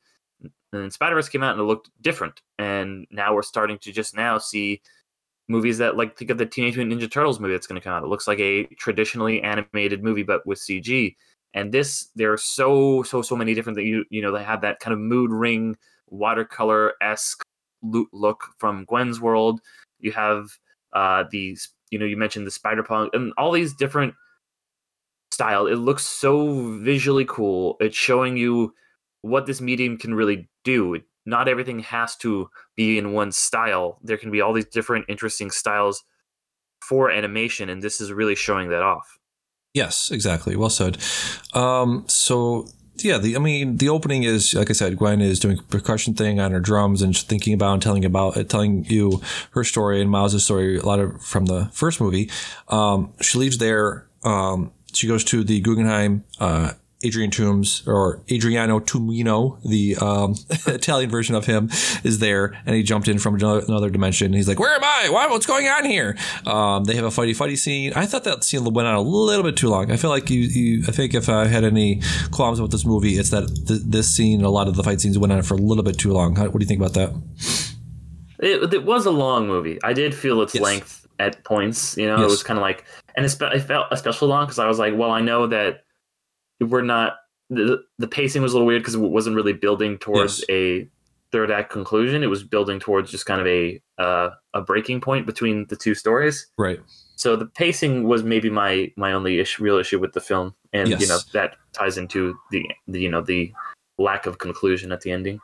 and 0.43 0.83
then 0.83 0.91
spider-verse 0.91 1.29
came 1.29 1.43
out 1.43 1.53
and 1.53 1.61
it 1.61 1.65
looked 1.65 1.91
different 2.01 2.41
and 2.59 3.07
now 3.11 3.35
we're 3.35 3.43
starting 3.43 3.79
to 3.79 3.93
just 3.93 4.17
now 4.17 4.39
see 4.39 4.81
movies 5.51 5.79
that 5.79 5.97
like 5.97 6.17
think 6.17 6.31
of 6.31 6.39
the 6.39 6.47
teenage 6.47 6.77
mutant 6.77 7.01
ninja 7.01 7.11
turtles 7.11 7.41
movie 7.41 7.53
that's 7.53 7.67
going 7.67 7.81
to 7.81 7.85
come 7.85 7.93
out 7.93 8.03
it 8.03 8.09
looks 8.09 8.29
like 8.29 8.39
a 8.39 8.65
traditionally 8.77 9.43
animated 9.43 10.03
movie 10.03 10.23
but 10.23 10.47
with 10.47 10.59
cg 10.59 11.15
and 11.55 11.73
this 11.73 12.09
there 12.15 12.33
are 12.33 12.39
so 12.39 13.03
so 13.03 13.21
so 13.21 13.37
many 13.37 13.53
different 13.55 13.77
that 13.77 13.85
you 13.85 14.05
you 14.11 14.23
know 14.23 14.33
they 14.33 14.45
have 14.45 14.61
that 14.61 14.79
kind 14.81 14.95
of 14.95 15.01
mood 15.01 15.31
ring 15.31 15.77
watercolor-esque 16.11 17.43
look 18.13 18.45
from 18.59 18.85
Gwen's 18.85 19.21
world. 19.21 19.61
You 20.01 20.13
have 20.13 20.51
uh 20.93 21.25
these, 21.31 21.69
you 21.91 21.99
know, 21.99 22.07
you 22.07 22.17
mentioned 22.17 22.47
the 22.47 22.51
spider 22.51 22.83
punk 22.83 23.11
and 23.15 23.33
all 23.39 23.53
these 23.53 23.75
different 23.75 24.15
style. 25.31 25.67
It 25.67 25.77
looks 25.77 26.05
so 26.05 26.79
visually 26.79 27.25
cool. 27.25 27.77
It's 27.81 27.97
showing 27.97 28.37
you 28.37 28.75
what 29.23 29.47
this 29.47 29.61
medium 29.61 29.97
can 29.97 30.15
really 30.15 30.49
do. 30.65 30.95
It- 30.95 31.05
Not 31.27 31.49
everything 31.49 31.81
has 31.81 32.17
to 32.17 32.49
be 32.77 32.99
in 32.99 33.13
one 33.13 33.33
style. 33.33 33.99
There 34.03 34.17
can 34.17 34.31
be 34.31 34.41
all 34.41 34.53
these 34.53 34.67
different 34.67 35.07
interesting 35.09 35.51
styles 35.51 36.03
for 36.83 37.11
animation, 37.11 37.69
and 37.69 37.83
this 37.83 38.01
is 38.01 38.13
really 38.13 38.35
showing 38.35 38.71
that 38.71 38.83
off. 38.83 39.19
Yes, 39.75 40.11
exactly. 40.11 40.57
Well 40.57 40.71
said. 40.71 40.99
Um, 41.55 42.05
so 42.09 42.67
yeah, 43.05 43.19
the 43.19 43.37
I 43.37 43.39
mean 43.39 43.77
the 43.77 43.89
opening 43.89 44.25
is 44.25 44.55
like 44.55 44.71
I 44.71 44.73
said, 44.73 44.97
Gwen 44.97 45.21
is 45.21 45.39
doing 45.39 45.59
percussion 45.69 46.15
thing 46.15 46.41
on 46.41 46.53
her 46.53 46.61
drums 46.61 47.03
and 47.03 47.17
thinking 47.17 47.55
about 47.55 47.75
and 47.75 47.83
telling 47.83 48.05
about 48.05 48.37
uh, 48.37 48.45
telling 48.45 48.85
you 48.87 49.21
her 49.53 49.65
story 49.65 50.01
and 50.01 50.11
Miles' 50.11 50.43
story 50.45 50.79
a 50.79 50.85
lot 50.85 50.99
of 50.99 51.23
from 51.23 51.47
the 51.47 51.67
first 51.73 52.01
movie. 52.01 52.31
Um, 52.69 53.13
she 53.21 53.39
leaves 53.39 53.59
there. 53.59 54.07
Um, 54.25 54.73
she 54.93 55.07
goes 55.07 55.25
to 55.25 55.45
the 55.45 55.61
Guggenheim. 55.61 56.25
Uh, 56.39 56.73
Adrian 57.03 57.31
Toombs 57.31 57.83
or 57.87 58.21
Adriano 58.31 58.79
Tumino, 58.79 59.59
the 59.63 59.97
um, 59.97 60.35
Italian 60.67 61.09
version 61.09 61.35
of 61.35 61.47
him, 61.47 61.71
is 62.05 62.19
there, 62.19 62.53
and 62.67 62.77
he 62.77 62.83
jumped 62.83 63.09
in 63.09 63.19
from 63.19 63.37
another, 63.37 63.63
another 63.67 63.89
dimension. 63.91 64.33
He's 64.35 64.47
like, 64.49 64.59
"Where 64.61 64.75
am 64.75 64.85
I? 64.85 65.09
Why? 65.11 65.27
what's 65.29 65.47
going 65.47 65.67
on 65.67 65.85
here?" 65.87 66.17
Um, 66.47 66.85
they 66.85 66.95
have 66.97 67.05
a 67.05 67.09
fighty 67.09 67.31
fighty 67.37 67.57
scene. 67.57 67.93
I 67.95 68.05
thought 68.07 68.25
that 68.25 68.45
scene 68.45 68.65
went 68.65 68.87
on 68.87 68.95
a 68.95 69.01
little 69.01 69.43
bit 69.45 69.57
too 69.57 69.69
long. 69.69 69.91
I 69.91 69.97
feel 69.97 70.11
like 70.11 70.29
you, 70.29 70.41
you 70.41 70.85
I 70.89 70.93
think 70.93 71.15
if 71.15 71.29
I 71.29 71.47
had 71.47 71.65
any 71.65 72.03
qualms 72.31 72.61
with 72.61 72.71
this 72.71 72.85
movie, 72.85 73.15
it's 73.15 73.31
that 73.31 73.47
th- 73.67 73.81
this 73.85 74.15
scene 74.15 74.39
and 74.41 74.47
a 74.47 74.51
lot 74.51 74.69
of 74.69 74.77
the 74.77 74.83
fight 74.83 75.01
scenes 75.01 75.19
went 75.19 75.33
on 75.33 75.43
for 75.43 75.55
a 75.55 75.59
little 75.59 75.85
bit 75.85 75.97
too 75.99 76.13
long. 76.13 76.37
How, 76.37 76.45
what 76.45 76.59
do 76.59 76.65
you 76.65 76.69
think 76.69 76.81
about 76.81 76.95
that? 76.95 77.15
It, 78.39 78.73
it 78.73 78.85
was 78.85 79.07
a 79.07 79.11
long 79.11 79.47
movie. 79.47 79.79
I 79.83 79.93
did 79.93 80.15
feel 80.15 80.41
its 80.43 80.55
Yes. 80.55 80.63
length 80.63 81.07
at 81.19 81.45
points. 81.45 81.97
You 81.97 82.07
know, 82.09 82.17
Yes. 82.17 82.25
it 82.25 82.31
was 82.31 82.43
kind 82.43 82.59
of 82.59 82.63
like, 82.63 82.85
and 83.15 83.25
it, 83.27 83.37
it 83.41 83.61
felt 83.61 83.87
especially 83.91 84.29
long 84.29 84.47
because 84.47 84.59
I 84.59 84.67
was 84.67 84.79
like, 84.79 84.95
well, 84.97 85.11
I 85.11 85.21
know 85.21 85.47
that 85.49 85.85
we're 86.61 86.83
not. 86.83 87.17
The, 87.49 87.83
the 87.99 88.07
pacing 88.07 88.43
was 88.43 88.53
a 88.53 88.57
little 88.57 88.67
weird 88.67 88.83
because 88.83 88.95
it 88.95 89.01
wasn't 89.01 89.35
really 89.35 89.53
building 89.53 89.99
towards 89.99 90.45
Yes. 90.49 90.51
a 90.51 90.89
third 91.33 91.51
act 91.51 91.71
conclusion. 91.73 92.23
It 92.23 92.29
was 92.29 92.45
building 92.45 92.79
towards 92.79 93.11
just 93.11 93.27
kind 93.27 93.41
of 93.41 93.47
a 93.47 93.83
uh, 93.99 94.31
a 94.55 94.61
breaking 94.61 95.01
point 95.01 95.27
between 95.27 95.67
the 95.69 95.77
two 95.77 95.95
stories. 95.95 96.47
Right. 96.59 96.79
So 97.17 97.37
the 97.37 97.47
pacing 97.47 98.05
was 98.05 98.23
maybe 98.23 98.51
my 98.51 98.93
my 98.97 99.13
only 99.13 99.41
issue, 99.41 99.63
real 99.65 99.79
issue 99.79 99.99
with 99.99 100.13
the 100.13 100.21
film, 100.21 100.55
and 100.73 100.89
you 101.01 101.07
know 101.09 101.19
that 101.33 101.57
ties 101.73 101.99
into 101.99 102.37
the, 102.51 102.65
the 102.87 103.01
you 103.01 103.11
know 103.11 103.21
the 103.21 103.53
lack 103.99 104.27
of 104.27 104.39
conclusion 104.39 104.93
at 104.93 105.01
the 105.03 105.11
ending. 105.11 105.41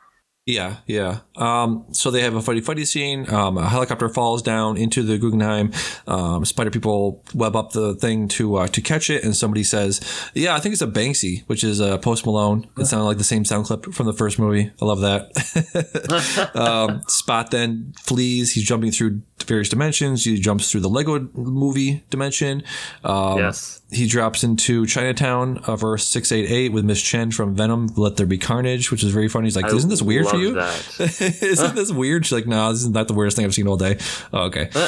Yeah, 0.47 0.77
yeah. 0.87 1.19
Um, 1.35 1.87
so 1.91 2.09
they 2.09 2.21
have 2.21 2.33
a 2.33 2.39
fighty 2.39 2.61
fighty 2.61 2.87
scene. 2.87 3.29
Um, 3.29 3.57
a 3.57 3.67
helicopter 3.67 4.07
falls 4.07 4.41
down 4.41 4.77
into 4.77 5.03
the 5.03 5.17
Guggenheim. 5.17 5.73
Um, 6.07 6.45
spider 6.45 6.71
people 6.71 7.21
web 7.35 7.57
up 7.57 7.73
the 7.73 7.95
thing 7.95 8.29
to 8.29 8.55
uh, 8.55 8.67
to 8.67 8.79
catch 8.79 9.09
it, 9.09 9.25
and 9.25 9.35
somebody 9.35 9.65
says, 9.65 9.99
"Yeah, 10.33 10.55
I 10.55 10.61
think 10.61 10.71
it's 10.71 10.81
a 10.81 10.87
Banksy," 10.87 11.43
which 11.47 11.65
is 11.65 11.81
a 11.81 11.95
uh, 11.95 11.97
Post 11.97 12.25
Malone. 12.25 12.65
It 12.77 12.85
sounded 12.85 13.03
like 13.03 13.17
the 13.17 13.25
same 13.25 13.43
sound 13.43 13.65
clip 13.65 13.93
from 13.93 14.05
the 14.05 14.13
first 14.13 14.39
movie. 14.39 14.71
I 14.81 14.85
love 14.85 15.01
that. 15.01 16.51
um, 16.55 17.01
Spot 17.09 17.51
then 17.51 17.93
flees. 17.99 18.53
He's 18.53 18.63
jumping 18.63 18.91
through 18.91 19.23
various 19.43 19.69
dimensions. 19.69 20.25
He 20.25 20.39
jumps 20.39 20.71
through 20.71 20.81
the 20.81 20.89
Lego 20.89 21.29
movie 21.33 22.03
dimension. 22.09 22.63
Um, 23.03 23.37
yes. 23.37 23.81
he 23.91 24.07
drops 24.07 24.43
into 24.43 24.85
Chinatown, 24.85 25.59
uh, 25.59 25.75
verse 25.75 26.05
688 26.07 26.71
with 26.71 26.85
Miss 26.85 27.01
Chen 27.01 27.31
from 27.31 27.55
Venom, 27.55 27.87
Let 27.95 28.17
There 28.17 28.25
Be 28.25 28.37
Carnage, 28.37 28.91
which 28.91 29.03
is 29.03 29.11
very 29.11 29.27
funny. 29.29 29.45
He's 29.47 29.55
like, 29.55 29.71
Isn't 29.71 29.89
this 29.89 30.01
weird 30.01 30.27
for 30.27 30.37
you? 30.37 30.57
Isn't 30.99 31.75
this 31.75 31.91
weird? 31.91 32.25
She's 32.25 32.33
like, 32.33 32.47
No, 32.47 32.71
this 32.71 32.81
is 32.81 32.89
not 32.89 33.07
the 33.07 33.13
weirdest 33.13 33.37
thing 33.37 33.45
I've 33.45 33.53
seen 33.53 33.67
all 33.67 33.77
day. 33.77 33.97
Oh, 34.33 34.43
okay. 34.45 34.69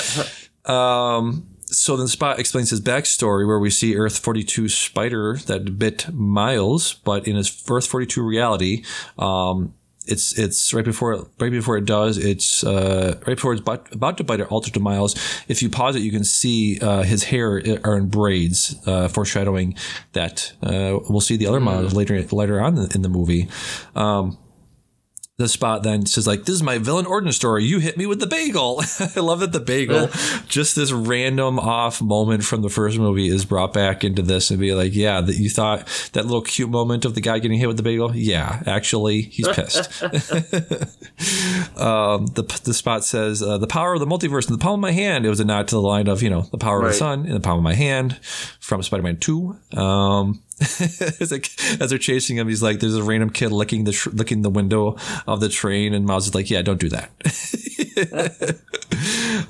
Um, 0.65 1.47
so 1.65 1.95
then 1.97 2.07
Spot 2.07 2.39
explains 2.39 2.69
his 2.69 2.81
backstory 2.81 3.47
where 3.47 3.59
we 3.59 3.69
see 3.69 3.95
Earth 3.95 4.19
42 4.19 4.69
spider 4.69 5.37
that 5.45 5.77
bit 5.79 6.11
Miles, 6.13 6.93
but 6.93 7.27
in 7.27 7.35
his 7.35 7.63
Earth 7.69 7.87
42 7.87 8.21
reality, 8.23 8.83
um, 9.17 9.73
it's 10.11 10.37
it's 10.37 10.73
right 10.73 10.85
before 10.85 11.13
it, 11.13 11.25
right 11.39 11.51
before 11.51 11.77
it 11.77 11.85
does. 11.85 12.17
It's 12.17 12.63
uh, 12.63 13.15
right 13.27 13.35
before 13.35 13.53
it's 13.53 13.61
about, 13.61 13.93
about 13.93 14.17
to 14.17 14.23
bite 14.23 14.41
Alter 14.41 14.71
to 14.71 14.79
Miles. 14.79 15.15
If 15.47 15.61
you 15.61 15.69
pause 15.69 15.95
it, 15.95 16.01
you 16.01 16.11
can 16.11 16.23
see 16.23 16.79
uh, 16.79 17.03
his 17.03 17.23
hair 17.25 17.61
are 17.83 17.97
in 17.97 18.07
braids, 18.07 18.75
uh, 18.87 19.07
foreshadowing 19.07 19.75
that 20.13 20.53
uh, 20.63 20.99
we'll 21.09 21.21
see 21.21 21.37
the 21.37 21.47
other 21.47 21.59
Miles 21.59 21.93
later 21.93 22.21
later 22.31 22.59
on 22.59 22.77
in 22.93 23.01
the 23.01 23.09
movie. 23.09 23.47
Um, 23.95 24.37
the 25.39 25.47
spot 25.47 25.83
then 25.83 26.05
says 26.05 26.27
like 26.27 26.43
this 26.43 26.55
is 26.55 26.61
my 26.61 26.77
villain 26.77 27.05
origin 27.05 27.31
story. 27.31 27.63
You 27.63 27.79
hit 27.79 27.97
me 27.97 28.05
with 28.05 28.19
the 28.19 28.27
bagel. 28.27 28.83
I 29.15 29.21
love 29.21 29.39
that 29.39 29.53
the 29.53 29.61
bagel 29.61 30.09
just 30.49 30.75
this 30.75 30.91
random 30.91 31.57
off 31.57 32.01
moment 32.01 32.43
from 32.43 32.61
the 32.61 32.69
first 32.69 32.99
movie 32.99 33.29
is 33.29 33.45
brought 33.45 33.71
back 33.71 34.03
into 34.03 34.21
this 34.21 34.51
and 34.51 34.59
be 34.59 34.73
like 34.73 34.93
yeah 34.93 35.21
that 35.21 35.37
you 35.37 35.49
thought 35.49 35.87
that 36.11 36.25
little 36.25 36.41
cute 36.41 36.69
moment 36.69 37.05
of 37.05 37.15
the 37.15 37.21
guy 37.21 37.39
getting 37.39 37.57
hit 37.57 37.67
with 37.67 37.77
the 37.77 37.83
bagel? 37.83 38.13
Yeah 38.13 38.61
actually 38.67 39.21
he's 39.21 39.47
pissed. 39.47 40.03
Um, 41.75 42.27
the, 42.27 42.43
the 42.63 42.73
spot 42.73 43.05
says 43.05 43.41
uh, 43.41 43.57
the 43.57 43.67
power 43.67 43.93
of 43.93 43.99
the 43.99 44.05
multiverse 44.05 44.47
in 44.47 44.53
the 44.53 44.61
palm 44.61 44.75
of 44.75 44.79
my 44.79 44.91
hand. 44.91 45.25
It 45.25 45.29
was 45.29 45.39
a 45.39 45.45
nod 45.45 45.67
to 45.69 45.75
the 45.75 45.81
line 45.81 46.07
of 46.07 46.21
you 46.21 46.29
know 46.29 46.41
the 46.41 46.57
power 46.57 46.81
of 46.81 46.87
the 46.87 46.93
sun 46.93 47.25
in 47.25 47.33
the 47.33 47.39
palm 47.39 47.57
of 47.57 47.63
my 47.63 47.73
hand 47.73 48.19
from 48.59 48.83
spider-man 48.83 49.17
2 49.17 49.57
um, 49.77 50.41
like 51.31 51.49
as 51.79 51.89
they're 51.89 51.97
chasing 51.97 52.37
him, 52.37 52.47
he's 52.47 52.61
like, 52.61 52.79
"There's 52.79 52.95
a 52.95 53.03
random 53.03 53.29
kid 53.29 53.51
licking 53.51 53.85
the 53.85 53.91
tr- 53.91 54.09
licking 54.11 54.41
the 54.41 54.49
window 54.49 54.97
of 55.27 55.39
the 55.39 55.49
train," 55.49 55.93
and 55.93 56.05
Miles 56.05 56.27
is 56.27 56.35
like, 56.35 56.49
"Yeah, 56.49 56.61
don't 56.61 56.79
do 56.79 56.89
that." 56.89 57.09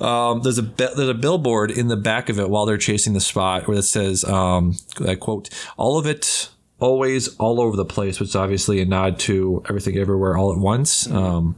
um, 0.00 0.42
there's 0.42 0.58
a 0.58 0.62
there's 0.62 1.08
a 1.08 1.14
billboard 1.14 1.70
in 1.70 1.88
the 1.88 1.96
back 1.96 2.28
of 2.28 2.38
it 2.38 2.48
while 2.48 2.66
they're 2.66 2.78
chasing 2.78 3.12
the 3.12 3.20
spot 3.20 3.66
where 3.66 3.78
it 3.78 3.82
says, 3.82 4.24
um, 4.24 4.76
I 5.06 5.14
quote, 5.16 5.50
"All 5.76 5.98
of 5.98 6.06
it." 6.06 6.50
Always 6.78 7.36
all 7.36 7.60
over 7.60 7.76
the 7.76 7.84
place, 7.84 8.18
which 8.18 8.30
is 8.30 8.36
obviously 8.36 8.80
a 8.80 8.86
nod 8.86 9.18
to 9.18 9.62
everything 9.68 9.98
everywhere 9.98 10.34
all 10.38 10.50
at 10.50 10.58
once. 10.58 11.06
Um, 11.10 11.56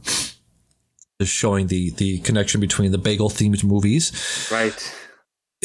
just 1.21 1.33
showing 1.33 1.67
the 1.67 1.91
the 1.91 2.19
connection 2.19 2.59
between 2.59 2.91
the 2.91 2.97
bagel 2.97 3.29
themed 3.29 3.63
movies 3.63 4.11
Right. 4.51 4.95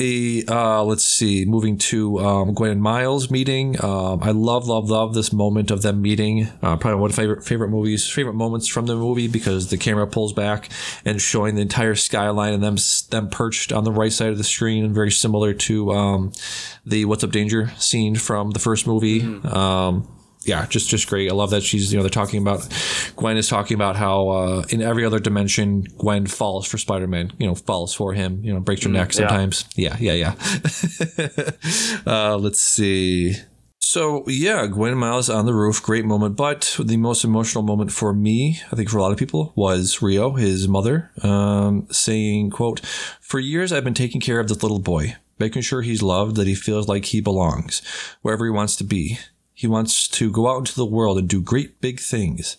A 0.01 0.44
uh, 0.46 0.82
let's 0.84 1.05
see, 1.05 1.44
moving 1.44 1.78
to 1.78 2.18
um, 2.20 2.55
Gwen 2.55 2.70
and 2.70 2.82
Miles 2.82 3.30
meeting. 3.30 3.82
Um, 3.82 4.22
I 4.22 4.30
love, 4.30 4.66
love, 4.66 4.90
love 4.90 5.14
this 5.14 5.32
moment 5.32 5.70
of 5.70 5.82
them 5.82 6.03
meeting. 6.03 6.49
Uh, 6.62 6.76
probably 6.76 7.01
one 7.01 7.11
of 7.11 7.16
my 7.16 7.22
favorite 7.22 7.44
favorite 7.44 7.68
movies, 7.68 8.09
favorite 8.09 8.34
moments 8.34 8.68
from 8.68 8.86
the 8.86 8.96
movie 8.96 9.28
because 9.28 9.70
the 9.70 9.76
camera 9.76 10.07
pulls 10.07 10.32
back 10.32 10.68
and 11.05 11.20
showing 11.20 11.55
the 11.55 11.62
entire 11.62 11.94
skyline 11.94 12.55
and 12.55 12.62
them 12.62 12.76
them 13.11 13.28
perched 13.28 13.72
on 13.72 13.84
the 13.84 13.92
right 13.92 14.12
side 14.12 14.30
of 14.30 14.38
the 14.38 14.44
screen, 14.44 14.84
and 14.84 14.94
very 14.94 15.11
similar 15.11 15.55
to 15.55 15.92
um, 15.92 16.32
the 16.84 17.05
"What's 17.05 17.24
Up 17.24 17.30
Danger" 17.30 17.72
scene 17.78 18.16
from 18.16 18.51
the 18.51 18.59
first 18.59 18.86
movie. 18.86 19.22
Um, 19.44 20.09
yeah, 20.43 20.66
just 20.66 20.89
just 20.89 21.09
great. 21.09 21.30
I 21.30 21.34
love 21.34 21.51
that 21.51 21.62
she's 21.62 21.93
you 21.93 21.99
know 21.99 22.03
they're 22.03 22.11
talking 22.11 22.41
about 22.41 22.66
Gwen 23.16 23.36
is 23.36 23.49
talking 23.49 23.74
about 23.74 23.97
how 23.97 24.28
uh, 24.28 24.64
in 24.70 24.82
every 24.82 25.05
other 25.05 25.18
dimension 25.18 25.82
Gwen 25.99 26.26
falls 26.26 26.66
for 26.66 26.78
Spider 26.78 27.07
Man. 27.07 27.32
You 27.39 27.47
know, 27.47 27.55
falls 27.55 27.95
for 27.95 28.12
him. 28.12 28.43
You 28.45 28.55
know, 28.55 28.61
breaks 28.61 28.84
her 28.84 28.91
neck 28.91 29.12
sometimes. 29.12 29.64
Yeah, 29.74 29.97
yeah, 29.99 30.12
yeah. 30.12 31.51
uh, 32.07 32.36
let's 32.39 32.61
see. 32.61 33.36
So 33.80 34.24
yeah, 34.26 34.66
Gwen 34.66 34.99
Miles 34.99 35.30
on 35.30 35.47
the 35.47 35.55
roof, 35.55 35.82
great 35.82 36.05
moment. 36.05 36.36
But 36.36 36.76
the 36.78 36.99
most 36.99 37.24
emotional 37.24 37.64
moment 37.64 37.91
for 37.91 38.12
me, 38.12 38.61
I 38.70 38.76
think 38.76 38.91
for 38.91 38.99
a 38.99 39.03
lot 39.03 39.12
of 39.12 39.18
people, 39.18 39.53
was 39.57 40.03
Rio, 40.03 40.32
his 40.32 40.68
mother, 40.68 41.11
um, 41.22 41.86
saying, 41.91 42.51
"quote 42.51 42.80
For 43.20 43.41
years, 43.41 43.72
I've 43.72 43.84
been 43.84 43.95
taking 43.95 44.20
care 44.20 44.41
of 44.41 44.49
this 44.49 44.62
little 44.62 44.78
boy, 44.78 45.16
making 45.39 45.62
sure 45.62 45.82
he's 45.82 46.03
loved, 46.03 46.36
that 46.36 46.47
he 46.47 46.55
feels 46.55 46.86
like 46.86 47.07
he 47.07 47.20
belongs, 47.20 47.80
wherever 48.22 48.45
he 48.45 48.51
wants 48.51 48.76
to 48.76 48.84
be. 48.84 49.18
He 49.59 49.66
wants 49.66 50.06
to 50.06 50.30
go 50.30 50.46
out 50.46 50.59
into 50.59 50.76
the 50.76 50.86
world 50.86 51.18
and 51.18 51.28
do 51.28 51.42
great 51.42 51.80
big 51.80 51.98
things. 51.98 52.56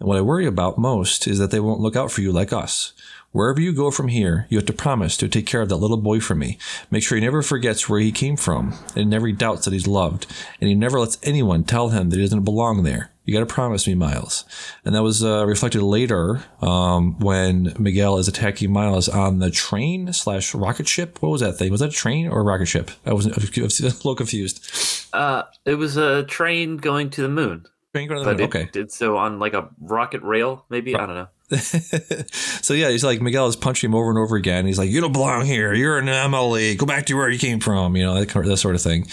And 0.00 0.08
what 0.08 0.18
I 0.18 0.20
worry 0.20 0.46
about 0.46 0.78
most 0.78 1.28
is 1.28 1.38
that 1.38 1.52
they 1.52 1.60
won't 1.60 1.78
look 1.78 1.94
out 1.94 2.10
for 2.10 2.22
you 2.22 2.32
like 2.32 2.52
us. 2.52 2.92
Wherever 3.30 3.60
you 3.60 3.72
go 3.72 3.92
from 3.92 4.08
here, 4.08 4.48
you 4.48 4.58
have 4.58 4.66
to 4.66 4.72
promise 4.72 5.16
to 5.18 5.28
take 5.28 5.46
care 5.46 5.60
of 5.60 5.68
that 5.68 5.76
little 5.76 5.96
boy 5.96 6.18
for 6.18 6.34
me. 6.34 6.58
Make 6.90 7.04
sure 7.04 7.16
he 7.16 7.22
never 7.22 7.42
forgets 7.42 7.88
where 7.88 8.00
he 8.00 8.10
came 8.10 8.36
from 8.36 8.74
and 8.96 9.08
never 9.08 9.30
doubts 9.30 9.64
that 9.66 9.72
he's 9.72 9.86
loved. 9.86 10.26
And 10.60 10.66
he 10.66 10.74
never 10.74 10.98
lets 10.98 11.18
anyone 11.22 11.62
tell 11.62 11.90
him 11.90 12.10
that 12.10 12.16
he 12.16 12.22
doesn't 12.22 12.42
belong 12.42 12.82
there. 12.82 13.12
You 13.24 13.34
got 13.34 13.48
to 13.48 13.54
promise 13.54 13.86
me, 13.86 13.94
Miles. 13.94 14.44
And 14.84 14.92
that 14.96 15.04
was 15.04 15.22
uh, 15.22 15.46
reflected 15.46 15.82
later 15.82 16.42
um, 16.60 17.16
when 17.20 17.74
Miguel 17.78 18.18
is 18.18 18.26
attacking 18.26 18.72
Miles 18.72 19.08
on 19.08 19.38
the 19.38 19.52
train 19.52 20.12
slash 20.12 20.52
rocket 20.52 20.88
ship. 20.88 21.22
What 21.22 21.28
was 21.28 21.42
that 21.42 21.52
thing? 21.52 21.70
Was 21.70 21.78
that 21.78 21.90
a 21.90 21.92
train 21.92 22.26
or 22.26 22.40
a 22.40 22.42
rocket 22.42 22.66
ship? 22.66 22.90
I 23.06 23.12
was, 23.12 23.26
a 23.26 23.30
little 23.30 24.16
confused. 24.16 24.66
Uh, 25.12 25.42
it 25.64 25.74
was 25.74 25.96
a 25.96 26.24
train 26.24 26.76
going 26.76 27.10
to 27.10 27.22
the 27.22 27.28
moon, 27.28 27.66
Train 27.94 28.08
going 28.08 28.20
to 28.22 28.24
the 28.24 28.30
but 28.30 28.38
moon. 28.38 28.44
it 28.44 28.48
Okay. 28.56 28.68
did 28.72 28.92
so 28.92 29.16
on 29.16 29.38
like 29.38 29.54
a 29.54 29.68
rocket 29.80 30.22
rail, 30.22 30.64
maybe. 30.70 30.94
I 30.94 31.06
don't 31.06 31.14
know. 31.16 31.28
so 31.56 32.74
yeah, 32.74 32.90
he's 32.90 33.02
like 33.04 33.20
Miguel 33.20 33.48
is 33.48 33.56
punching 33.56 33.90
him 33.90 33.94
over 33.94 34.08
and 34.10 34.18
over 34.18 34.36
again. 34.36 34.66
He's 34.66 34.78
like, 34.78 34.88
"You 34.90 35.00
don't 35.00 35.12
belong 35.12 35.46
here. 35.46 35.74
You're 35.74 35.98
an 35.98 36.06
MLE. 36.06 36.76
Go 36.78 36.86
back 36.86 37.06
to 37.06 37.14
where 37.14 37.28
you 37.28 37.38
came 37.40 37.58
from." 37.60 37.96
You 37.96 38.04
know 38.04 38.14
that, 38.18 38.28
kind 38.28 38.44
of- 38.44 38.50
that 38.50 38.58
sort 38.58 38.76
of 38.76 38.82
thing. 38.82 39.06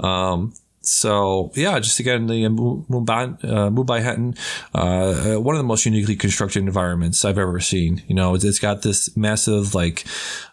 Um, 0.00 0.54
so 0.80 1.52
yeah, 1.54 1.78
just 1.80 2.00
again 2.00 2.26
the 2.26 2.46
uh, 2.46 2.48
Mu- 2.48 2.84
Mumbai, 2.86 3.44
uh, 3.44 3.70
Mumbattan, 3.70 4.36
uh, 4.74 5.36
uh, 5.36 5.40
one 5.40 5.54
of 5.54 5.58
the 5.60 5.66
most 5.66 5.84
uniquely 5.84 6.16
constructed 6.16 6.60
environments 6.60 7.24
I've 7.26 7.38
ever 7.38 7.60
seen. 7.60 8.02
You 8.08 8.14
know, 8.14 8.34
it's, 8.34 8.42
it's 8.44 8.58
got 8.58 8.80
this 8.82 9.14
massive 9.16 9.74
like, 9.74 10.04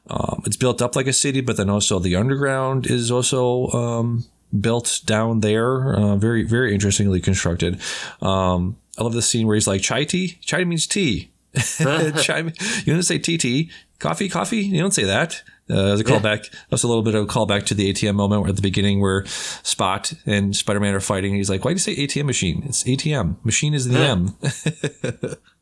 um, 0.09 0.43
it's 0.45 0.57
built 0.57 0.81
up 0.81 0.95
like 0.95 1.07
a 1.07 1.13
city, 1.13 1.41
but 1.41 1.57
then 1.57 1.69
also 1.69 1.97
the 1.99 2.15
underground 2.17 2.85
is 2.85 3.09
also 3.09 3.67
um, 3.69 4.25
built 4.57 5.01
down 5.05 5.41
there. 5.41 5.95
Uh, 5.95 6.15
very 6.15 6.43
very 6.43 6.73
interestingly 6.73 7.19
constructed. 7.19 7.79
Um, 8.21 8.77
I 8.97 9.03
love 9.03 9.13
the 9.13 9.21
scene 9.21 9.47
where 9.47 9.55
he's 9.55 9.67
like, 9.67 9.81
"Chai 9.81 10.03
tea. 10.03 10.37
Chai 10.41 10.63
means 10.63 10.87
tea." 10.87 11.31
Chai, 11.77 12.39
you 12.85 12.93
don't 12.93 13.03
say 13.03 13.17
TT. 13.17 13.71
Coffee, 13.99 14.29
coffee. 14.29 14.61
You 14.61 14.81
don't 14.81 14.93
say 14.93 15.03
that. 15.03 15.43
Uh, 15.71 15.93
as 15.93 15.99
a 15.99 16.03
callback, 16.03 16.51
that's 16.69 16.81
a 16.81 16.87
little 16.87 17.03
bit 17.03 17.13
of 17.13 17.25
a 17.25 17.27
callback 17.27 17.63
to 17.67 17.75
the 17.75 17.93
ATM 17.93 18.15
moment 18.15 18.49
at 18.49 18.55
the 18.55 18.61
beginning 18.61 19.01
where 19.01 19.23
Spot 19.27 20.11
and 20.25 20.55
Spider 20.55 20.79
Man 20.79 20.95
are 20.95 20.99
fighting. 20.99 21.35
He's 21.35 21.49
like, 21.49 21.63
"Why 21.63 21.71
do 21.71 21.75
you 21.75 21.79
say 21.79 21.95
ATM 21.95 22.25
machine? 22.25 22.63
It's 22.65 22.83
ATM. 22.85 23.35
Machine 23.45 23.75
is 23.75 23.87
the 23.87 23.99
M." 23.99 24.35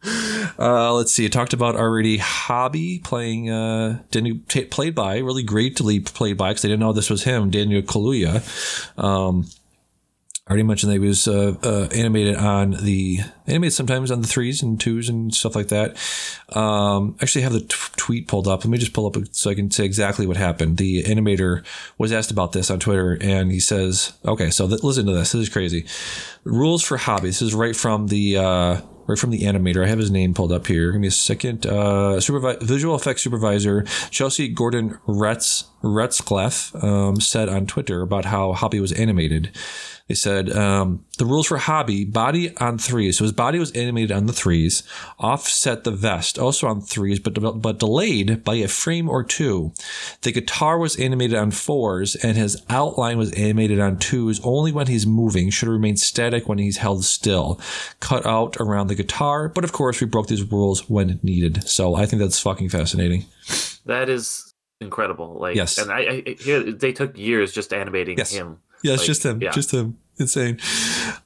uh, 0.60 0.94
let's 0.94 1.14
see. 1.14 1.26
I 1.26 1.30
talked 1.30 1.54
about 1.54 1.76
already. 1.76 2.18
Hobby 2.18 3.00
playing 3.00 3.50
uh, 3.50 4.02
Daniel 4.12 4.38
t- 4.48 4.66
played 4.66 4.96
by 4.96 5.18
really 5.20 5.44
greatly 5.44 6.00
played 6.00 6.38
by 6.38 6.50
because 6.50 6.62
they 6.64 6.70
didn't 6.70 6.82
know 6.82 6.94
this 6.94 7.10
was 7.10 7.24
him, 7.24 7.50
Daniel 7.50 7.82
Kaluuya. 7.82 8.42
Um, 9.02 9.48
I 10.48 10.52
already 10.52 10.64
mentioned 10.64 10.92
that 10.92 11.02
he 11.02 11.06
was 11.08 11.28
uh, 11.28 11.56
uh, 11.62 11.90
animated 11.92 12.38
on 12.38 12.72
the 12.72 13.20
animated 13.48 13.74
sometimes 13.74 14.12
on 14.12 14.22
the 14.22 14.28
threes 14.30 14.64
and 14.64 14.80
twos 14.80 15.10
and 15.10 15.36
stuff 15.36 15.58
like 15.58 15.68
that. 15.68 15.98
Um, 16.56 17.18
actually, 17.22 17.42
have 17.42 17.52
the 17.52 17.60
t- 17.60 17.76
tweet 17.98 18.30
pulled 18.30 18.48
up. 18.48 18.64
Let 18.64 18.70
me 18.72 18.78
just 18.78 18.94
pull 18.94 19.08
up 19.08 19.18
so 19.34 19.50
I 19.50 19.56
can 19.56 19.70
say 19.72 19.84
exactly 19.84 20.26
what 20.26 20.38
happened. 20.38 20.78
The 20.78 21.04
animator 21.04 21.66
was 21.98 22.14
asked 22.14 22.32
about 22.32 22.54
this 22.54 22.72
on 22.72 22.80
Twitter, 22.80 23.18
and 23.20 23.52
he 23.52 23.60
says, 23.60 24.14
"Okay, 24.24 24.50
so 24.50 24.70
th- 24.70 24.84
listen 24.84 25.06
to 25.08 25.12
this. 25.12 25.34
This 25.34 25.42
is 25.42 25.50
crazy. 25.50 25.86
Rules 26.46 26.82
for 26.82 26.96
hobbies. 26.96 27.40
This 27.40 27.50
is 27.50 27.54
right 27.54 27.76
from 27.76 28.08
the." 28.08 28.38
Uh, 28.38 28.82
Right 29.10 29.18
from 29.18 29.30
the 29.30 29.44
animator. 29.44 29.86
I 29.86 29.88
have 29.88 30.00
his 30.00 30.12
name 30.12 30.34
pulled 30.34 30.52
up 30.52 30.68
here. 30.68 30.92
Give 30.92 31.00
me 31.00 31.08
a 31.08 31.12
second. 31.12 31.66
Uh, 31.66 32.20
supervi- 32.20 32.62
visual 32.62 32.94
effects 32.94 33.22
supervisor 33.24 33.84
Chelsea 34.10 34.50
Gordon 34.50 34.98
Retz, 35.08 35.64
Retzclef 35.82 36.84
um, 36.84 37.22
said 37.22 37.48
on 37.48 37.68
Twitter 37.68 38.02
about 38.02 38.26
how 38.26 38.52
Hobby 38.52 38.82
was 38.82 38.92
animated. 38.92 39.52
They 40.08 40.16
said 40.16 40.50
um, 40.56 41.04
the 41.18 41.26
rules 41.26 41.48
for 41.48 41.58
Hobby 41.58 42.06
body 42.06 42.56
on 42.58 42.78
threes. 42.78 43.18
So 43.18 43.26
his 43.26 43.34
body 43.34 43.60
was 43.60 43.72
animated 43.74 44.12
on 44.12 44.26
the 44.26 44.32
threes, 44.34 44.84
offset 45.20 45.84
the 45.84 45.92
vest 45.92 46.40
also 46.40 46.68
on 46.68 46.80
threes, 46.82 47.20
but 47.20 47.34
but 47.62 47.80
delayed 47.80 48.44
by 48.44 48.56
a 48.56 48.68
frame 48.70 49.10
or 49.10 49.24
two. 49.24 49.74
The 50.22 50.32
guitar 50.32 50.78
was 50.78 50.96
animated 50.98 51.36
on 51.38 51.52
fours, 51.52 52.16
and 52.16 52.38
his 52.38 52.64
outline 52.70 53.18
was 53.18 53.34
animated 53.34 53.80
on 53.82 53.98
twos. 53.98 54.40
Only 54.44 54.72
when 54.72 54.88
he's 54.88 55.06
moving 55.06 55.50
should 55.50 55.68
remain 55.68 55.98
static 55.98 56.48
when 56.48 56.58
he's 56.58 56.78
held 56.78 57.04
still. 57.04 57.60
Cut 58.00 58.26
out 58.26 58.56
around 58.62 58.88
the 58.88 58.96
guitar, 58.96 59.50
but 59.50 59.64
of 59.66 59.74
course 59.74 60.00
we 60.00 60.08
broke 60.08 60.28
these 60.28 60.44
rules 60.50 60.90
when 60.90 61.20
needed. 61.22 61.68
So 61.68 61.96
I 61.96 62.06
think 62.06 62.22
that's 62.22 62.40
fucking 62.40 62.70
fascinating. 62.70 63.26
That 63.86 64.08
is 64.10 64.54
incredible. 64.80 65.38
Like, 65.40 65.56
Yes. 65.56 65.78
and 65.78 65.92
I, 65.92 66.00
I 66.28 66.36
here 66.40 66.64
they 66.72 66.94
took 66.94 67.18
years 67.18 67.52
just 67.52 67.74
animating 67.74 68.18
Yes. 68.18 68.32
him. 68.32 68.60
Yeah, 68.84 68.94
it's 68.94 69.02
Like, 69.02 69.08
just 69.08 69.24
him. 69.26 69.42
yeah. 69.42 69.52
Just 69.52 69.72
him. 69.72 69.98
Insane. 70.20 70.58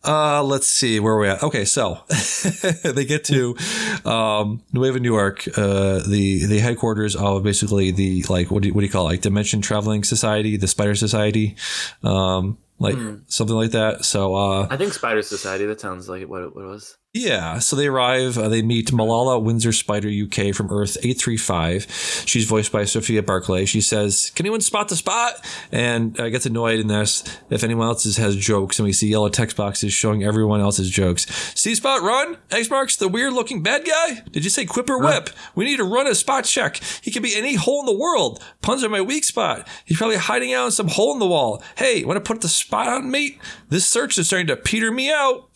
Uh, 0.06 0.43
let's 0.43 0.68
see 0.68 0.99
where 0.99 1.16
we're 1.16 1.28
at. 1.28 1.41
Okay, 1.43 1.64
so 1.64 1.99
they 2.84 3.06
get 3.06 3.24
to 3.26 3.56
um, 4.04 4.62
Nueva 4.74 4.99
Newark, 4.99 5.47
uh, 5.58 5.99
the 6.06 6.45
the 6.45 6.60
headquarters 6.60 7.16
of 7.16 7.41
basically 7.43 7.91
the 7.91 8.24
like 8.24 8.52
what 8.52 8.64
do 8.64 8.68
you, 8.68 8.74
what 8.74 8.82
do 8.82 8.86
you 8.88 8.91
call 8.91 9.06
it? 9.08 9.12
like 9.12 9.22
Dimension 9.22 9.62
Traveling 9.62 10.04
Society, 10.04 10.58
the 10.58 10.68
Spider 10.68 10.95
Society, 10.95 11.56
um, 12.04 12.58
like 12.80 12.97
something 13.28 13.56
like 13.56 13.72
that. 13.72 14.04
So 14.04 14.36
uh, 14.36 14.68
I 14.70 14.76
think 14.76 14.91
Spider 14.93 15.22
Society. 15.22 15.66
That 15.68 15.80
sounds 15.80 16.10
like 16.10 16.28
what 16.28 16.41
it, 16.41 16.54
what 16.54 16.66
it 16.66 16.68
was. 16.68 16.97
Yeah, 17.14 17.59
so 17.59 17.76
they 17.76 17.88
arrive. 17.88 18.38
Uh, 18.38 18.47
they 18.47 18.62
meet 18.62 18.88
Malala 18.88 19.43
Windsor 19.43 19.74
Spider 19.74 20.07
UK 20.07 20.55
from 20.55 20.72
Earth 20.72 20.95
835. 20.97 22.24
She's 22.26 22.45
voiced 22.45 22.72
by 22.72 22.86
Sophia 22.86 23.22
Barclay. 23.22 23.66
She 23.66 23.82
says, 23.82 24.32
Can 24.34 24.45
anyone 24.45 24.62
spot 24.62 24.88
the 24.88 24.95
spot? 24.95 25.34
And 25.74 26.18
uh, 26.18 26.30
gets 26.30 26.45
annoyed 26.45 26.80
and 26.80 26.89
asks 26.89 27.38
if 27.49 27.66
anyone 27.66 27.88
else 27.88 28.16
has 28.16 28.38
jokes. 28.38 28.80
And 28.80 28.86
we 28.86 28.93
see 28.93 29.09
yellow 29.09 29.28
text 29.28 29.57
boxes 29.57 29.91
showing 29.91 30.24
everyone 30.24 30.62
else's 30.62 30.89
jokes. 30.89 31.26
See 31.53 31.76
Spot 31.76 32.01
run? 32.01 32.38
X 32.49 32.70
marks 32.70 32.95
the 32.95 33.09
weird 33.09 33.34
looking 33.34 33.62
bad 33.62 33.86
guy? 33.86 34.22
Did 34.32 34.45
you 34.45 34.49
say 34.49 34.64
quip 34.66 34.89
or 34.89 34.99
whip? 34.99 35.32
We 35.53 35.66
need 35.66 35.78
to 35.78 35.84
run 35.84 36.07
a 36.07 36.16
spot 36.16 36.45
check. 36.45 36.80
He 37.01 37.12
could 37.12 37.24
be 37.24 37.36
any 37.36 37.55
hole 37.55 37.82
in 37.82 37.88
the 37.88 37.99
world. 37.99 38.41
Puns 38.62 38.86
are 38.86 38.89
my 38.89 39.01
weak 39.01 39.26
spot. 39.26 39.68
He's 39.84 39.97
probably 39.97 40.16
hiding 40.16 40.53
out 40.53 40.68
in 40.68 40.72
some 40.72 40.88
hole 40.88 41.12
in 41.12 41.20
the 41.20 41.28
wall. 41.28 41.62
Hey, 41.76 42.05
want 42.05 42.24
to 42.24 42.34
put 42.34 42.39
the 42.39 42.47
spot 42.47 42.88
on, 42.88 43.12
mate? 43.12 43.38
This 43.68 43.86
search 43.86 44.18
is 44.18 44.28
starting 44.28 44.47
to 44.47 44.55
peter 44.55 44.91
me 44.91 45.12
out. 45.12 45.51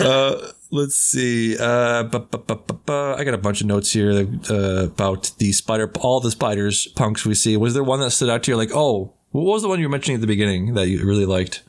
Uh, 0.00 0.52
let's 0.70 0.96
see. 0.96 1.56
Uh, 1.58 2.04
bu- 2.04 2.18
bu- 2.20 2.54
bu- 2.54 3.14
I 3.14 3.24
got 3.24 3.34
a 3.34 3.38
bunch 3.38 3.60
of 3.60 3.66
notes 3.66 3.92
here 3.92 4.26
uh, 4.50 4.84
about 4.84 5.32
the 5.38 5.52
spider, 5.52 5.90
all 6.00 6.20
the 6.20 6.30
spiders 6.30 6.86
punks 6.88 7.26
we 7.26 7.34
see. 7.34 7.56
Was 7.56 7.74
there 7.74 7.84
one 7.84 8.00
that 8.00 8.10
stood 8.10 8.30
out 8.30 8.42
to 8.44 8.52
you? 8.52 8.56
Like, 8.56 8.70
oh, 8.74 9.14
what 9.30 9.42
was 9.42 9.62
the 9.62 9.68
one 9.68 9.78
you 9.80 9.86
were 9.86 9.90
mentioning 9.90 10.16
at 10.16 10.20
the 10.20 10.26
beginning 10.26 10.74
that 10.74 10.88
you 10.88 11.04
really 11.04 11.26
liked? 11.26 11.62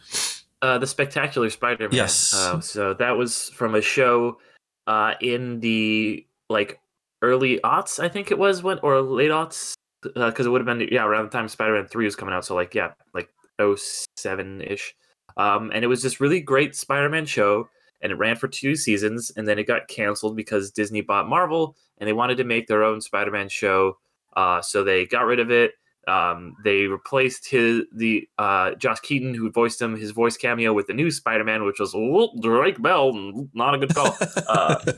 Uh, 0.61 0.78
the 0.78 0.88
Spectacular 0.88 1.49
Spider-Man. 1.49 1.95
Yes. 1.95 2.34
Uh, 2.34 2.59
so 2.59 2.93
that 2.95 3.17
was 3.17 3.49
from 3.49 3.74
a 3.74 3.82
show 3.82 4.38
uh, 4.86 5.13
in 5.19 5.59
the 5.59 6.26
like 6.49 6.80
early 7.22 7.59
aughts, 7.63 7.99
I 7.99 8.09
think 8.09 8.32
it 8.32 8.38
was 8.38 8.61
when 8.61 8.80
or 8.84 9.01
late 9.01 9.32
aughts, 9.32 9.74
because 10.03 10.45
it 10.45 10.49
would 10.49 10.61
have 10.61 10.65
been 10.65 10.88
yeah 10.91 11.05
around 11.05 11.26
the 11.26 11.30
time 11.30 11.47
Spider-Man 11.47 11.88
Three 11.88 12.05
was 12.05 12.15
coming 12.15 12.34
out. 12.34 12.45
So 12.45 12.55
like 12.55 12.76
yeah, 12.76 12.91
like 13.13 13.30
07 13.76 14.62
ish. 14.62 14.93
Um, 15.38 15.72
and 15.74 15.84
it 15.84 15.88
was 15.88 16.03
this 16.03 16.20
really 16.20 16.41
great 16.41 16.76
Spider-Man 16.76 17.26
show, 17.26 17.70
and 18.01 18.12
it 18.12 18.16
ran 18.16 18.36
for 18.36 18.47
two 18.47 18.76
seasons, 18.76 19.32
and 19.36 19.47
then 19.47 19.59
it 19.59 19.68
got 19.68 19.88
canceled 19.88 20.36
because 20.36 20.72
Disney 20.72 21.01
bought 21.01 21.30
Marvel, 21.30 21.76
and 21.97 22.07
they 22.07 22.14
wanted 22.14 22.38
to 22.38 22.43
make 22.43 22.68
their 22.68 22.84
own 22.84 23.01
Spider-Man 23.01 23.49
show. 23.49 23.97
Uh, 24.36 24.62
so 24.62 24.84
they 24.84 25.05
got 25.05 25.26
rid 25.26 25.39
of 25.39 25.51
it. 25.51 25.72
Um, 26.07 26.55
they 26.64 26.88
replaced 26.88 27.47
his 27.47 27.84
the 27.93 28.28
uh, 28.39 28.72
Josh 28.76 28.99
Keaton, 29.01 29.36
who 29.36 29.51
voiced 29.51 29.82
him, 29.82 29.95
his 29.95 30.12
voice 30.12 30.36
cameo 30.36 30.74
with 30.74 30.88
the 30.88 30.93
new 30.93 31.12
Spider-Man, 31.12 31.64
which 31.64 31.80
was 31.80 31.95
Drake 32.41 32.82
Bell, 32.82 33.14
not 33.53 33.76
a 33.76 33.78
good 33.78 33.93
call. 33.93 34.18
uh, 34.47 34.93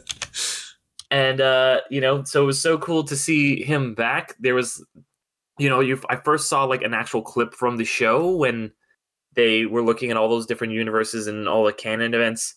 and 1.11 1.41
uh, 1.41 1.81
you 1.89 1.99
know, 1.99 2.23
so 2.23 2.43
it 2.43 2.45
was 2.45 2.61
so 2.61 2.77
cool 2.77 3.03
to 3.03 3.17
see 3.17 3.63
him 3.63 3.93
back. 3.93 4.35
There 4.39 4.55
was, 4.55 4.83
you 5.63 5.69
know, 5.69 5.79
you 5.79 5.99
I 6.09 6.17
first 6.17 6.49
saw 6.49 6.65
like 6.65 6.81
an 6.83 6.93
actual 6.93 7.21
clip 7.21 7.53
from 7.53 7.77
the 7.77 7.85
show 7.85 8.35
when 8.35 8.71
they 9.33 9.65
were 9.65 9.81
looking 9.81 10.11
at 10.11 10.17
all 10.17 10.29
those 10.29 10.45
different 10.45 10.73
universes 10.73 11.27
and 11.27 11.47
all 11.47 11.63
the 11.63 11.73
canon 11.73 12.13
events. 12.13 12.55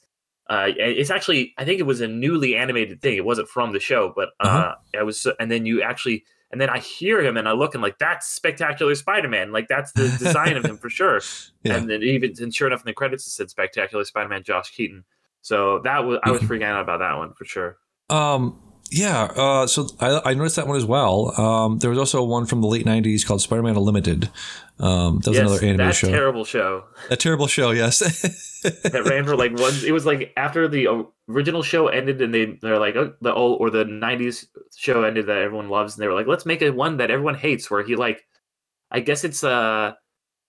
Uh, 0.49 0.69
it's 0.77 1.11
actually, 1.11 1.55
I 1.59 1.65
think 1.65 1.81
it 1.81 1.85
was 1.85 2.01
a 2.01 2.07
newly 2.09 2.55
animated 2.57 3.01
thing. 3.01 3.17
It 3.17 3.25
wasn't 3.25 3.49
from 3.49 3.73
the 3.73 3.81
show, 3.81 4.13
but 4.15 4.31
uh, 4.41 4.47
Uh-huh. 4.47 4.75
I 4.99 5.03
was, 5.03 5.27
and 5.41 5.51
then 5.51 5.67
you 5.67 5.83
actually, 5.83 6.25
and 6.53 6.61
then 6.61 6.69
I 6.71 6.79
hear 6.79 7.21
him 7.21 7.37
and 7.37 7.49
I 7.49 7.53
look 7.53 7.75
and 7.75 7.83
like 7.83 7.99
that's 7.99 8.27
Spectacular 8.29 8.95
Spider-Man, 8.95 9.51
like 9.53 9.69
that's 9.69 9.93
the 9.93 10.09
design 10.19 10.57
of 10.57 10.65
him 10.65 10.79
for 10.79 10.89
sure. 10.91 11.21
Yeah. 11.65 11.77
And 11.77 11.89
then 11.91 12.03
even, 12.03 12.35
and 12.41 12.55
sure 12.55 12.67
enough, 12.69 12.81
in 12.83 12.87
the 12.87 12.93
credits 12.93 13.27
it 13.27 13.31
said 13.31 13.51
Spectacular 13.51 14.05
Spider-Man, 14.05 14.43
Josh 14.45 14.71
Keaton. 14.77 15.05
So 15.43 15.81
that 15.85 16.05
was, 16.05 16.19
I 16.23 16.31
was 16.31 16.43
Mm-hmm. 16.43 16.53
freaking 16.53 16.65
out 16.65 16.83
about 16.83 16.99
that 16.99 17.17
one 17.17 17.33
for 17.35 17.45
sure. 17.45 17.79
Um, 18.11 18.61
yeah. 18.91 19.25
Uh, 19.25 19.67
so 19.67 19.89
I, 20.01 20.31
I 20.31 20.35
noticed 20.35 20.57
that 20.57 20.67
one 20.67 20.77
as 20.77 20.85
well. 20.85 21.39
Um, 21.41 21.79
there 21.79 21.91
was 21.91 21.99
also 21.99 22.23
one 22.25 22.47
from 22.47 22.61
the 22.61 22.69
late 22.69 22.87
'90s 22.87 23.27
called 23.27 23.41
Spider-Man 23.41 23.77
Unlimited. 23.77 24.31
Um, 24.79 25.21
that 25.21 25.31
was 25.31 25.39
yes, 25.39 25.49
another 25.49 25.65
anime 25.65 25.77
that 25.79 25.95
show. 25.95 26.09
terrible 26.09 26.45
show 26.45 26.85
a 27.11 27.17
terrible 27.17 27.47
show. 27.47 27.71
Yes. 27.71 27.99
that 28.63 29.05
ran 29.09 29.25
for 29.25 29.37
like 29.37 29.59
one. 29.59 29.75
It 29.85 29.93
was 29.93 30.05
like 30.07 30.33
after 30.37 30.69
the 30.69 31.07
original 31.29 31.63
show 31.63 31.89
ended, 31.89 32.21
and 32.21 32.33
they 32.33 32.47
they're 32.61 32.79
like 32.79 32.97
oh, 32.97 33.15
the 33.21 33.35
old 33.35 33.61
or 33.61 33.71
the 33.71 33.85
'90s 33.85 34.47
show 34.77 35.03
ended 35.03 35.27
that 35.27 35.39
everyone 35.39 35.69
loves, 35.69 35.95
and 35.95 36.03
they 36.03 36.09
were 36.09 36.15
like, 36.15 36.27
let's 36.27 36.47
make 36.47 36.63
a 36.63 36.71
one 36.71 36.99
that 36.99 37.11
everyone 37.11 37.35
hates, 37.35 37.71
where 37.71 37.83
he 37.83 37.97
like, 37.97 38.25
I 38.91 39.01
guess 39.01 39.25
it's 39.25 39.43
uh 39.43 39.93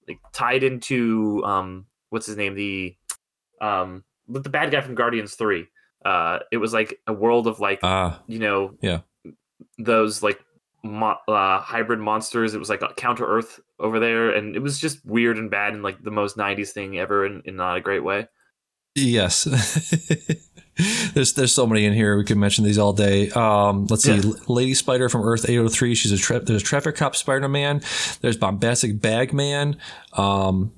like 0.08 0.20
tied 0.34 0.64
into 0.64 1.44
um 1.46 1.86
what's 2.10 2.26
his 2.26 2.38
name 2.38 2.56
the 2.56 2.96
um 3.62 4.04
the 4.28 4.50
bad 4.50 4.72
guy 4.72 4.82
from 4.82 4.96
Guardians 4.96 5.36
Three. 5.36 5.68
Uh, 6.08 6.40
it 6.52 6.58
was 6.58 6.72
like 6.74 7.00
a 7.08 7.12
world 7.14 7.48
of 7.48 7.60
like 7.60 7.80
Ah, 7.84 8.22
you 8.28 8.40
know 8.40 8.74
Yeah. 8.82 9.00
those 9.78 10.24
like 10.24 10.40
mo- 10.84 11.18
uh, 11.28 11.60
hybrid 11.60 12.00
monsters. 12.00 12.54
It 12.54 12.60
was 12.60 12.70
like 12.70 12.82
a 12.82 12.94
counter 12.96 13.26
Earth 13.26 13.60
over 13.80 14.00
there, 14.00 14.30
and 14.32 14.56
it 14.56 14.60
was 14.60 14.80
just 14.80 15.06
weird 15.06 15.38
and 15.38 15.52
bad 15.52 15.74
and 15.74 15.84
like 15.84 16.02
the 16.02 16.12
most 16.12 16.38
'90s 16.38 16.70
thing 16.72 16.98
ever, 16.98 17.26
in, 17.26 17.42
in 17.46 17.56
not 17.58 17.78
a 17.78 17.82
great 17.82 18.04
way. 18.04 18.28
yes. 18.96 19.44
there's 21.14 21.34
there's 21.34 21.52
so 21.54 21.66
many 21.68 21.86
in 21.86 21.94
here. 21.94 22.18
We 22.18 22.24
could 22.24 22.38
mention 22.38 22.64
these 22.64 22.78
all 22.78 22.94
day. 22.94 23.30
Um, 23.32 23.86
let's 23.90 24.04
see, 24.04 24.16
Yeah. 24.16 24.32
Lady 24.48 24.74
Spider 24.76 25.10
from 25.10 25.22
Earth 25.24 25.44
803. 25.50 25.96
She's 25.96 26.12
a 26.12 26.18
tra- 26.18 26.40
there's 26.40 26.62
a 26.62 26.66
traffic 26.66 26.96
cop 26.96 27.16
Spider 27.16 27.50
Man. 27.50 27.82
There's 28.22 28.38
bombastic 28.38 29.02
Bag 29.02 29.34
Man. 29.34 29.78
Um, 30.14 30.72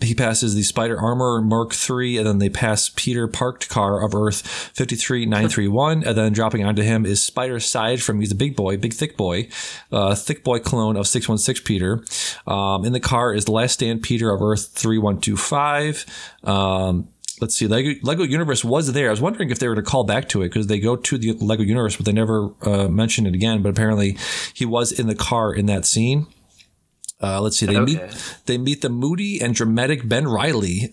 he 0.00 0.14
passes 0.14 0.54
the 0.54 0.62
Spider 0.62 0.98
Armor 0.98 1.40
Mark 1.40 1.74
III, 1.74 2.18
and 2.18 2.26
then 2.26 2.38
they 2.38 2.50
pass 2.50 2.90
Peter 2.94 3.26
Parked 3.26 3.68
Car 3.68 4.04
of 4.04 4.14
Earth 4.14 4.42
53931, 4.74 6.04
and 6.04 6.16
then 6.16 6.32
dropping 6.32 6.64
onto 6.64 6.82
him 6.82 7.06
is 7.06 7.22
Spider 7.22 7.58
Side 7.60 8.02
from 8.02 8.20
he's 8.20 8.32
a 8.32 8.36
big 8.36 8.56
boy, 8.56 8.76
big 8.76 8.92
thick 8.92 9.16
boy, 9.16 9.48
uh, 9.90 10.14
thick 10.14 10.44
boy 10.44 10.58
clone 10.58 10.96
of 10.96 11.06
616 11.06 11.64
Peter. 11.64 12.04
Um, 12.46 12.84
in 12.84 12.92
the 12.92 13.00
car 13.00 13.32
is 13.32 13.46
the 13.46 13.52
Last 13.52 13.74
Stand 13.74 14.02
Peter 14.02 14.30
of 14.30 14.42
Earth 14.42 14.68
3125. 14.74 16.04
Um, 16.44 17.08
let's 17.40 17.56
see, 17.56 17.66
Lego, 17.66 17.98
Lego 18.02 18.22
Universe 18.22 18.64
was 18.64 18.92
there. 18.92 19.08
I 19.08 19.10
was 19.10 19.20
wondering 19.20 19.50
if 19.50 19.58
they 19.58 19.68
were 19.68 19.74
to 19.74 19.82
call 19.82 20.04
back 20.04 20.28
to 20.30 20.42
it 20.42 20.48
because 20.48 20.66
they 20.66 20.78
go 20.78 20.96
to 20.96 21.18
the 21.18 21.32
Lego 21.32 21.62
Universe, 21.62 21.96
but 21.96 22.04
they 22.04 22.12
never 22.12 22.50
uh, 22.62 22.88
mentioned 22.88 23.26
it 23.26 23.34
again. 23.34 23.62
But 23.62 23.70
apparently, 23.70 24.18
he 24.52 24.66
was 24.66 24.92
in 24.92 25.06
the 25.06 25.14
car 25.14 25.54
in 25.54 25.66
that 25.66 25.86
scene. 25.86 26.26
Uh, 27.22 27.40
let's 27.40 27.56
see. 27.56 27.64
They 27.64 27.80
meet 27.80 27.98
they 28.44 28.58
meet 28.58 28.82
the 28.82 28.90
moody 28.90 29.40
and 29.40 29.54
dramatic 29.54 30.06
Ben 30.06 30.28
Reilly, 30.28 30.90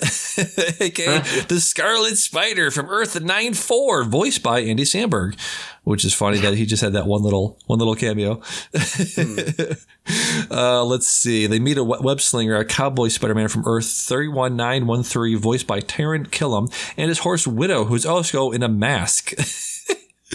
aka 0.80 1.20
the 1.50 1.60
Scarlet 1.60 2.16
Spider 2.16 2.72
from 2.72 2.86
Earth 2.90 3.16
9-4, 3.20 4.08
voiced 4.08 4.42
by 4.42 4.62
Andy 4.62 4.84
Samberg, 4.84 5.38
which 5.84 6.06
is 6.06 6.14
funny 6.14 6.38
that 6.38 6.54
he 6.54 6.66
just 6.66 6.82
had 6.82 6.94
that 6.94 7.08
one 7.08 7.24
little 7.24 7.60
one 7.66 7.78
little 7.78 7.96
cameo. 7.96 8.42
uh, 10.50 10.86
let's 10.86 11.08
see. 11.08 11.46
They 11.46 11.60
meet 11.60 11.78
a 11.78 11.84
web 11.84 12.22
slinger, 12.22 12.56
a 12.56 12.64
cowboy 12.64 13.10
Spider-Man 13.10 13.50
from 13.50 13.64
Earth 13.66 13.86
31913, 13.86 15.38
voiced 15.38 15.68
by 15.68 15.82
Taran 15.82 16.30
Killam, 16.30 16.72
and 16.96 17.10
his 17.10 17.20
horse 17.20 17.46
Widow, 17.46 17.84
who's 17.84 18.06
also 18.06 18.52
in 18.52 18.64
a 18.64 18.70
mask. 18.70 19.34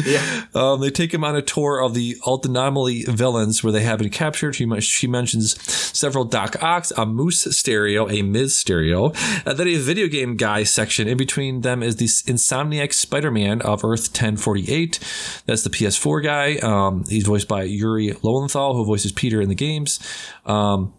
Yeah, 0.05 0.45
Um, 0.55 0.81
they 0.81 0.91
take 0.91 1.13
him 1.13 1.25
on 1.25 1.37
a 1.37 1.43
tour 1.43 1.81
of 1.83 1.95
the 1.95 2.17
Alt 2.25 2.47
Anomaly 2.47 3.05
villains 3.05 3.63
where 3.63 3.73
they 3.73 3.83
have 3.83 3.99
been 3.99 4.11
captured. 4.11 4.55
She, 4.55 4.69
she 4.81 5.07
mentions 5.07 5.61
several 5.97 6.25
Doc 6.25 6.63
Ox, 6.63 6.91
a 6.93 7.05
Mysterio, 7.07 8.09
a 8.09 8.23
Mysterio, 8.23 9.15
and 9.47 9.59
then 9.59 9.69
a 9.69 9.77
video 9.77 10.07
game 10.09 10.37
guy 10.37 10.63
section. 10.65 11.09
In 11.09 11.17
between 11.17 11.63
them 11.63 11.83
is 11.83 11.97
the 11.97 12.07
Insomniac 12.07 12.93
Spider 12.93 13.31
Man 13.31 13.61
of 13.63 13.85
Earth 13.85 14.09
1048. 14.09 14.99
That's 15.47 15.63
the 15.63 15.71
PS4 15.71 16.23
guy. 16.23 16.57
Um, 16.57 17.05
he's 17.09 17.27
voiced 17.27 17.49
by 17.49 17.65
Yuri 17.65 18.15
Lowenthal, 18.23 18.75
who 18.75 18.85
voices 18.85 19.13
Peter 19.13 19.41
in 19.41 19.49
the 19.49 19.55
games. 19.55 19.99
Um, 20.47 20.95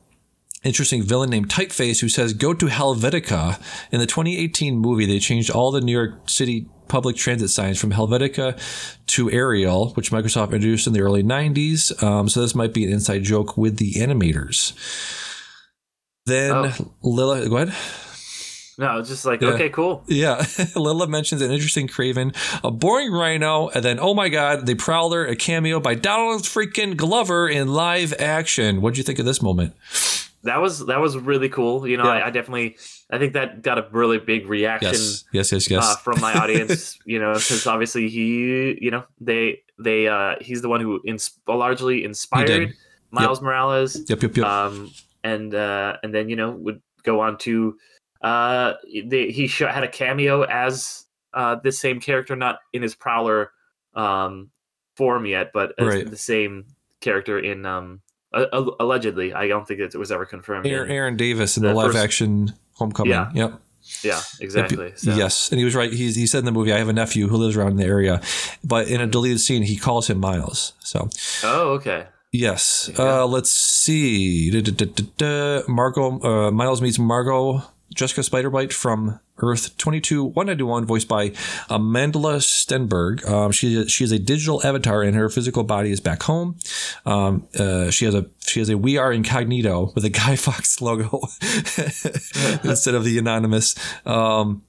interesting 0.64 1.04
villain 1.04 1.30
named 1.30 1.50
Typeface 1.50 2.02
who 2.02 2.10
says, 2.10 2.34
Go 2.34 2.54
to 2.54 2.66
Helvetica. 2.68 3.60
In 3.92 4.00
the 4.00 4.06
2018 4.06 4.78
movie, 4.78 5.06
they 5.06 5.20
changed 5.20 5.50
all 5.50 5.72
the 5.72 5.82
New 5.82 5.92
York 5.92 6.30
City 6.30 6.68
public 6.88 7.16
transit 7.16 7.50
signs 7.50 7.80
from 7.80 7.92
Helvetica 7.92 8.60
to 9.08 9.30
Arial, 9.32 9.92
which 9.94 10.12
Microsoft 10.12 10.46
introduced 10.46 10.88
in 10.88 10.94
the 10.94 11.02
early 11.02 11.24
90s. 11.24 12.02
Um, 12.04 12.28
so 12.30 12.42
this 12.42 12.56
might 12.56 12.74
be 12.74 12.84
an 12.84 12.92
inside 12.92 13.24
joke 13.24 13.58
with 13.58 13.78
the 13.78 13.94
animators. 13.94 14.74
Then 16.26 16.52
Oh. 16.52 16.94
Lyla, 17.04 17.48
go 17.50 17.58
ahead. 17.58 17.74
no, 18.78 18.98
it's 19.00 19.10
just 19.10 19.26
like 19.26 19.42
Yeah. 19.42 19.50
okay, 19.50 19.70
cool. 19.70 20.04
Yeah, 20.08 20.44
Lyla 20.76 21.08
mentions 21.08 21.42
an 21.42 21.52
interesting 21.52 21.88
Kraven, 21.88 22.36
a 22.64 22.72
boring 22.72 23.12
Rhino, 23.12 23.70
and 23.70 23.84
then 23.84 24.00
oh 24.00 24.14
my 24.14 24.30
God, 24.30 24.66
the 24.66 24.76
Prowler, 24.76 25.26
a 25.26 25.36
cameo 25.36 25.80
by 25.80 25.96
Donald 25.96 26.44
freaking 26.44 26.96
Glover 26.98 27.48
in 27.50 27.68
live 27.74 28.14
action. 28.20 28.82
What'd 28.82 28.98
you 28.98 29.04
think 29.04 29.20
of 29.20 29.26
this 29.26 29.42
moment? 29.42 29.74
That 30.44 30.62
was 30.62 30.86
that 30.86 31.00
was 31.00 31.18
really 31.18 31.50
cool. 31.50 31.86
You 31.88 31.98
know, 31.98 32.06
Yeah. 32.06 32.12
I, 32.24 32.28
I 32.28 32.30
definitely 32.30 32.78
I 33.12 33.18
think 33.18 33.34
that 33.34 33.62
got 33.62 33.78
a 33.78 33.88
really 33.92 34.20
big 34.20 34.48
reaction. 34.48 34.92
Yes, 34.94 35.26
yes, 35.34 35.52
yes, 35.52 35.70
yes. 35.70 35.84
uh, 35.86 35.96
from 35.98 36.22
my 36.22 36.34
audience, 36.34 36.98
you 37.06 37.20
know, 37.20 37.34
because 37.34 37.68
obviously 37.68 38.08
he, 38.10 38.78
you 38.82 38.92
know, 38.92 39.04
they 39.20 39.62
they 39.78 40.08
uh 40.08 40.36
he's 40.42 40.62
the 40.62 40.70
one 40.70 40.80
who 40.82 41.02
ins- 41.06 41.40
largely 41.48 42.04
inspired 42.06 42.74
Miles 43.12 43.42
Morales, 43.42 43.98
yep, 44.10 44.22
yep, 44.22 44.38
yep. 44.38 44.46
um, 44.46 44.92
and 45.24 45.54
uh, 45.56 45.98
and 46.04 46.14
then 46.14 46.30
you 46.30 46.36
know 46.36 46.52
would 46.52 46.82
go 47.04 47.20
on 47.22 47.38
to 47.40 47.76
uh 48.22 48.74
they, 49.06 49.32
he 49.32 49.48
sh- 49.48 49.60
had 49.62 49.84
a 49.84 49.88
cameo 49.88 50.44
as 50.44 51.06
uh 51.34 51.56
this 51.64 51.80
same 51.80 52.00
character, 52.00 52.36
not 52.36 52.60
in 52.74 52.82
his 52.82 52.96
Prowler 52.96 53.52
um 53.96 54.50
form 54.96 55.26
yet, 55.26 55.52
but 55.54 55.74
as 55.78 55.88
Right. 55.88 56.10
the 56.10 56.18
same 56.18 56.66
character 57.02 57.40
in 57.40 57.66
um 57.66 58.02
a- 58.34 58.66
allegedly. 58.80 59.34
I 59.34 59.48
don't 59.48 59.68
think 59.68 59.80
it 59.80 59.96
was 59.96 60.12
ever 60.12 60.26
confirmed. 60.26 60.66
Aaron, 60.68 60.92
Aaron 60.92 61.18
Davis 61.18 61.58
in 61.58 61.64
the, 61.64 61.70
the 61.70 61.76
live 61.76 61.88
first- 61.94 62.04
action 62.04 62.54
Homecoming. 62.74 63.12
Yeah. 63.12 63.30
Yep. 63.34 63.60
yeah, 64.04 64.22
exactly. 64.40 64.94
So. 64.96 65.14
Yes, 65.16 65.52
and 65.52 65.60
he 65.60 65.66
was 65.66 65.76
right. 65.76 65.92
He's, 65.92 66.16
he 66.16 66.28
said 66.28 66.40
in 66.40 66.46
the 66.46 66.52
movie, 66.52 66.72
"I 66.72 66.78
have 66.78 66.88
a 66.90 66.94
nephew 66.94 67.28
who 67.28 67.38
lives 67.38 67.58
around 67.58 67.72
in 67.72 67.78
the 67.78 67.86
area," 67.86 68.22
but 68.64 68.88
in 68.88 68.96
a 69.02 69.04
Mm-hmm. 69.04 69.12
deleted 69.12 69.42
scene, 69.42 69.64
he 69.64 69.76
calls 69.78 70.10
him 70.10 70.20
Miles. 70.20 70.74
So 70.80 71.10
Oh, 71.44 71.70
okay. 71.74 72.06
yes. 72.32 72.90
Uh, 72.98 73.26
let's 73.26 73.52
see. 73.52 74.50
Da, 74.52 74.62
da, 74.62 74.72
da, 74.72 74.86
da, 74.86 75.04
da. 75.18 75.62
Margo 75.68 76.20
uh, 76.22 76.52
Miles 76.52 76.82
meets 76.82 77.00
Margo 77.00 77.64
Jessica 77.94 78.24
Spider-Byte 78.24 78.74
from 78.74 79.20
Earth 79.38 79.78
22 79.78 80.24
191, 80.24 80.86
voiced 80.86 81.08
by 81.08 81.30
Amandla 81.70 82.40
Stenberg. 82.42 83.28
Um, 83.28 83.52
she 83.52 83.88
she 83.88 84.04
is 84.04 84.12
a 84.12 84.20
digital 84.20 84.66
avatar, 84.66 85.02
and 85.02 85.16
her 85.16 85.30
physical 85.30 85.64
body 85.64 85.92
is 85.92 86.00
back 86.00 86.24
home. 86.24 86.58
Um, 87.06 87.48
uh, 87.58 87.90
she 87.90 88.06
has 88.06 88.16
a 88.16 88.26
she 88.40 88.60
has 88.60 88.70
a 88.70 88.78
We 88.78 88.98
Are 88.98 89.12
Incognito 89.12 89.92
with 89.96 90.06
a 90.06 90.10
Guy 90.22 90.36
Fawkes 90.36 90.82
logo 90.82 91.20
instead 92.64 92.96
of 92.96 93.04
the 93.04 93.18
anonymous. 93.18 93.76
Um, 94.06 94.64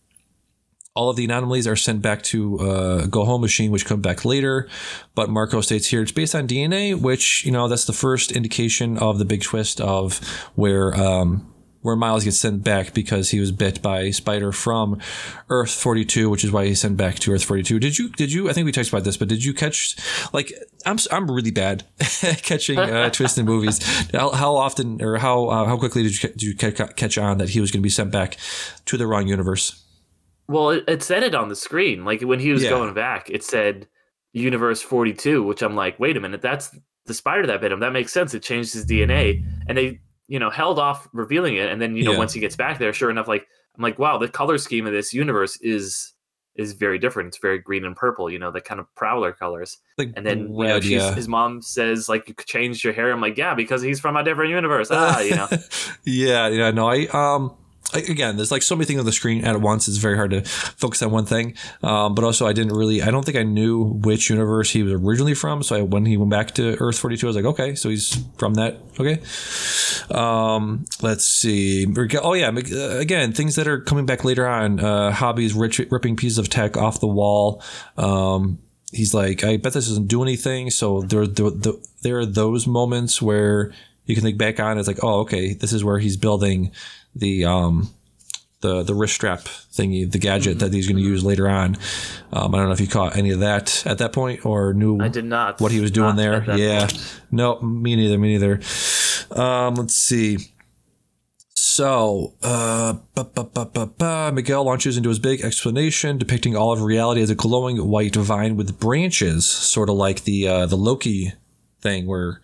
all 0.95 1.09
of 1.09 1.17
the 1.17 1.25
anomalies 1.25 1.67
are 1.67 1.77
sent 1.77 2.03
back 2.03 2.23
to 2.23 2.59
uh, 2.59 3.07
Go 3.07 3.25
Home 3.25 3.41
Machine, 3.41 3.71
which 3.71 3.87
come 3.87 4.01
back 4.01 4.25
later. 4.25 4.69
But 5.15 5.31
Marco 5.31 5.61
states 5.61 5.87
here 5.87 6.03
it's 6.03 6.13
based 6.13 6.35
on 6.35 6.49
DNA, 6.49 7.01
which 7.01 7.45
you 7.45 7.53
know 7.53 7.69
that's 7.69 7.85
the 7.85 7.93
first 7.93 8.33
indication 8.33 8.99
of 8.99 9.19
the 9.19 9.25
big 9.25 9.43
twist 9.43 9.81
of 9.81 10.19
where 10.55 10.95
um, 10.95 11.51
where 11.83 11.97
Miles 11.97 12.25
gets 12.25 12.37
sent 12.37 12.63
back 12.63 12.93
because 12.93 13.31
he 13.31 13.41
was 13.41 13.53
bit 13.53 13.81
by 13.81 14.01
a 14.01 14.13
spider 14.13 14.53
from 14.53 14.99
Earth 15.49 15.71
42, 15.73 16.29
which 16.29 16.45
is 16.45 16.51
why 16.51 16.67
he's 16.67 16.81
sent 16.81 16.97
back 16.97 17.17
to 17.21 17.33
Earth 17.33 17.45
42. 17.45 17.79
Did 17.79 17.99
you? 17.99 18.09
Did 18.11 18.33
you? 18.33 18.51
I 18.51 18.53
think 18.53 18.67
we 18.67 18.73
talked 18.73 18.89
about 18.91 19.05
this, 19.05 19.17
but 19.17 19.29
did 19.29 19.45
you 19.45 19.55
catch? 19.55 19.97
Like, 20.33 20.53
I'm 20.85 20.99
I'm 21.11 21.31
really 21.31 21.51
bad 21.51 21.85
at 22.23 22.43
catching 22.43 22.79
uh, 22.79 23.11
twists 23.13 23.39
in 23.39 23.47
movies. 23.47 23.79
How, 24.13 24.31
how 24.31 24.57
often 24.57 25.03
or 25.03 25.17
how 25.19 25.47
uh, 25.47 25.65
how 25.67 25.77
quickly 25.79 26.03
did 26.03 26.23
you 26.23 26.29
did 26.31 26.43
you 26.43 26.55
catch 26.55 27.19
on 27.19 27.39
that 27.39 27.51
he 27.51 27.61
was 27.61 27.71
going 27.71 27.81
to 27.81 27.87
be 27.87 27.91
sent 27.91 28.11
back 28.11 28.37
to 28.87 28.97
the 28.97 29.07
wrong 29.07 29.27
universe? 29.27 29.85
Well, 30.49 30.71
it, 30.71 30.85
it 30.89 31.03
said 31.03 31.23
it 31.23 31.35
on 31.35 31.49
the 31.49 31.57
screen. 31.57 32.05
Like 32.05 32.23
when 32.23 32.41
he 32.41 32.51
was 32.53 32.63
Yeah. 32.65 32.71
going 32.71 32.93
back, 32.93 33.31
it 33.31 33.45
said 33.45 33.87
Universe 34.33 34.83
42, 34.83 35.43
which 35.45 35.63
I'm 35.63 35.77
like, 35.77 35.99
wait 36.01 36.17
a 36.17 36.21
minute, 36.21 36.43
that's 36.43 36.77
the 37.07 37.15
spider 37.15 37.47
that 37.47 37.61
bit 37.61 37.73
him. 37.73 37.81
That 37.81 37.93
makes 37.93 38.13
sense. 38.13 38.35
It 38.35 38.43
changed 38.43 38.75
his 38.75 38.85
DNA. 38.85 39.45
And 39.69 39.79
they, 39.79 40.01
you 40.31 40.39
know, 40.39 40.49
held 40.49 40.79
off 40.79 41.09
revealing 41.13 41.57
it. 41.57 41.69
And 41.71 41.83
then, 41.83 41.97
you 41.97 42.05
know, 42.05 42.13
Yeah. 42.13 42.19
once 42.19 42.33
he 42.33 42.39
gets 42.41 42.55
back 42.55 42.79
there, 42.79 42.93
sure 42.93 43.11
enough, 43.11 43.27
like, 43.27 43.47
I'm 43.77 43.83
like, 43.83 43.99
wow, 43.99 44.17
the 44.17 44.29
color 44.29 44.59
scheme 44.59 44.87
of 44.87 44.93
this 44.93 45.13
universe 45.13 45.59
is 45.61 46.15
is 46.57 46.73
very 46.73 46.99
different. 46.99 47.29
It's 47.29 47.39
very 47.39 47.59
green 47.59 47.85
and 47.85 47.97
purple, 47.97 48.29
you 48.29 48.39
know, 48.39 48.51
the 48.51 48.61
kind 48.61 48.81
of 48.81 48.87
prowler 48.95 49.33
colors. 49.33 49.79
Like 49.99 50.13
And 50.17 50.27
then, 50.27 50.53
you 50.53 50.65
know, 50.67 50.77
yeah. 50.77 51.15
his 51.15 51.27
mom 51.29 51.63
says, 51.63 52.09
like, 52.09 52.29
you 52.29 52.35
changed 52.45 52.83
your 52.85 52.93
hair. 52.93 53.13
I'm 53.13 53.21
like, 53.21 53.39
yeah, 53.39 53.55
because 53.55 53.81
he's 53.83 53.99
from 54.01 54.17
a 54.17 54.23
different 54.25 54.51
universe. 54.51 54.89
Ah, 54.91 55.21
you 55.21 55.37
know. 55.37 55.49
yeah, 56.05 56.49
yeah, 56.49 56.71
no, 56.73 56.89
I 56.91 57.07
um 57.13 57.57
again, 57.95 58.37
there's 58.37 58.51
like 58.51 58.63
so 58.63 58.75
many 58.75 58.87
things 58.87 59.01
on 59.01 59.07
the 59.07 59.13
screen 59.13 59.45
at 59.45 59.61
once. 59.61 59.89
It's 59.89 59.97
very 59.97 60.17
hard 60.17 60.31
to 60.31 60.43
focus 60.43 61.03
on 61.03 61.11
one 61.11 61.27
thing. 61.27 61.55
Um, 61.83 62.15
but 62.15 62.25
also, 62.25 62.47
I 62.47 62.53
didn't 62.53 62.77
really, 62.77 63.03
I 63.03 63.11
don't 63.11 63.25
think 63.25 63.37
I 63.37 63.43
knew 63.43 63.83
which 63.85 64.31
universe 64.31 64.71
he 64.71 64.83
was 64.83 64.93
originally 64.93 65.35
from. 65.35 65.63
So 65.63 65.77
I, 65.77 65.83
when 65.83 66.07
he 66.07 66.17
went 66.17 66.31
back 66.31 66.55
to 66.55 66.77
Earth 66.81 66.99
42, 66.99 67.27
I 67.27 67.29
was 67.29 67.37
like, 67.37 67.45
okay, 67.45 67.75
so 67.75 67.89
he's 67.89 68.23
from 68.37 68.55
that. 68.55 68.79
Okay. 68.99 69.21
Um, 70.11 70.85
let's 71.03 71.25
see. 71.25 71.87
Oh 72.23 72.35
yeah, 72.35 72.49
uh, 72.49 72.99
again, 72.99 73.33
things 73.33 73.57
that 73.57 73.67
are 73.67 73.81
coming 73.81 74.07
back 74.07 74.25
later 74.25 74.47
on. 74.47 74.81
Uh, 74.81 75.13
hobbies, 75.13 75.55
rich, 75.55 75.79
ripping 75.91 76.17
pieces 76.17 76.39
of 76.39 76.49
tech 76.49 76.77
off 76.77 77.01
the 77.01 77.07
wall. 77.07 77.63
Um, 77.97 78.59
he's 78.93 79.15
like, 79.15 79.45
I 79.45 79.57
bet 79.57 79.73
this 79.73 79.89
doesn't 79.89 80.09
do 80.09 80.23
anything. 80.23 80.71
So 80.71 81.03
there, 81.03 81.27
there, 81.27 81.51
there, 81.51 81.73
there 82.03 82.19
are 82.19 82.27
those 82.27 82.67
moments 82.67 83.23
where 83.23 83.73
you 84.07 84.15
can 84.15 84.25
think 84.25 84.39
back 84.39 84.59
on. 84.61 84.79
It's 84.79 84.89
like, 84.89 85.03
oh, 85.03 85.21
okay, 85.21 85.55
this 85.55 85.73
is 85.73 85.85
where 85.85 85.99
he's 85.99 86.17
building 86.17 86.73
the 87.15 87.45
um, 87.45 87.91
the 88.61 88.83
the 88.83 88.95
wrist 88.95 89.15
strap 89.15 89.41
thingy, 89.41 90.11
the 90.11 90.19
gadget 90.19 90.59
that 90.59 90.73
he's 90.73 90.87
going 90.87 90.97
to 90.97 91.03
use 91.03 91.25
later 91.25 91.49
on. 91.49 91.77
Um, 92.33 92.55
I 92.55 92.59
don't 92.59 92.67
know 92.67 92.73
if 92.73 92.81
you 92.81 92.89
caught 92.89 93.17
any 93.17 93.31
of 93.31 93.41
that 93.41 93.87
at 93.87 93.99
that 93.99 94.13
point 94.13 94.45
or 94.45 94.75
knew 94.75 95.01
I 95.01 95.09
did 95.09 95.25
not. 95.25 95.61
what 95.61 95.73
he 95.73 95.81
was 95.81 95.91
doing 95.91 96.17
there. 96.17 96.45
Yeah, 96.57 96.87
point. 96.87 97.21
no, 97.31 97.61
me 97.61 97.97
neither. 97.97 98.19
Me 98.19 98.37
neither. 98.39 98.61
Um, 99.31 99.75
let's 99.75 99.95
see. 99.95 100.39
So, 101.63 102.35
uh, 102.43 102.95
ba, 103.15 103.25
ba, 103.25 103.45
ba, 103.45 103.65
ba, 103.65 103.87
ba. 103.87 104.33
Miguel 104.35 104.65
launches 104.65 104.97
into 104.97 105.09
his 105.09 105.19
big 105.19 105.43
explanation 105.43 106.19
depicting 106.19 106.57
all 106.57 106.73
of 106.73 106.83
reality 106.83 107.23
as 107.23 107.31
a 107.31 107.35
glowing 107.35 107.77
white 107.89 108.17
vine 108.17 108.57
with 108.57 108.81
branches, 108.81 109.47
sort 109.47 109.89
of 109.89 109.95
like 109.95 110.25
the 110.25 110.49
uh, 110.49 110.67
the 110.67 110.77
Loki 110.77 111.33
thing, 111.81 112.07
where 112.07 112.41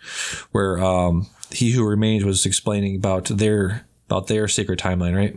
where 0.53 0.79
um, 0.79 1.27
he 1.51 1.73
who 1.73 1.85
remains 1.85 2.25
was 2.25 2.47
explaining 2.47 2.97
about 2.97 3.25
their 3.27 3.87
about 4.07 4.27
their 4.29 4.49
sacred 4.49 4.79
timeline, 4.79 5.17
right? 5.17 5.35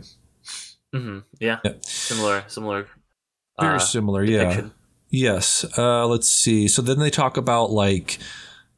Mm-hmm. 0.94 1.18
Yeah. 1.38 1.58
Yeah. 1.64 1.72
Similar. 1.82 2.44
Similar. 2.48 2.86
Very 3.60 3.76
uh, 3.76 3.78
similar, 3.78 4.24
yeah. 4.24 4.38
depiction. 4.38 4.72
Yes. 5.10 5.64
Uh, 5.76 6.06
let's 6.06 6.30
see. 6.30 6.68
So 6.68 6.82
then 6.82 6.98
they 6.98 7.10
talk 7.10 7.36
about 7.36 7.70
like, 7.70 8.18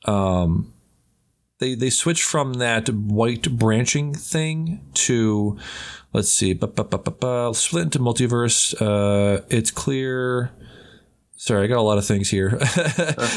um, 0.06 0.72
they 1.58 1.74
they 1.76 1.90
switch 1.90 2.22
from 2.24 2.54
that 2.54 2.88
white 2.88 3.56
branching 3.56 4.14
thing 4.14 4.80
to, 4.94 5.56
let's 6.12 6.32
see, 6.32 6.52
split 6.54 7.84
into 7.84 7.98
multiverse. 8.00 8.74
Uh, 8.80 9.42
it's 9.48 9.70
clear. 9.70 10.50
Sorry, 11.42 11.64
I 11.64 11.66
got 11.66 11.78
a 11.78 11.82
lot 11.82 11.98
of 11.98 12.06
things 12.06 12.30
here. 12.30 12.50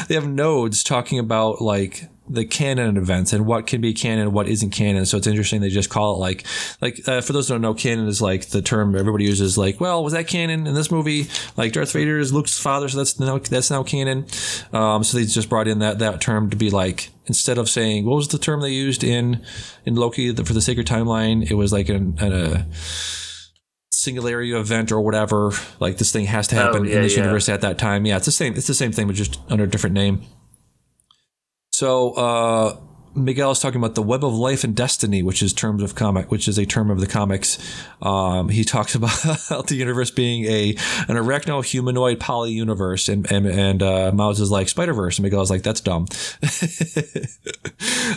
they 0.06 0.14
have 0.14 0.28
nodes 0.28 0.84
talking 0.84 1.18
about 1.18 1.60
like 1.60 2.08
the 2.28 2.44
canon 2.44 2.96
events 2.96 3.32
and 3.32 3.46
what 3.46 3.66
can 3.66 3.80
be 3.80 3.92
canon, 3.94 4.30
what 4.30 4.46
isn't 4.46 4.70
canon. 4.70 5.06
So 5.06 5.16
it's 5.16 5.26
interesting. 5.26 5.60
They 5.60 5.70
just 5.70 5.90
call 5.90 6.14
it 6.14 6.18
like, 6.18 6.46
like 6.80 7.00
uh, 7.08 7.20
for 7.20 7.32
those 7.32 7.48
who 7.48 7.54
don't 7.54 7.62
know, 7.62 7.74
canon 7.74 8.06
is 8.06 8.22
like 8.22 8.50
the 8.50 8.62
term 8.62 8.94
everybody 8.94 9.24
uses. 9.24 9.58
Like, 9.58 9.80
well, 9.80 10.04
was 10.04 10.12
that 10.12 10.28
canon 10.28 10.68
in 10.68 10.74
this 10.74 10.88
movie? 10.88 11.26
Like 11.56 11.72
Darth 11.72 11.90
Vader 11.90 12.16
is 12.20 12.32
Luke's 12.32 12.56
father, 12.56 12.88
so 12.88 12.98
that's 12.98 13.18
now 13.18 13.38
that's 13.38 13.72
now 13.72 13.82
canon. 13.82 14.26
Um, 14.72 15.02
so 15.02 15.18
they 15.18 15.24
just 15.24 15.48
brought 15.48 15.66
in 15.66 15.80
that 15.80 15.98
that 15.98 16.20
term 16.20 16.48
to 16.50 16.56
be 16.56 16.70
like 16.70 17.10
instead 17.26 17.58
of 17.58 17.68
saying 17.68 18.06
what 18.06 18.14
was 18.14 18.28
the 18.28 18.38
term 18.38 18.60
they 18.60 18.70
used 18.70 19.02
in 19.02 19.44
in 19.84 19.96
Loki 19.96 20.32
for 20.32 20.52
the 20.52 20.60
sacred 20.60 20.86
timeline, 20.86 21.50
it 21.50 21.54
was 21.54 21.72
like 21.72 21.88
an, 21.88 22.16
an 22.20 22.32
a 22.32 22.66
singularity 24.06 24.52
event 24.52 24.90
or 24.92 25.00
whatever. 25.00 25.50
Like 25.80 25.98
this 25.98 26.12
thing 26.12 26.24
has 26.26 26.46
to 26.48 26.54
happen 26.54 26.82
Oh, 26.82 26.84
yeah, 26.84 26.96
in 26.96 27.02
this 27.02 27.14
yeah. 27.16 27.22
universe 27.24 27.48
at 27.48 27.60
that 27.60 27.76
time. 27.78 28.06
Yeah, 28.06 28.16
it's 28.16 28.26
the 28.26 28.32
same. 28.32 28.54
It's 28.54 28.66
the 28.66 28.74
same 28.82 28.92
thing, 28.92 29.06
but 29.08 29.16
just 29.16 29.38
under 29.50 29.64
a 29.64 29.66
different 29.68 29.94
name. 29.94 30.22
So 31.72 32.12
uh, 32.12 32.76
Miguel 33.16 33.50
is 33.50 33.58
talking 33.58 33.80
about 33.80 33.94
the 33.94 34.02
web 34.02 34.24
of 34.24 34.34
life 34.34 34.62
and 34.62 34.76
destiny, 34.76 35.22
which 35.22 35.42
is 35.42 35.52
terms 35.52 35.82
of 35.82 35.94
comic, 35.94 36.30
which 36.30 36.46
is 36.46 36.58
a 36.58 36.66
term 36.66 36.90
of 36.90 37.00
the 37.00 37.06
comics. 37.06 37.58
Um, 38.02 38.50
he 38.50 38.62
talks 38.62 38.94
about 38.96 39.66
the 39.66 39.74
universe 39.74 40.10
being 40.10 40.44
a 40.44 40.70
an 41.08 41.16
arachno 41.16 41.64
humanoid 41.64 42.20
poly 42.20 42.52
universe, 42.52 43.08
and 43.08 43.30
and 43.32 43.46
and 43.46 43.82
uh, 43.82 44.12
Miles 44.12 44.40
is 44.40 44.50
like 44.50 44.68
Spider 44.68 44.92
Verse, 44.92 45.18
and 45.18 45.24
Miguel 45.24 45.40
is 45.40 45.50
like 45.50 45.62
that's 45.62 45.80
dumb. 45.80 46.06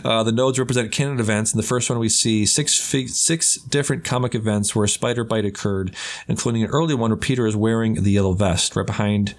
uh, 0.03 0.23
the 0.23 0.33
nodes 0.33 0.59
represent 0.59 0.91
canon 0.91 1.19
events. 1.19 1.53
In 1.53 1.57
the 1.57 1.63
first 1.63 1.89
one, 1.89 1.99
we 1.99 2.09
see 2.09 2.45
six 2.45 2.75
six 2.75 3.55
different 3.55 4.03
comic 4.03 4.35
events 4.35 4.75
where 4.75 4.85
a 4.85 4.89
spider 4.89 5.23
bite 5.23 5.45
occurred, 5.45 5.95
including 6.27 6.63
an 6.63 6.69
early 6.69 6.93
one 6.93 7.11
where 7.11 7.17
Peter 7.17 7.47
is 7.47 7.55
wearing 7.55 8.03
the 8.03 8.11
yellow 8.11 8.33
vest. 8.33 8.75
Right 8.75 8.85
behind, 8.85 9.35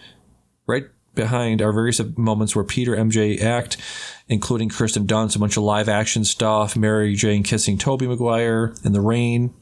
right 0.67 0.85
behind 1.15 1.61
are 1.63 1.73
various 1.73 2.01
moments 2.17 2.55
where 2.55 2.65
Peter 2.65 2.97
MJ 2.97 3.41
act, 3.41 3.77
including 4.29 4.69
Kirsten 4.69 5.07
Dunst, 5.07 5.37
a 5.37 5.39
bunch 5.39 5.57
of 5.57 5.63
live 5.63 5.89
action 5.89 6.25
stuff, 6.25 6.77
Mary 6.77 7.15
Jane 7.15 7.43
kissing 7.43 7.79
Tobey 7.79 8.07
Maguire 8.07 8.75
in 8.85 8.93
the 8.93 9.01
rain. 9.01 9.55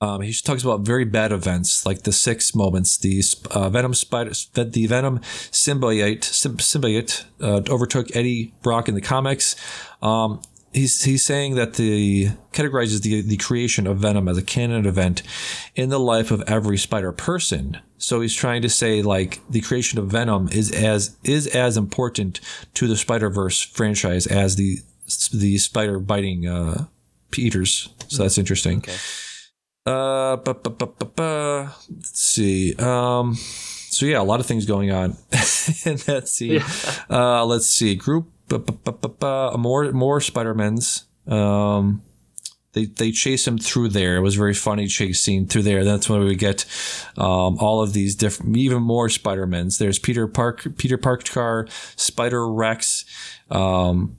Um, 0.00 0.20
he 0.20 0.34
talks 0.34 0.62
about 0.62 0.80
very 0.80 1.04
bad 1.04 1.32
events 1.32 1.86
like 1.86 2.02
the 2.02 2.12
six 2.12 2.54
moments. 2.54 2.98
The 2.98 3.22
uh, 3.50 3.70
Venom 3.70 3.94
spider, 3.94 4.32
the 4.52 4.86
Venom 4.86 5.20
symbiote, 5.20 6.24
sym- 6.24 6.58
symbiote 6.58 7.24
uh, 7.40 7.62
overtook 7.70 8.14
Eddie 8.14 8.52
Brock 8.62 8.88
in 8.88 8.94
the 8.94 9.00
comics. 9.00 9.56
Um, 10.02 10.42
he's 10.74 11.04
he's 11.04 11.24
saying 11.24 11.54
that 11.54 11.74
the 11.74 12.30
categorizes 12.52 13.02
the 13.02 13.22
the 13.22 13.36
creation 13.36 13.86
of 13.86 13.98
Venom 13.98 14.28
as 14.28 14.36
a 14.36 14.42
canon 14.42 14.86
event 14.86 15.22
in 15.74 15.88
the 15.88 16.00
life 16.00 16.30
of 16.30 16.42
every 16.46 16.76
spider 16.76 17.12
person. 17.12 17.78
So 17.96 18.20
he's 18.20 18.34
trying 18.34 18.62
to 18.62 18.68
say 18.68 19.00
like 19.00 19.40
the 19.48 19.60
creation 19.60 19.98
of 19.98 20.06
Venom 20.08 20.48
is 20.48 20.70
as 20.70 21.16
is 21.24 21.46
as 21.46 21.76
important 21.76 22.40
to 22.74 22.86
the 22.86 22.96
Spider 22.96 23.30
Verse 23.30 23.62
franchise 23.62 24.26
as 24.26 24.56
the 24.56 24.78
the 25.32 25.58
spider 25.58 25.98
biting 25.98 26.46
uh, 26.46 26.86
Peters. 27.30 27.88
So 28.08 28.22
that's 28.22 28.38
interesting. 28.38 28.78
Okay. 28.78 28.96
Uh, 29.86 30.36
bu- 30.36 30.54
bu- 30.54 30.70
bu- 30.70 30.86
bu- 30.86 31.04
bu- 31.04 31.68
let's 31.90 32.20
see. 32.20 32.74
Um, 32.76 33.34
so 33.34 34.06
yeah, 34.06 34.20
a 34.20 34.24
lot 34.24 34.40
of 34.40 34.46
things 34.46 34.64
going 34.64 34.90
on 34.90 35.10
in 35.84 35.96
that 36.06 36.24
scene. 36.26 36.62
Uh, 37.10 37.44
let's 37.44 37.66
see. 37.66 37.94
Group 37.94 38.30
more 38.50 39.92
more 39.92 40.20
Spider-Mans. 40.20 41.04
Um, 41.26 42.02
they 42.74 42.86
they 42.86 43.10
chase 43.12 43.46
him 43.46 43.56
through 43.56 43.88
there. 43.88 44.16
It 44.16 44.20
was 44.20 44.34
a 44.34 44.38
very 44.38 44.54
funny 44.54 44.86
chase 44.86 45.20
scene 45.20 45.46
through 45.46 45.62
there. 45.62 45.84
That's 45.84 46.08
when 46.08 46.20
we 46.20 46.34
get 46.34 46.64
um, 47.16 47.56
all 47.58 47.82
of 47.82 47.92
these 47.92 48.14
different, 48.14 48.56
even 48.56 48.82
more 48.82 49.08
Spider-Mans. 49.08 49.78
There's 49.78 49.98
Peter 49.98 50.26
Park, 50.26 50.66
Peter 50.76 50.98
Parked 50.98 51.32
Car, 51.32 51.66
Spider 51.96 52.50
Rex. 52.50 53.04
Um, 53.50 54.16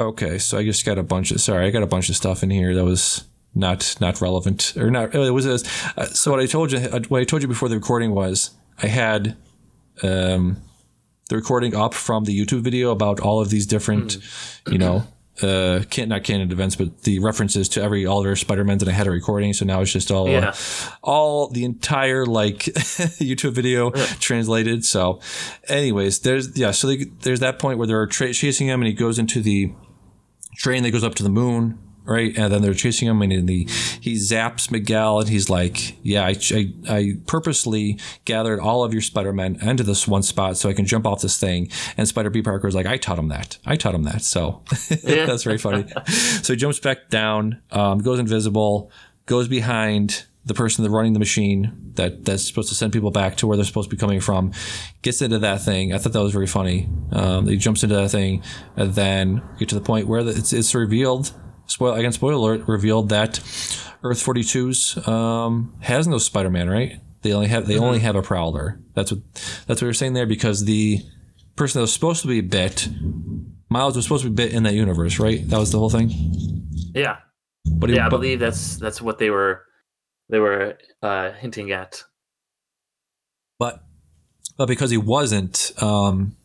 okay, 0.00 0.38
so 0.38 0.58
I 0.58 0.64
just 0.64 0.86
got 0.86 0.98
a 0.98 1.02
bunch 1.02 1.30
of 1.32 1.40
sorry, 1.40 1.66
I 1.66 1.70
got 1.70 1.82
a 1.82 1.88
bunch 1.88 2.08
of 2.08 2.16
stuff 2.16 2.42
in 2.42 2.50
here 2.50 2.74
that 2.74 2.84
was 2.84 3.24
not 3.54 3.96
not 4.00 4.20
relevant 4.20 4.74
or 4.76 4.90
not. 4.90 5.14
It 5.14 5.32
was 5.32 5.46
uh, 5.46 6.06
so 6.06 6.30
what 6.30 6.40
I 6.40 6.46
told 6.46 6.72
you 6.72 6.80
what 7.08 7.20
I 7.20 7.24
told 7.24 7.42
you 7.42 7.48
before 7.48 7.68
the 7.68 7.76
recording 7.76 8.12
was 8.12 8.52
I 8.80 8.86
had 8.86 9.36
um, 10.02 10.62
the 11.28 11.36
recording 11.36 11.74
up 11.74 11.94
from 11.94 12.24
the 12.24 12.38
YouTube 12.38 12.60
video 12.60 12.90
about 12.90 13.20
all 13.20 13.40
of 13.40 13.50
these 13.50 13.66
different, 13.66 14.18
you 14.70 14.78
know, 14.78 15.04
uh, 15.42 15.82
can 15.90 16.08
not 16.08 16.24
canon 16.24 16.50
events, 16.50 16.74
but 16.74 17.02
the 17.02 17.18
references 17.20 17.68
to 17.68 17.82
every 17.82 18.06
all 18.06 18.22
their 18.22 18.34
Spider-Mans, 18.34 18.82
and 18.82 18.90
I 18.90 18.94
had 18.94 19.06
a 19.06 19.10
recording, 19.10 19.52
so 19.52 19.64
now 19.64 19.80
it's 19.80 19.92
just 19.92 20.10
all, 20.10 20.26
uh, 20.34 20.52
all 21.02 21.48
the 21.48 21.64
entire 21.64 22.26
like 22.26 22.58
YouTube 23.20 23.52
video 23.52 23.90
translated. 24.18 24.84
So, 24.84 25.20
anyways, 25.68 26.20
there's 26.20 26.58
yeah, 26.58 26.72
so 26.72 26.88
they, 26.88 27.04
there's 27.04 27.40
that 27.40 27.58
point 27.58 27.78
where 27.78 27.86
they're 27.86 28.06
tra- 28.06 28.32
chasing 28.32 28.66
him, 28.66 28.80
and 28.80 28.88
he 28.88 28.94
goes 28.94 29.18
into 29.18 29.40
the 29.40 29.72
train 30.56 30.82
that 30.82 30.90
goes 30.90 31.04
up 31.04 31.14
to 31.16 31.22
the 31.22 31.30
moon. 31.30 31.78
Right, 32.08 32.36
and 32.38 32.50
then 32.50 32.62
they're 32.62 32.72
chasing 32.72 33.06
him, 33.06 33.20
and 33.20 33.46
the, 33.46 33.64
he 34.00 34.14
zaps 34.14 34.70
Miguel, 34.70 35.20
and 35.20 35.28
he's 35.28 35.50
like, 35.50 35.98
"Yeah, 36.02 36.24
I, 36.24 36.36
I, 36.52 36.72
I 36.88 37.12
purposely 37.26 38.00
gathered 38.24 38.60
all 38.60 38.82
of 38.82 38.94
your 38.94 39.02
Spider-Men 39.02 39.58
into 39.60 39.82
this 39.82 40.08
one 40.08 40.22
spot 40.22 40.56
so 40.56 40.70
I 40.70 40.72
can 40.72 40.86
jump 40.86 41.06
off 41.06 41.20
this 41.20 41.38
thing." 41.38 41.70
And 41.98 42.08
Spider 42.08 42.30
B 42.30 42.40
Parker 42.40 42.66
is 42.66 42.74
like, 42.74 42.86
"I 42.86 42.96
taught 42.96 43.18
him 43.18 43.28
that. 43.28 43.58
I 43.66 43.76
taught 43.76 43.94
him 43.94 44.04
that." 44.04 44.22
So 44.22 44.62
that's 45.04 45.42
very 45.42 45.58
funny. 45.58 45.84
so 46.14 46.54
he 46.54 46.56
jumps 46.56 46.80
back 46.80 47.10
down, 47.10 47.60
um, 47.72 47.98
goes 47.98 48.18
invisible, 48.18 48.90
goes 49.26 49.46
behind 49.46 50.24
the 50.48 50.54
person 50.54 50.82
that's 50.82 50.92
running 50.92 51.12
the 51.12 51.18
machine 51.18 51.92
that 51.96 52.24
that's 52.24 52.46
supposed 52.46 52.70
to 52.70 52.74
send 52.74 52.92
people 52.92 53.10
back 53.10 53.36
to 53.36 53.46
where 53.46 53.56
they're 53.56 53.66
supposed 53.66 53.90
to 53.90 53.94
be 53.94 54.00
coming 54.00 54.20
from, 54.20 54.52
gets 55.02 55.20
into 55.20 55.38
that 55.40 55.60
thing. 55.60 55.92
I 55.92 55.98
thought 55.98 56.14
that 56.14 56.22
was 56.22 56.32
very 56.32 56.46
funny. 56.46 56.88
Um, 57.12 57.46
he 57.46 57.58
jumps 57.58 57.82
into 57.82 57.96
that 57.96 58.10
thing, 58.10 58.42
and 58.76 58.94
then 58.94 59.42
get 59.58 59.68
to 59.68 59.74
the 59.74 59.82
point 59.82 60.08
where 60.08 60.20
it's, 60.26 60.54
it's 60.54 60.74
revealed. 60.74 61.32
Spoil 61.68 61.94
again, 61.94 62.12
spoiler 62.12 62.34
alert. 62.34 62.66
Revealed 62.68 63.10
that 63.10 63.38
Earth 64.02 64.24
42's 64.24 65.06
um, 65.06 65.74
has 65.80 66.06
no 66.08 66.18
Spider-Man. 66.18 66.68
Right? 66.68 67.00
They 67.22 67.32
only 67.32 67.48
have 67.48 67.66
they 67.66 67.78
only 67.78 67.98
have 68.00 68.16
a 68.16 68.22
Prowler. 68.22 68.80
That's 68.94 69.12
what 69.12 69.20
that's 69.66 69.80
what 69.80 69.82
you're 69.82 69.92
saying 69.94 70.14
there 70.14 70.26
because 70.26 70.64
the 70.64 71.00
person 71.56 71.78
that 71.78 71.82
was 71.82 71.92
supposed 71.92 72.22
to 72.22 72.28
be 72.28 72.40
bit, 72.40 72.88
Miles 73.68 73.96
was 73.96 74.04
supposed 74.04 74.24
to 74.24 74.30
be 74.30 74.34
bit 74.46 74.52
in 74.54 74.62
that 74.64 74.74
universe. 74.74 75.18
Right? 75.18 75.46
That 75.48 75.58
was 75.58 75.70
the 75.72 75.78
whole 75.78 75.90
thing. 75.90 76.10
Yeah. 76.94 77.18
But 77.70 77.90
he, 77.90 77.96
Yeah, 77.96 78.06
I 78.06 78.08
but- 78.08 78.16
believe 78.18 78.40
that's 78.40 78.76
that's 78.76 79.00
what 79.02 79.18
they 79.18 79.30
were 79.30 79.62
they 80.30 80.38
were 80.38 80.78
uh, 81.02 81.32
hinting 81.32 81.70
at. 81.72 82.02
but 83.58 83.82
but 84.56 84.66
because 84.68 84.90
he 84.90 84.96
wasn't 84.96 85.72
um 85.82 86.36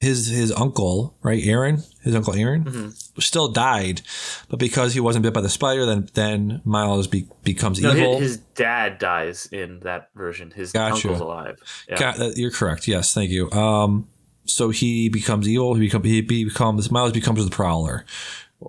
his 0.00 0.26
his 0.28 0.52
uncle 0.52 1.16
right 1.22 1.42
aaron 1.46 1.82
his 2.02 2.14
uncle 2.14 2.34
aaron 2.34 2.64
Mhm. 2.64 3.22
still 3.22 3.48
died 3.48 4.02
but 4.50 4.58
because 4.58 4.92
he 4.92 5.00
wasn't 5.00 5.22
bit 5.22 5.32
by 5.32 5.40
the 5.40 5.48
spider 5.48 5.86
then 5.86 6.08
then 6.14 6.60
miles 6.64 7.06
be, 7.06 7.26
becomes 7.44 7.80
No, 7.80 7.92
evil 7.94 8.18
his, 8.18 8.32
his 8.32 8.36
dad 8.54 8.98
dies 8.98 9.48
in 9.50 9.80
that 9.80 10.10
version. 10.14 10.50
His 10.54 10.72
Gotcha. 10.72 11.08
uncle's 11.08 11.20
alive. 11.20 11.56
Yeah. 11.88 11.96
Got 11.98 12.36
you're 12.36 12.50
correct 12.50 12.86
yes 12.86 13.14
thank 13.14 13.30
you 13.30 13.50
um 13.52 14.06
so 14.44 14.68
he 14.70 15.08
becomes 15.08 15.48
evil 15.48 15.74
he 15.74 15.80
become 15.80 16.04
he 16.04 16.20
becomes 16.20 16.90
miles 16.90 17.12
becomes 17.12 17.42
the 17.44 17.50
prowler 17.50 18.04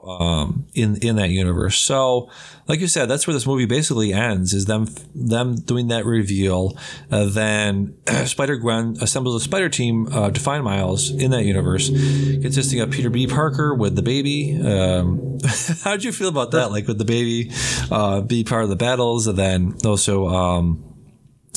um 0.05 0.67
in 0.73 0.97
in 0.97 1.15
that 1.15 1.29
universe 1.29 1.79
so 1.79 2.29
like 2.67 2.81
you 2.81 2.88
said 2.88 3.05
that's 3.05 3.25
where 3.25 3.33
this 3.33 3.47
movie 3.47 3.65
basically 3.65 4.11
ends 4.11 4.53
is 4.53 4.65
them 4.65 4.85
them 5.15 5.55
doing 5.55 5.88
that 5.88 6.05
reveal 6.05 6.77
uh, 7.09 7.23
then 7.25 7.95
spider 8.25 8.57
gwen 8.57 8.97
assembles 8.99 9.41
a 9.41 9.43
spider 9.43 9.69
team 9.69 10.07
uh, 10.11 10.29
to 10.29 10.41
find 10.41 10.63
miles 10.65 11.09
in 11.11 11.31
that 11.31 11.45
universe 11.45 11.89
consisting 11.89 12.81
of 12.81 12.91
peter 12.91 13.09
b 13.09 13.27
parker 13.27 13.73
with 13.73 13.95
the 13.95 14.01
baby 14.01 14.59
um 14.61 15.38
how 15.83 15.91
did 15.91 16.03
you 16.03 16.11
feel 16.11 16.27
about 16.27 16.51
that 16.51 16.69
like 16.69 16.85
with 16.85 16.97
the 16.97 17.05
baby 17.05 17.49
uh 17.89 18.19
be 18.19 18.43
part 18.43 18.63
of 18.63 18.69
the 18.69 18.75
battles 18.75 19.25
and 19.25 19.38
then 19.38 19.73
also 19.85 20.27
um 20.27 20.83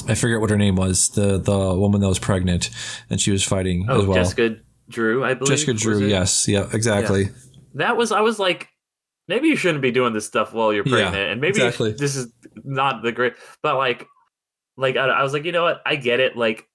I 0.09 0.15
forget 0.15 0.41
what 0.41 0.49
her 0.49 0.57
name 0.57 0.77
was. 0.77 1.11
The 1.11 1.37
the 1.37 1.75
woman 1.75 2.01
that 2.01 2.09
was 2.09 2.19
pregnant 2.19 2.71
and 3.11 3.21
she 3.21 3.33
was 3.33 3.45
fighting 3.45 3.85
Oh, 3.87 4.01
as 4.01 4.07
well. 4.07 4.15
Jessica 4.17 4.57
Drew, 4.89 5.23
I 5.23 5.35
believe. 5.35 5.51
Jessica 5.51 5.75
Drew, 5.75 6.07
yes, 6.07 6.49
yeah, 6.49 6.69
exactly. 6.73 7.29
That 7.75 7.97
was 7.97 8.13
I 8.13 8.21
was 8.21 8.39
like, 8.39 8.69
maybe 9.29 9.49
you 9.49 9.57
shouldn't 9.57 9.83
be 9.83 9.91
doing 9.91 10.13
this 10.13 10.27
stuff 10.27 10.53
while 10.53 10.73
you're 10.73 10.85
Yeah, 10.87 10.93
pregnant, 11.11 11.31
and 11.33 11.41
maybe 11.41 11.63
exactly. 11.63 11.93
this 11.93 12.17
is 12.17 12.33
not 12.65 13.03
the 13.03 13.13
great. 13.13 13.35
But 13.63 13.77
like, 13.77 14.07
like 14.77 14.97
I, 14.97 15.07
I 15.07 15.23
was 15.23 15.33
like, 15.33 15.45
you 15.45 15.53
know 15.53 15.63
what? 15.65 15.83
I 15.87 15.97
get 15.97 16.21
it. 16.21 16.37
Like, 16.37 16.67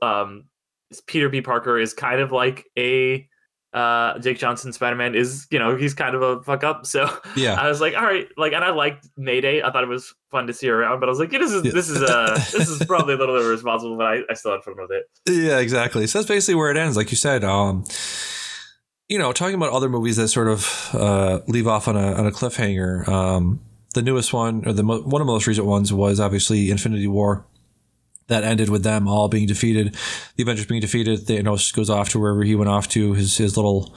um, 0.00 0.44
Peter 1.06 1.28
B. 1.28 1.40
Parker 1.40 1.78
is 1.78 1.94
kind 1.94 2.20
of 2.20 2.32
like 2.32 2.64
a 2.78 3.26
uh 3.72 4.18
Jake 4.18 4.36
Johnson 4.38 4.70
Spider 4.70 4.96
Man 4.96 5.14
is 5.14 5.46
you 5.50 5.58
know 5.58 5.74
he's 5.76 5.94
kind 5.94 6.14
of 6.14 6.20
a 6.20 6.42
fuck 6.42 6.62
up. 6.62 6.84
So 6.92 7.08
Yeah. 7.36 7.54
I 7.54 7.68
was 7.68 7.80
like, 7.80 7.94
all 7.96 8.02
right, 8.02 8.28
like, 8.36 8.52
and 8.52 8.62
I 8.62 8.68
liked 8.70 9.08
Mayday. 9.16 9.62
I 9.62 9.70
thought 9.72 9.82
it 9.82 9.88
was 9.88 10.12
fun 10.30 10.46
to 10.48 10.52
see 10.52 10.66
her 10.66 10.82
around, 10.82 11.00
but 11.00 11.08
I 11.08 11.10
was 11.10 11.18
like, 11.18 11.32
yeah, 11.32 11.38
this 11.38 11.52
is 11.52 11.64
Yeah. 11.64 11.70
this 11.72 11.88
is 11.88 12.02
uh 12.02 12.34
this 12.52 12.68
is 12.68 12.84
probably 12.84 13.14
a 13.14 13.16
little 13.16 13.36
irresponsible, 13.36 13.96
but 13.96 14.06
I, 14.06 14.20
I 14.28 14.34
still 14.34 14.52
had 14.52 14.62
fun 14.62 14.74
with 14.76 14.90
it. 14.90 15.04
Yeah, 15.30 15.58
exactly. 15.60 16.06
So 16.06 16.18
that's 16.18 16.28
basically 16.28 16.56
where 16.56 16.70
it 16.70 16.76
ends, 16.76 16.98
like 16.98 17.10
you 17.10 17.16
said. 17.16 17.44
Um, 17.44 17.84
you 19.12 19.18
know, 19.18 19.30
talking 19.32 19.54
about 19.54 19.72
other 19.74 19.90
movies 19.90 20.16
that 20.16 20.28
sort 20.28 20.48
of 20.48 20.88
uh, 20.94 21.40
leave 21.46 21.66
off 21.68 21.86
on 21.86 21.96
a 21.96 22.12
on 22.14 22.26
a 22.26 22.30
cliffhanger. 22.30 23.06
Um, 23.06 23.60
the 23.94 24.00
newest 24.00 24.32
one, 24.32 24.66
or 24.66 24.72
the 24.72 24.82
mo- 24.82 25.02
one 25.02 25.20
of 25.20 25.26
the 25.26 25.32
most 25.32 25.46
recent 25.46 25.66
ones, 25.66 25.92
was 25.92 26.18
obviously 26.18 26.70
Infinity 26.70 27.06
War. 27.06 27.44
That 28.28 28.42
ended 28.44 28.70
with 28.70 28.84
them 28.84 29.06
all 29.06 29.28
being 29.28 29.46
defeated, 29.46 29.94
the 30.36 30.44
Avengers 30.44 30.64
being 30.64 30.80
defeated. 30.80 31.26
Thanos 31.26 31.74
goes 31.74 31.90
off 31.90 32.08
to 32.10 32.18
wherever 32.18 32.42
he 32.42 32.54
went 32.54 32.70
off 32.70 32.88
to 32.90 33.12
his 33.12 33.36
his 33.36 33.54
little 33.58 33.92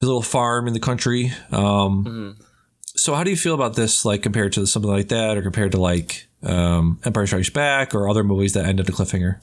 his 0.00 0.08
little 0.08 0.20
farm 0.20 0.66
in 0.66 0.74
the 0.74 0.80
country. 0.80 1.32
Um, 1.50 2.04
Mhm. 2.04 2.44
so 2.84 3.14
how 3.14 3.24
do 3.24 3.30
you 3.30 3.36
feel 3.36 3.54
about 3.54 3.76
this, 3.76 4.04
like 4.04 4.22
compared 4.22 4.52
to 4.54 4.66
something 4.66 4.90
like 4.90 5.08
that, 5.08 5.38
or 5.38 5.42
compared 5.42 5.72
to 5.72 5.80
like 5.80 6.28
um, 6.42 6.98
Empire 7.04 7.26
Strikes 7.26 7.48
Back 7.50 7.94
or 7.94 8.10
other 8.10 8.24
movies 8.24 8.52
that 8.52 8.66
end 8.66 8.78
ended 8.80 8.90
a 8.90 8.92
cliffhanger? 8.92 9.36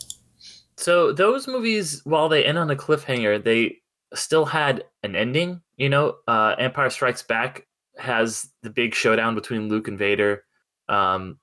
So 0.77 1.11
those 1.11 1.47
movies, 1.47 2.01
while 2.03 2.29
they 2.29 2.43
end 2.45 2.59
on 2.59 2.69
a 2.69 2.75
cliffhanger, 2.75 3.43
they 3.43 3.77
still 4.13 4.45
had 4.45 4.83
an 5.03 5.15
ending. 5.15 5.61
You 5.77 5.89
know, 5.89 6.15
uh, 6.27 6.55
Empire 6.57 6.89
Strikes 6.89 7.23
Back 7.23 7.65
has 7.97 8.49
the 8.63 8.69
big 8.69 8.93
showdown 8.95 9.35
between 9.35 9.69
Luke 9.69 9.87
and 9.87 9.97
Vader. 9.97 10.43
Um, 10.87 11.39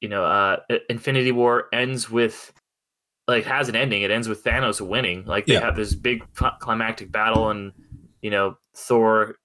you 0.00 0.08
know, 0.08 0.24
uh, 0.24 0.58
Infinity 0.88 1.32
War 1.32 1.66
ends 1.72 2.10
with 2.10 2.52
like 3.26 3.44
has 3.44 3.68
an 3.68 3.76
ending. 3.76 4.02
It 4.02 4.10
ends 4.10 4.28
with 4.28 4.42
Thanos 4.42 4.80
winning. 4.80 5.24
Like 5.26 5.46
they 5.46 5.54
Yeah. 5.54 5.60
have 5.60 5.76
this 5.76 5.94
big 5.94 6.22
climactic 6.60 7.12
battle, 7.12 7.50
and 7.50 7.72
you 8.22 8.30
know, 8.30 8.56
Thor 8.76 9.36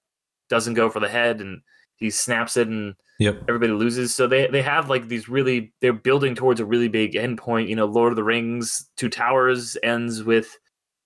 doesn't 0.48 0.74
go 0.74 0.88
for 0.90 1.00
the 1.00 1.08
head, 1.08 1.40
and 1.40 1.60
he 1.96 2.10
snaps 2.10 2.56
it, 2.56 2.68
and 2.68 2.94
Yep. 3.20 3.44
everybody 3.48 3.72
loses. 3.72 4.14
So 4.14 4.26
they 4.26 4.46
they 4.48 4.62
have 4.62 4.88
like 4.88 5.08
these 5.08 5.28
really 5.28 5.72
they're 5.80 5.92
building 5.92 6.34
towards 6.34 6.60
a 6.60 6.64
really 6.64 6.88
big 6.88 7.12
endpoint. 7.12 7.68
You 7.68 7.76
know, 7.76 7.84
Lord 7.86 8.12
of 8.12 8.16
the 8.16 8.24
Rings, 8.24 8.90
Two 8.96 9.08
Towers 9.08 9.76
ends 9.82 10.22
with 10.24 10.56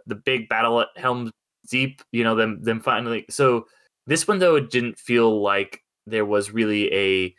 the 0.07 0.15
big 0.15 0.49
battle 0.49 0.81
at 0.81 0.89
Helm's 0.97 1.31
Deep. 1.71 2.03
You 2.13 2.25
know, 2.25 2.35
them 2.35 2.63
them 2.63 2.81
finally. 2.81 3.27
So 3.31 3.67
this 4.07 4.27
one 4.27 4.39
though, 4.39 4.57
it 4.57 4.71
didn't 4.71 4.99
feel 4.99 5.43
like 5.43 5.83
there 6.07 6.25
was 6.25 6.51
really 6.51 6.93
a 6.93 7.35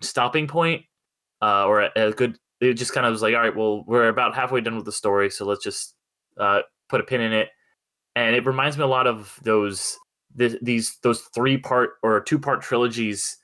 stopping 0.00 0.46
point 0.46 0.84
uh, 1.42 1.66
or 1.66 1.82
a, 1.82 1.90
a 1.96 2.12
good. 2.12 2.38
It 2.60 2.74
just 2.74 2.94
kind 2.94 3.06
of 3.06 3.12
was 3.12 3.20
like, 3.20 3.34
all 3.34 3.40
right, 3.42 3.54
well, 3.54 3.84
we're 3.86 4.08
about 4.08 4.34
halfway 4.34 4.62
done 4.62 4.76
with 4.76 4.86
the 4.86 4.92
story, 4.92 5.28
so 5.28 5.44
let's 5.44 5.62
just 5.62 5.94
uh, 6.38 6.62
put 6.88 7.02
a 7.02 7.04
pin 7.04 7.20
in 7.20 7.32
it. 7.32 7.50
And 8.14 8.34
it 8.34 8.46
reminds 8.46 8.78
me 8.78 8.84
a 8.84 8.88
lot 8.88 9.06
of 9.06 9.38
those 9.42 9.98
th- 10.38 10.58
these 10.62 10.96
those 11.02 11.20
three 11.34 11.58
part 11.58 11.90
or 12.02 12.20
two 12.20 12.38
part 12.38 12.62
trilogies 12.62 13.36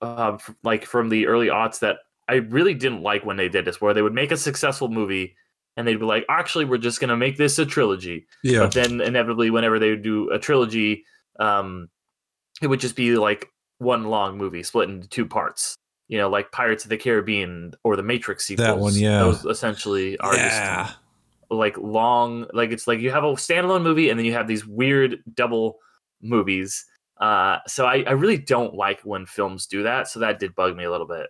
uh, 0.00 0.34
f- 0.34 0.54
like 0.62 0.84
from 0.84 1.08
the 1.08 1.26
early 1.26 1.48
aughts 1.48 1.80
that 1.80 1.96
I 2.28 2.34
really 2.34 2.74
didn't 2.74 3.02
like 3.02 3.24
when 3.24 3.36
they 3.36 3.48
did 3.48 3.64
this, 3.64 3.80
where 3.80 3.94
they 3.94 4.02
would 4.02 4.14
make 4.14 4.30
a 4.30 4.36
successful 4.36 4.88
movie 4.88 5.34
and 5.76 5.86
they'd 5.86 5.96
be 5.96 6.04
like, 6.04 6.24
actually, 6.28 6.64
we're 6.64 6.78
just 6.78 7.00
gonna 7.00 7.16
make 7.16 7.36
this 7.36 7.58
a 7.58 7.66
trilogy. 7.66 8.26
Yeah. 8.42 8.60
But 8.60 8.72
then 8.72 9.00
inevitably, 9.00 9.50
whenever 9.50 9.78
they 9.78 9.90
would 9.90 10.02
do 10.02 10.30
a 10.30 10.38
trilogy, 10.38 11.04
um, 11.38 11.88
it 12.60 12.66
would 12.66 12.80
just 12.80 12.96
be 12.96 13.16
like 13.16 13.48
one 13.78 14.04
long 14.04 14.38
movie 14.38 14.62
split 14.62 14.88
into 14.88 15.08
two 15.08 15.26
parts. 15.26 15.76
You 16.08 16.18
know, 16.18 16.28
like 16.28 16.52
Pirates 16.52 16.84
of 16.84 16.90
the 16.90 16.98
Caribbean 16.98 17.72
or 17.84 17.96
the 17.96 18.02
Matrix 18.02 18.46
sequels. 18.46 18.66
That 18.66 18.78
one, 18.78 18.94
yeah. 18.94 19.20
Those 19.20 19.44
essentially 19.44 20.18
are 20.18 20.34
yeah. 20.34 20.84
just 20.84 20.98
like 21.50 21.76
long 21.78 22.46
like 22.54 22.70
it's 22.70 22.86
like 22.86 22.98
you 22.98 23.10
have 23.10 23.24
a 23.24 23.32
standalone 23.32 23.82
movie 23.82 24.08
and 24.08 24.18
then 24.18 24.24
you 24.24 24.32
have 24.32 24.48
these 24.48 24.66
weird 24.66 25.22
double 25.34 25.76
movies 26.22 26.86
uh 27.20 27.58
so 27.66 27.84
i 27.84 28.02
i 28.06 28.12
really 28.12 28.38
don't 28.38 28.74
like 28.74 29.02
when 29.02 29.26
films 29.26 29.66
do 29.66 29.82
that 29.82 30.08
so 30.08 30.18
that 30.18 30.38
did 30.38 30.54
bug 30.54 30.74
me 30.74 30.84
a 30.84 30.90
little 30.90 31.06
bit 31.06 31.28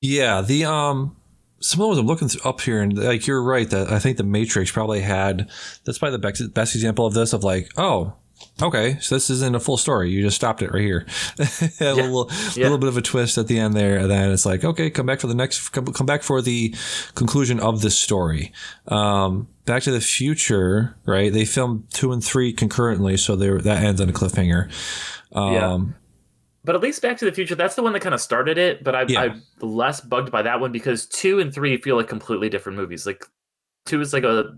Yeah, 0.00 0.40
the 0.40 0.64
um 0.64 1.16
some 1.60 1.80
of 1.80 1.84
the 1.84 1.88
ones 1.88 1.98
I'm 1.98 2.06
looking 2.06 2.40
up 2.44 2.60
here 2.60 2.80
and 2.80 2.96
like 2.96 3.26
you're 3.26 3.42
right 3.42 3.68
that 3.70 3.90
I 3.90 3.98
think 3.98 4.16
the 4.16 4.24
Matrix 4.24 4.70
probably 4.70 5.00
had 5.00 5.50
that's 5.84 5.98
probably 5.98 6.16
the 6.16 6.26
best, 6.26 6.54
best 6.54 6.74
example 6.74 7.06
of 7.06 7.14
this 7.14 7.32
of 7.32 7.44
like, 7.44 7.70
oh, 7.76 8.14
okay, 8.62 8.98
so 9.00 9.14
this 9.14 9.28
isn't 9.28 9.54
a 9.54 9.60
full 9.60 9.76
story. 9.76 10.10
You 10.10 10.22
just 10.22 10.36
stopped 10.36 10.62
it 10.62 10.72
right 10.72 10.82
here. 10.82 11.06
a 11.80 11.92
little 11.94 12.30
yeah. 12.54 12.62
little 12.62 12.78
bit 12.78 12.88
of 12.88 12.96
a 12.96 13.02
twist 13.02 13.36
at 13.38 13.46
the 13.46 13.58
end 13.58 13.74
there, 13.74 13.98
and 13.98 14.10
then 14.10 14.30
it's 14.30 14.46
like, 14.46 14.64
okay, 14.64 14.90
come 14.90 15.06
back 15.06 15.20
for 15.20 15.26
the 15.26 15.34
next 15.34 15.68
come, 15.70 15.86
come 15.86 16.06
back 16.06 16.22
for 16.22 16.40
the 16.40 16.74
conclusion 17.14 17.60
of 17.60 17.82
this 17.82 17.98
story. 17.98 18.52
Um 18.88 19.48
Back 19.66 19.84
to 19.84 19.92
the 19.92 20.00
Future, 20.00 20.96
right? 21.06 21.32
They 21.32 21.44
filmed 21.44 21.84
two 21.92 22.10
and 22.10 22.24
three 22.24 22.52
concurrently, 22.52 23.16
so 23.16 23.36
they 23.36 23.50
that 23.50 23.84
ends 23.84 24.00
on 24.00 24.08
a 24.08 24.12
cliffhanger. 24.12 24.68
Um, 25.32 25.52
Yeah. 25.52 25.78
But 26.64 26.74
at 26.74 26.80
least 26.80 27.00
back 27.02 27.16
to 27.18 27.24
the 27.24 27.32
future 27.32 27.54
that's 27.54 27.74
the 27.74 27.82
one 27.82 27.92
that 27.92 28.00
kind 28.00 28.14
of 28.14 28.20
started 28.20 28.58
it 28.58 28.82
but 28.84 28.94
I, 28.94 29.04
Yeah. 29.08 29.20
i'm 29.20 29.42
less 29.60 30.00
bugged 30.00 30.30
by 30.30 30.42
that 30.42 30.60
one 30.60 30.72
because 30.72 31.06
two 31.06 31.40
and 31.40 31.52
three 31.52 31.76
feel 31.78 31.96
like 31.96 32.08
completely 32.08 32.48
different 32.48 32.76
movies 32.78 33.06
like 33.06 33.24
two 33.86 34.00
is 34.00 34.12
like 34.12 34.24
a 34.24 34.52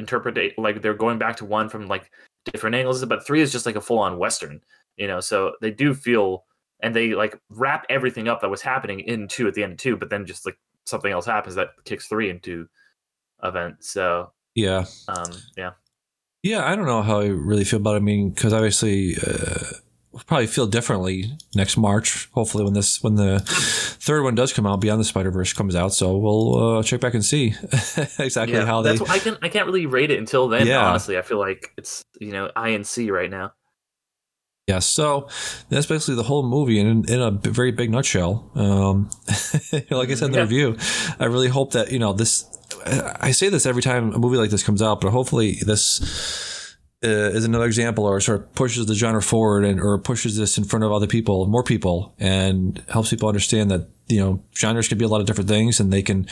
reinterpret 0.00 0.52
like 0.58 0.82
they're 0.82 0.94
going 0.94 1.18
back 1.18 1.36
to 1.36 1.44
one 1.44 1.68
from 1.68 1.86
like 1.88 2.10
different 2.52 2.74
angles 2.76 3.04
but 3.04 3.26
three 3.26 3.40
is 3.40 3.52
just 3.52 3.66
like 3.66 3.76
a 3.76 3.80
full-on 3.80 4.18
western 4.18 4.60
you 4.96 5.06
know 5.06 5.20
so 5.20 5.52
they 5.60 5.70
do 5.70 5.94
feel 5.94 6.44
and 6.80 6.94
they 6.96 7.14
like 7.14 7.38
wrap 7.50 7.86
everything 7.88 8.28
up 8.28 8.40
that 8.40 8.50
was 8.50 8.62
happening 8.62 9.00
in 9.00 9.28
two 9.28 9.46
at 9.46 9.54
the 9.54 9.62
end 9.62 9.72
of 9.72 9.78
two 9.78 9.96
but 9.96 10.10
then 10.10 10.26
just 10.26 10.44
like 10.44 10.58
something 10.86 11.12
else 11.12 11.26
happens 11.26 11.54
that 11.54 11.68
kicks 11.84 12.06
three 12.08 12.28
into 12.28 12.66
event 13.44 13.76
so 13.80 14.30
yeah. 14.54 14.84
um 15.08 15.30
yeah 15.56 15.70
Yeah, 16.42 16.66
I 16.68 16.74
don't 16.74 16.86
know 16.86 17.02
how 17.02 17.20
I 17.20 17.26
really 17.26 17.62
feel 17.64 17.78
about 17.78 17.94
it. 17.94 17.98
I 17.98 18.00
mean, 18.00 18.30
because 18.30 18.52
obviously, 18.52 19.14
uh, 19.16 19.78
we'll 20.12 20.22
probably 20.26 20.46
feel 20.46 20.66
differently 20.66 21.32
next 21.54 21.76
March. 21.76 22.28
Hopefully, 22.32 22.64
when 22.64 22.74
this 22.74 23.02
when 23.02 23.14
the 23.16 23.40
third 23.46 24.22
one 24.22 24.34
does 24.34 24.52
come 24.52 24.66
out, 24.66 24.80
Beyond 24.80 25.00
the 25.00 25.04
Spider 25.04 25.30
Verse 25.30 25.52
comes 25.52 25.74
out, 25.74 25.92
so 25.94 26.16
we'll 26.16 26.78
uh, 26.78 26.82
check 26.82 27.00
back 27.00 27.14
and 27.14 27.24
see 27.24 27.54
exactly 28.18 28.54
yeah, 28.58 28.64
how 28.66 28.82
they. 28.82 28.90
that's 28.96 29.08
why 29.08 29.14
I 29.14 29.18
can 29.18 29.38
I 29.42 29.48
can't 29.48 29.66
really 29.66 29.86
rate 29.86 30.10
it 30.10 30.18
until 30.18 30.48
then. 30.48 30.66
Yeah. 30.66 30.86
Honestly, 30.86 31.16
I 31.18 31.22
feel 31.22 31.38
like 31.38 31.72
it's 31.76 32.02
you 32.20 32.32
know 32.32 32.50
I 32.54 32.70
and 32.70 32.86
C 32.86 33.10
right 33.10 33.30
now. 33.30 33.52
Yeah, 34.68 34.78
so 34.78 35.28
that's 35.70 35.86
basically 35.86 36.14
the 36.14 36.22
whole 36.22 36.44
movie 36.44 36.78
in, 36.78 37.04
in 37.10 37.20
a 37.20 37.32
very 37.32 37.72
big 37.72 37.90
nutshell. 37.90 38.48
Um, 38.54 39.10
like 39.90 40.08
I 40.08 40.14
said 40.14 40.26
in 40.26 40.30
the 40.32 40.38
Yeah. 40.38 40.42
review, 40.42 40.76
I 41.18 41.24
really 41.24 41.48
hope 41.48 41.72
that 41.72 41.90
you 41.90 41.98
know 41.98 42.12
this. 42.12 42.46
I 42.86 43.32
say 43.32 43.48
this 43.48 43.66
every 43.66 43.82
time 43.82 44.12
a 44.12 44.18
movie 44.18 44.36
like 44.36 44.50
this 44.50 44.62
comes 44.62 44.80
out, 44.80 45.00
but 45.00 45.10
hopefully 45.10 45.58
this 45.66 45.98
is 47.02 47.44
another 47.44 47.66
example, 47.66 48.04
or 48.04 48.20
sort 48.20 48.40
of 48.40 48.54
pushes 48.54 48.86
the 48.86 48.94
genre 48.94 49.22
forward, 49.22 49.64
and 49.64 49.80
or 49.80 49.98
pushes 49.98 50.36
this 50.36 50.58
in 50.58 50.64
front 50.64 50.84
of 50.84 50.92
other 50.92 51.06
people, 51.06 51.46
more 51.46 51.64
people, 51.64 52.14
and 52.18 52.82
helps 52.88 53.10
people 53.10 53.28
understand 53.28 53.70
that 53.70 53.88
you 54.08 54.20
know 54.20 54.42
genres 54.54 54.88
can 54.88 54.98
be 54.98 55.04
a 55.04 55.08
lot 55.08 55.20
of 55.20 55.26
different 55.26 55.48
things, 55.48 55.80
and 55.80 55.92
they 55.92 56.02
can 56.02 56.26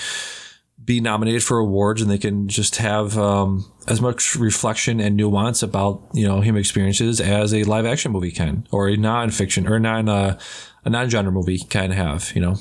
be 0.82 1.00
nominated 1.00 1.42
for 1.42 1.58
awards 1.58 2.00
and 2.00 2.10
they 2.10 2.18
can 2.18 2.48
just 2.48 2.76
have 2.76 3.16
um, 3.18 3.70
as 3.86 4.00
much 4.00 4.34
reflection 4.34 4.98
and 4.98 5.14
nuance 5.14 5.62
about 5.62 6.02
you 6.14 6.26
know 6.26 6.40
human 6.40 6.58
experiences 6.58 7.20
as 7.20 7.52
a 7.52 7.64
live 7.64 7.84
action 7.84 8.10
movie 8.10 8.30
can 8.30 8.66
or 8.70 8.88
a 8.88 8.96
non-fiction 8.96 9.68
or 9.68 9.78
non 9.78 10.08
uh, 10.08 10.38
a 10.84 10.90
non-genre 10.90 11.30
movie 11.30 11.58
can 11.58 11.90
have 11.90 12.32
you 12.34 12.40
know 12.40 12.56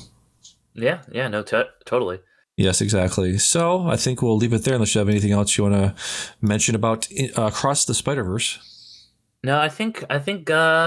Yeah, 0.74 1.02
yeah, 1.10 1.28
no, 1.28 1.42
t- 1.42 1.62
totally. 1.84 2.20
Yes 2.66 2.80
exactly 2.86 3.38
so 3.38 3.62
i 3.94 3.96
think 3.96 4.20
we'll 4.22 4.40
leave 4.42 4.52
it 4.56 4.62
there 4.64 4.74
unless 4.74 4.94
you 4.94 4.98
have 5.02 5.08
anything 5.14 5.32
else 5.38 5.56
you 5.56 5.64
want 5.66 5.74
to 5.74 5.88
mention 6.52 6.74
about 6.74 7.00
uh, 7.38 7.42
across 7.52 7.84
the 7.88 7.94
spider-verse 8.02 8.48
No, 9.48 9.54
I 9.68 9.70
think 9.78 9.92
I 10.16 10.18
think 10.26 10.50
uh 10.50 10.86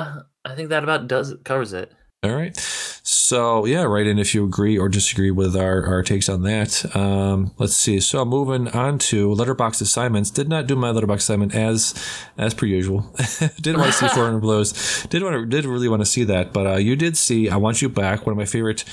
I 0.50 0.54
think 0.56 0.68
that 0.70 0.84
about 0.84 1.02
does 1.14 1.28
covers 1.50 1.74
it. 1.82 1.90
All 2.24 2.34
right. 2.34 2.58
So 3.06 3.66
yeah, 3.66 3.84
write 3.84 4.08
in 4.08 4.18
if 4.18 4.34
you 4.34 4.46
agree 4.46 4.78
or 4.78 4.88
disagree 4.88 5.30
with 5.30 5.58
our, 5.58 5.86
our 5.86 6.04
takes 6.04 6.30
on 6.30 6.44
that. 6.44 6.96
Um, 6.96 7.52
let's 7.58 7.76
see. 7.76 8.00
So 8.00 8.24
moving 8.24 8.70
on 8.70 8.98
to 9.00 9.28
Letterboxd 9.28 9.82
assignments. 9.82 10.32
Did 10.32 10.48
not 10.48 10.66
do 10.66 10.78
my 10.78 10.92
Letterboxd 10.94 11.18
assignment 11.18 11.54
as 11.54 11.94
as 12.38 12.54
per 12.54 12.66
usual. 12.66 13.14
did 13.62 13.76
want 13.76 13.92
to 13.92 13.98
see 13.98 14.08
400 14.08 14.40
Blows. 14.40 15.06
Did 15.10 15.22
want 15.22 15.36
to 15.36 15.46
did 15.46 15.66
really 15.66 15.90
want 15.90 16.02
to 16.02 16.06
see 16.06 16.24
that, 16.24 16.54
but 16.54 16.66
uh, 16.66 16.78
you 16.78 16.96
did 16.96 17.18
see 17.18 17.50
I 17.50 17.58
Want 17.58 17.82
You 17.82 17.90
Back, 17.90 18.26
one 18.26 18.32
of 18.32 18.38
my 18.38 18.46
favorite 18.46 18.86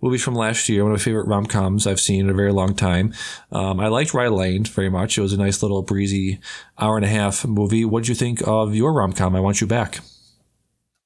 movies 0.00 0.22
from 0.22 0.34
last 0.34 0.68
year, 0.70 0.82
one 0.82 0.92
of 0.92 0.98
my 0.98 1.04
favorite 1.04 1.26
rom 1.26 1.44
coms 1.44 1.86
I've 1.86 2.00
seen 2.00 2.22
in 2.22 2.30
a 2.30 2.34
very 2.34 2.52
long 2.52 2.74
time. 2.74 3.12
Um, 3.52 3.80
I 3.80 3.88
liked 3.88 4.14
Rye 4.14 4.28
Lane 4.28 4.64
very 4.64 4.88
much. 4.88 5.18
It 5.18 5.22
was 5.22 5.34
a 5.34 5.38
nice 5.38 5.62
little 5.62 5.82
breezy 5.82 6.40
hour 6.78 6.96
and 6.96 7.04
a 7.04 7.08
half 7.08 7.44
movie. 7.44 7.84
What 7.84 7.92
would 7.92 8.08
you 8.08 8.14
think 8.14 8.40
of 8.46 8.74
your 8.74 8.94
rom 8.94 9.12
com? 9.12 9.36
I 9.36 9.40
Want 9.40 9.60
You 9.60 9.66
Back. 9.66 10.00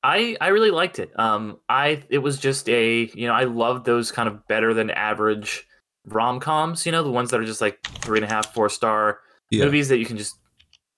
I 0.05 0.37
I 0.41 0.49
really 0.49 0.71
liked 0.71 0.99
it. 0.99 1.11
Um, 1.19 1.59
I 1.69 2.03
it 2.11 2.19
was 2.19 2.39
just 2.39 2.69
a 2.69 3.11
you 3.15 3.27
know 3.27 3.35
I 3.35 3.45
love 3.45 3.85
those 3.85 4.11
kind 4.13 4.29
of 4.29 4.47
better 4.49 4.75
than 4.75 4.91
average 4.91 5.67
rom 6.07 6.41
coms. 6.41 6.85
You 6.87 6.93
know 6.93 7.03
the 7.03 7.11
ones 7.11 7.31
that 7.31 7.41
are 7.41 7.45
just 7.45 7.61
like 7.61 7.79
three 8.03 8.19
and 8.19 8.25
a 8.25 8.29
half, 8.35 8.53
four 8.55 8.69
star 8.69 9.21
Yeah. 9.51 9.65
movies 9.65 9.89
that 9.89 9.99
you 9.99 10.07
can 10.07 10.17
just 10.17 10.35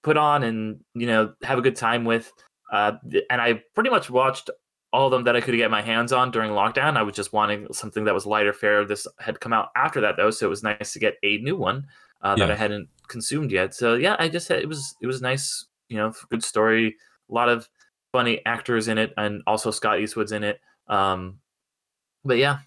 put 0.03 0.17
on 0.17 0.43
and 0.43 0.81
you 0.95 1.07
know 1.07 1.35
have 1.43 1.59
a 1.59 1.63
good 1.63 1.77
time 1.77 2.05
with. 2.05 2.33
uh, 2.73 2.93
and 3.31 3.41
I 3.41 3.63
pretty 3.75 3.91
much 3.91 4.09
watched 4.11 4.51
all 4.93 5.07
of 5.07 5.11
them 5.13 5.25
that 5.25 5.37
I 5.37 5.41
could 5.41 5.57
get 5.57 5.71
my 5.71 5.83
hands 5.83 6.13
on 6.13 6.31
during 6.31 6.51
lockdown. 6.53 6.97
I 6.97 7.03
was 7.03 7.15
just 7.15 7.33
wanting 7.33 7.67
something 7.73 8.05
that 8.05 8.15
was 8.15 8.27
lighter 8.27 8.53
fare. 8.53 8.85
This 8.85 9.07
had 9.19 9.39
come 9.41 9.53
out 9.53 9.69
after 9.77 10.01
that 10.01 10.17
though, 10.17 10.31
so 10.31 10.47
it 10.47 10.51
was 10.51 10.63
nice 10.63 10.93
to 10.93 10.99
get 10.99 11.17
a 11.23 11.39
new 11.39 11.57
one 11.57 11.87
uh, 12.23 12.37
that 12.37 12.49
Yeah. 12.49 12.55
I 12.55 12.57
hadn't 12.57 12.89
consumed 13.09 13.51
yet. 13.53 13.75
So 13.75 13.95
yeah, 13.95 14.17
I 14.19 14.29
just 14.29 14.49
had, 14.49 14.61
it 14.61 14.69
was 14.69 14.95
it 15.03 15.07
was 15.07 15.21
nice, 15.21 15.67
you 15.89 15.97
know, 15.99 16.13
good 16.31 16.43
story, 16.45 16.97
a 17.31 17.35
lot 17.35 17.49
of 17.49 17.69
funny 18.15 18.41
actors 18.47 18.87
in 18.87 18.97
it, 18.97 19.13
and 19.17 19.43
also 19.45 19.73
Scott 19.73 19.99
Eastwood's 19.99 20.31
in 20.31 20.45
it. 20.45 20.61
Um, 20.87 21.41
but 22.25 22.39
yeah, 22.39 22.59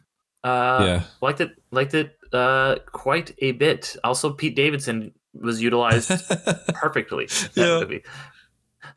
uh, 0.43 0.83
yeah. 0.85 1.03
liked 1.21 1.39
it 1.39 1.51
liked 1.71 1.93
it 1.93 2.17
uh, 2.33 2.75
quite 2.85 3.33
a 3.39 3.53
bit. 3.53 3.95
Also, 4.03 4.33
Pete 4.33 4.57
Davidson 4.57 5.13
was 5.33 5.61
utilized 5.61 6.09
perfectly. 6.73 7.29
Yeah. 7.55 7.79
movie. 7.79 8.03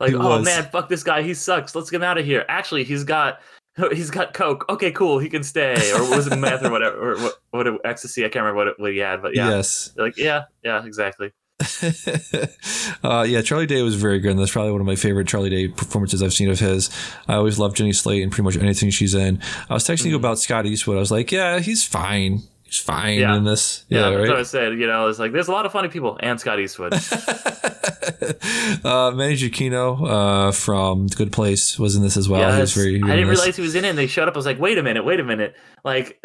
Like, 0.01 0.12
oh 0.14 0.42
man, 0.42 0.68
fuck 0.72 0.88
this 0.88 1.05
guy. 1.05 1.22
He 1.22 1.34
sucks. 1.34 1.76
Let's 1.76 1.88
get 1.88 1.98
him 1.98 2.03
out 2.03 2.18
of 2.18 2.24
here. 2.26 2.44
Actually, 2.48 2.82
he's 2.82 3.05
got 3.05 3.40
he's 3.92 4.11
got 4.11 4.34
coke. 4.34 4.64
Okay, 4.68 4.90
cool. 4.90 5.20
He 5.20 5.28
can 5.28 5.44
stay. 5.44 5.92
Or 5.92 6.01
was 6.11 6.26
it 6.26 6.36
meth 6.36 6.64
or 6.64 6.70
whatever? 6.72 7.12
Or 7.12 7.16
what? 7.16 7.34
What 7.51 7.86
ecstasy? 7.86 8.24
I 8.24 8.28
can't 8.28 8.42
remember 8.42 8.57
what, 8.57 8.66
it, 8.68 8.74
what 8.80 8.90
he 8.90 8.98
had. 8.98 9.22
But 9.22 9.36
yeah, 9.36 9.51
Yes. 9.51 9.92
like 9.96 10.16
yeah, 10.16 10.44
yeah, 10.64 10.84
exactly. 10.84 11.32
uh, 13.05 13.23
yeah, 13.29 13.43
Charlie 13.43 13.67
Day 13.67 13.83
was 13.83 13.95
very 13.95 14.19
good, 14.19 14.31
and 14.33 14.41
that's 14.41 14.53
probably 14.53 14.73
one 14.73 14.81
of 14.81 14.87
my 14.87 14.97
favorite 14.97 15.29
Charlie 15.29 15.51
Day 15.51 15.69
performances 15.69 16.23
I've 16.23 16.33
seen 16.33 16.49
of 16.51 16.59
his. 16.59 16.91
I 17.29 17.35
always 17.35 17.59
love 17.59 17.75
Jenny 17.75 17.93
Slate 17.93 18.23
and 18.23 18.33
pretty 18.33 18.45
much 18.45 18.57
anything 18.57 18.91
she's 18.91 19.15
in. 19.15 19.41
I 19.69 19.75
was 19.75 19.85
texting 19.85 20.07
you 20.07 20.17
Mhm. 20.17 20.21
about 20.21 20.39
Scott 20.39 20.67
Eastwood. 20.67 20.97
I 20.97 21.01
was 21.01 21.11
like, 21.11 21.31
yeah, 21.33 21.59
he's 21.61 21.85
fine. 21.85 22.43
He's 22.65 22.79
fine 22.79 23.19
Yeah. 23.19 23.37
in 23.37 23.45
this. 23.45 23.85
Yeah, 23.89 24.11
Yeah, 24.11 24.17
that's 24.17 24.29
what 24.31 24.39
I 24.39 24.43
said. 24.45 24.79
You 24.79 24.87
know, 24.87 25.09
it's 25.09 25.19
like 25.19 25.33
there's 25.33 25.49
a 25.49 25.53
lot 25.53 25.67
of 25.67 25.73
funny 25.73 25.89
people 25.89 26.17
and 26.21 26.39
Scott 26.39 26.61
Eastwood. 26.61 26.93
uh, 28.85 29.11
Manny 29.15 29.35
Jacinto 29.37 30.05
uh, 30.05 30.53
from 30.53 31.09
The 31.09 31.17
Good 31.17 31.33
Place 31.33 31.79
was 31.79 31.97
in 31.97 32.03
this 32.03 32.17
as 32.17 32.29
well. 32.29 32.41
Yes. 32.41 32.77
I 32.79 32.83
didn't 32.85 33.05
realize 33.29 33.57
he 33.57 33.63
was 33.63 33.75
in 33.75 33.85
it. 33.85 33.89
and 33.89 33.99
They 33.99 34.07
showed 34.07 34.29
up. 34.29 34.35
I 34.35 34.39
was 34.39 34.47
like, 34.47 34.61
wait 34.61 34.79
a 34.79 34.83
minute, 34.83 35.05
wait 35.05 35.19
a 35.21 35.25
minute. 35.25 35.57
Like, 35.85 36.25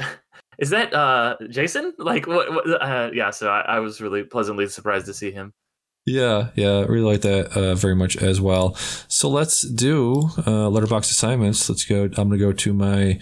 is 0.57 0.69
that 0.69 0.93
uh 0.93 1.37
Jason? 1.49 1.93
Like, 1.97 2.27
what? 2.27 2.51
what 2.51 2.81
uh, 2.81 3.09
yeah. 3.13 3.31
So 3.31 3.49
I, 3.49 3.61
I 3.61 3.79
was 3.79 4.01
really 4.01 4.23
pleasantly 4.23 4.67
surprised 4.67 5.05
to 5.07 5.13
see 5.13 5.31
him. 5.31 5.53
Yeah, 6.05 6.49
yeah, 6.53 6.69
I 6.69 6.85
really 6.85 7.13
like 7.13 7.21
that 7.21 7.57
uh, 7.57 7.73
very 7.73 7.95
much 7.95 8.15
as 8.17 8.39
well. 8.39 8.75
So 9.07 9.27
let's 9.27 9.61
do 9.61 10.29
uh, 10.37 10.69
Letterboxd 10.69 11.09
assignments. 11.09 11.67
Let's 11.67 11.83
go. 11.83 12.03
I'm 12.03 12.29
gonna 12.29 12.37
go 12.37 12.51
to 12.51 12.73
my 12.73 13.19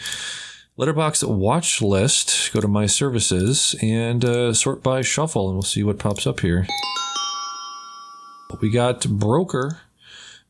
Letterboxd 0.77 1.29
watch 1.29 1.81
list. 1.81 2.51
Go 2.51 2.59
to 2.59 2.67
my 2.67 2.85
services 2.85 3.73
and 3.81 4.25
uh, 4.25 4.53
sort 4.53 4.83
by 4.83 5.01
shuffle, 5.01 5.47
and 5.47 5.55
we'll 5.55 5.61
see 5.63 5.83
what 5.83 5.97
pops 5.97 6.27
up 6.27 6.41
here. 6.41 6.67
We 8.59 8.69
got 8.69 9.07
Broker, 9.07 9.79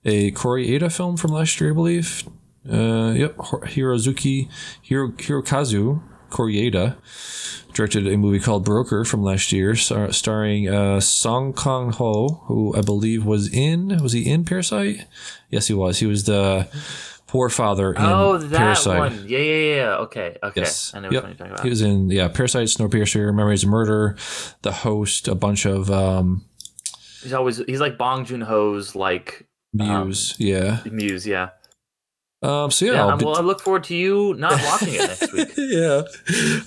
a 0.04 0.32
Koreeda 0.32 0.92
film 0.92 1.18
from 1.18 1.32
last 1.32 1.62
year, 1.62 1.70
I 1.70 1.74
believe. 1.74 2.28
Uh, 2.70 3.14
yep, 3.16 3.38
Hirozuki 3.38 4.50
Hiro, 4.82 5.10
Hirokazu 5.10 6.02
Koreeda 6.34 6.96
directed 7.74 8.06
a 8.08 8.18
movie 8.18 8.40
called 8.40 8.64
Broker 8.66 9.04
from 9.06 9.24
last 9.24 9.52
year, 9.52 9.76
star- 9.76 10.12
starring 10.12 10.68
uh, 10.70 11.00
Song 11.00 11.54
Kang 11.54 11.92
Ho, 11.94 12.42
who 12.46 12.76
I 12.76 12.82
believe 12.82 13.26
was 13.26 13.52
in 13.54 13.98
was 14.02 14.12
he 14.14 14.30
in 14.30 14.44
Parasite? 14.46 15.06
Yes, 15.50 15.68
he 15.68 15.74
was. 15.74 16.00
He 16.00 16.06
was 16.06 16.24
the 16.26 16.68
poor 17.28 17.50
father 17.50 17.94
in 17.94 18.02
oh, 18.02 18.38
that 18.38 18.58
Parasite. 18.58 19.00
one. 19.00 19.26
Yeah, 19.28 19.40
yeah, 19.40 19.76
yeah. 19.76 19.96
Okay, 20.06 20.38
okay. 20.44 20.62
Yes. 20.62 20.94
I 20.94 21.00
know 21.00 21.10
Yep. 21.10 21.24
what 21.24 21.30
you're 21.30 21.38
talking 21.38 21.54
about. 21.54 21.64
He 21.64 21.70
was 21.70 21.82
in 21.82 22.10
yeah 22.12 22.28
Parasite, 22.28 22.68
Snowpiercer, 22.68 23.34
Memories 23.34 23.64
of 23.64 23.70
Murder, 23.70 24.16
The 24.62 24.72
Host, 24.72 25.28
a 25.28 25.34
bunch 25.36 25.66
of 25.66 25.90
um, 25.90 26.46
He's 27.24 27.34
always 27.34 27.58
he's 27.66 27.80
like 27.80 27.98
Bong 27.98 28.26
Joon 28.26 28.42
Ho's 28.42 28.96
like 28.96 29.48
Muse. 29.74 30.36
yeah. 30.38 30.82
muse. 30.92 31.26
Yeah. 31.26 31.50
Um. 32.44 32.70
So 32.72 32.86
yeah. 32.86 32.92
Yeah. 32.94 33.06
I'll 33.08 33.18
be- 33.18 33.26
well, 33.26 33.38
I 33.38 33.42
look 33.42 33.62
forward 33.62 33.86
to 33.86 33.96
you 33.96 34.36
not 34.38 34.62
watching 34.64 34.96
it 34.96 35.00
next 35.00 35.32
week. 35.34 35.54
yeah. 35.58 36.02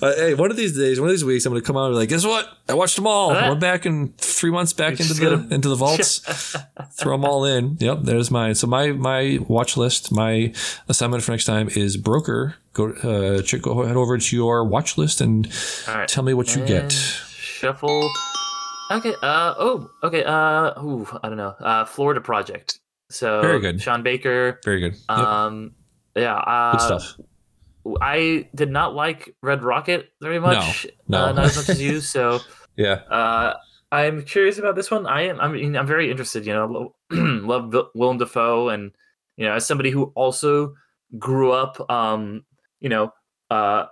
Uh, 0.01 0.15
hey, 0.15 0.33
one 0.33 0.49
of 0.51 0.57
these 0.57 0.75
days, 0.75 0.99
one 0.99 1.07
of 1.09 1.13
these 1.13 1.23
weeks, 1.23 1.45
I'm 1.45 1.51
going 1.53 1.61
to 1.61 1.65
come 1.67 1.77
out 1.77 1.85
and 1.85 1.93
be 1.93 1.97
like, 1.99 2.09
guess 2.09 2.25
what? 2.25 2.47
I 2.67 2.73
watched 2.73 2.95
them 2.95 3.05
all. 3.07 3.31
I 3.31 3.41
Huh? 3.41 3.47
went 3.49 3.61
back 3.61 3.85
in 3.85 4.13
three 4.17 4.49
months 4.51 4.73
back 4.73 4.99
into 4.99 5.13
the 5.13 5.21
gonna- 5.21 5.47
into 5.53 5.69
the 5.69 5.75
vaults, 5.75 6.19
throw 6.93 7.11
them 7.13 7.23
all 7.25 7.45
in. 7.45 7.77
Yep, 7.79 7.99
there's 8.03 8.31
mine. 8.31 8.55
So 8.55 8.65
my 8.67 8.91
my 8.91 9.37
watch 9.47 9.77
list, 9.77 10.11
my 10.11 10.51
assignment 10.89 11.23
for 11.23 11.31
next 11.31 11.45
time 11.45 11.69
is 11.69 11.95
broker. 11.95 12.55
Go 12.73 12.89
uh, 12.91 13.41
check, 13.43 13.61
go 13.61 13.85
head 13.85 13.95
over 13.95 14.17
to 14.17 14.35
your 14.35 14.63
watch 14.63 14.97
list 14.97 15.21
and 15.21 15.47
All 15.87 15.95
right. 15.95 16.07
tell 16.07 16.23
me 16.23 16.33
what 16.33 16.53
you 16.55 16.61
And 16.61 16.67
get. 16.67 16.91
Shuffle. 16.91 18.09
Okay. 18.91 19.13
Uh. 19.21 19.53
Oh. 19.57 19.89
Okay. 20.03 20.23
Uh. 20.23 20.81
Ooh. 20.83 21.07
I 21.23 21.27
don't 21.29 21.37
know. 21.37 21.55
Uh. 21.59 21.85
Florida 21.85 22.21
Project. 22.21 22.79
So 23.09 23.41
Very 23.41 23.59
good. 23.59 23.81
Sean 23.81 24.03
Baker. 24.03 24.59
Very 24.63 24.79
good. 24.81 24.95
Yep. 25.09 25.17
Um. 25.17 25.71
Yeah. 26.15 26.35
Uh, 26.35 26.71
Good 26.73 26.81
stuff. 26.81 27.19
I 28.01 28.49
did 28.53 28.69
not 28.69 28.95
like 28.95 29.35
Red 29.41 29.63
Rocket 29.63 30.09
very 30.21 30.39
much. 30.39 30.85
no. 31.07 31.25
Uh, 31.25 31.31
not 31.31 31.45
as 31.45 31.55
much 31.57 31.69
as 31.69 31.81
you. 31.81 32.01
So. 32.01 32.39
Yeah. 32.75 33.01
Uh, 33.09 33.53
I'm 33.91 34.23
curious 34.23 34.57
about 34.57 34.75
this 34.75 34.91
one. 34.91 35.05
I 35.07 35.23
am. 35.23 35.39
I 35.39 35.47
mean, 35.47 35.75
I'm 35.77 35.87
very 35.87 36.11
interested. 36.11 36.45
You 36.45 36.53
know, 36.53 36.95
love 37.11 37.73
Willem 37.95 38.17
Dafoe, 38.17 38.69
and 38.69 38.91
you 39.37 39.45
know, 39.45 39.53
as 39.53 39.65
somebody 39.65 39.89
who 39.89 40.11
also 40.15 40.73
grew 41.17 41.51
up, 41.53 41.89
um, 41.89 42.43
you 42.81 42.89
know, 42.89 43.13
uh, 43.49 43.85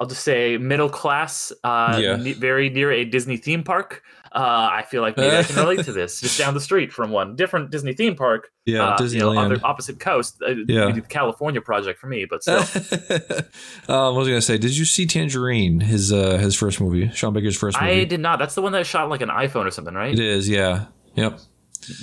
I'll 0.00 0.06
just 0.06 0.22
say 0.22 0.58
middle 0.58 0.88
class, 0.88 1.52
uh, 1.64 1.98
Yeah. 2.00 2.16
ne- 2.16 2.32
very 2.34 2.70
near 2.70 2.92
a 2.92 3.04
Disney 3.04 3.36
theme 3.36 3.64
park. 3.64 4.02
Uh, 4.30 4.68
I 4.70 4.82
feel 4.88 5.00
like 5.02 5.16
maybe 5.16 5.34
I 5.34 5.42
can 5.42 5.56
relate 5.66 5.84
to 5.86 5.92
this. 5.92 6.20
Just 6.20 6.38
down 6.38 6.52
the 6.54 6.60
street 6.60 6.92
from 6.92 7.10
one 7.10 7.34
different 7.34 7.70
Disney 7.70 7.94
theme 7.94 8.14
park. 8.14 8.50
Yeah. 8.66 8.90
uh, 8.94 9.02
you 9.02 9.18
know, 9.18 9.30
on 9.30 9.50
Disneyland. 9.50 9.58
the 9.60 9.64
opposite 9.66 9.98
coast. 9.98 10.40
Uh, 10.46 10.54
Yeah. 10.68 10.92
the 10.92 11.00
California 11.00 11.60
project 11.62 11.98
for 11.98 12.06
me, 12.06 12.26
but 12.28 12.42
still. 12.42 12.58
um, 13.88 14.14
what 14.14 14.20
was 14.20 14.28
I 14.28 14.30
gonna 14.32 14.40
say? 14.42 14.58
Did 14.58 14.76
you 14.76 14.84
see 14.84 15.06
Tangerine? 15.06 15.80
His 15.80 16.12
uh 16.12 16.36
his 16.38 16.54
first 16.54 16.80
movie, 16.80 17.10
Sean 17.12 17.32
Baker's 17.32 17.56
first 17.56 17.80
movie. 17.80 17.92
I 18.00 18.04
did 18.04 18.20
not. 18.20 18.38
That's 18.38 18.54
the 18.54 18.62
one 18.62 18.72
that 18.72 18.86
shot 18.86 19.08
like 19.08 19.22
an 19.22 19.30
iPhone 19.30 19.66
or 19.66 19.70
something, 19.70 19.94
right? 19.94 20.12
It 20.12 20.20
is. 20.20 20.48
Yeah. 20.48 20.86
Yep. 21.14 21.40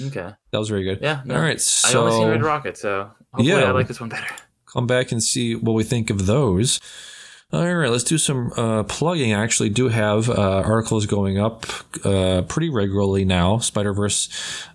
Okay. 0.07 0.31
That 0.51 0.57
was 0.57 0.67
very 0.69 0.83
good. 0.83 0.99
Yeah. 1.01 1.21
no. 1.25 1.35
All 1.35 1.41
right. 1.41 1.55
I 1.57 1.59
So 1.59 2.01
only 2.07 2.17
seen 2.17 2.27
Red 2.29 2.43
Rocket, 2.43 2.75
so 2.77 3.11
hopefully 3.31 3.49
Yeah. 3.49 3.65
I 3.69 3.71
like 3.71 3.87
this 3.87 3.99
one 3.99 4.09
better. 4.09 4.27
come 4.65 4.87
back 4.87 5.11
and 5.11 5.21
see 5.23 5.53
what 5.55 5.73
we 5.73 5.83
think 5.83 6.09
of 6.09 6.25
those. 6.25 6.79
All 7.53 7.75
right, 7.75 7.91
let's 7.91 8.03
do 8.03 8.17
some 8.17 8.51
uh, 8.57 8.83
plugging. 8.83 9.31
I 9.31 9.43
actually 9.43 9.69
do 9.69 9.87
have 9.87 10.29
uh, 10.29 10.63
articles 10.65 11.05
going 11.05 11.37
up 11.37 11.65
uh, 12.03 12.41
pretty 12.41 12.69
regularly 12.69 13.23
now. 13.23 13.59
Spider 13.59 13.93
Verse 13.93 14.29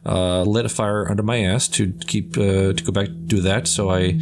uh, 0.06 0.42
lit 0.42 0.66
a 0.66 0.68
fire 0.68 1.10
under 1.10 1.24
my 1.24 1.42
ass 1.42 1.66
to 1.68 1.92
keep 2.06 2.38
uh, 2.38 2.72
to 2.72 2.84
go 2.84 2.92
back 2.92 3.08
do 3.26 3.40
that. 3.40 3.66
So 3.66 3.90
I 3.90 4.20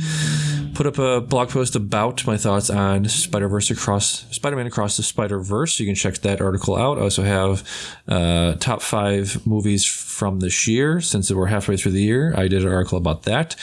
put 0.79 0.87
up 0.87 0.99
a 0.99 1.21
blog 1.21 1.49
post 1.49 1.75
about 1.75 2.25
my 2.25 2.37
thoughts 2.37 2.71
on 2.71 3.05
Spider 3.09 3.49
Verse 3.49 3.69
across 3.69 4.25
Spider 4.31 4.55
Man 4.55 4.69
across 4.69 4.97
the 4.97 5.03
Spider 5.03 5.41
Verse. 5.41 5.81
You 5.81 5.87
can 5.87 5.97
check 5.97 6.19
that 6.19 6.41
article 6.41 6.77
out. 6.77 6.99
I 6.99 7.01
also 7.01 7.25
have 7.25 7.69
uh, 8.07 8.55
top 8.61 8.81
five 8.81 9.45
movies 9.45 9.85
from 9.85 10.39
this 10.39 10.69
year 10.69 11.01
since 11.01 11.33
we're 11.33 11.47
halfway 11.47 11.77
through 11.77 11.93
the 11.93 12.03
year. 12.03 12.33
I 12.37 12.47
did 12.47 12.65
an 12.65 12.73
article 12.73 12.97
about 12.97 13.25
that, 13.25 13.57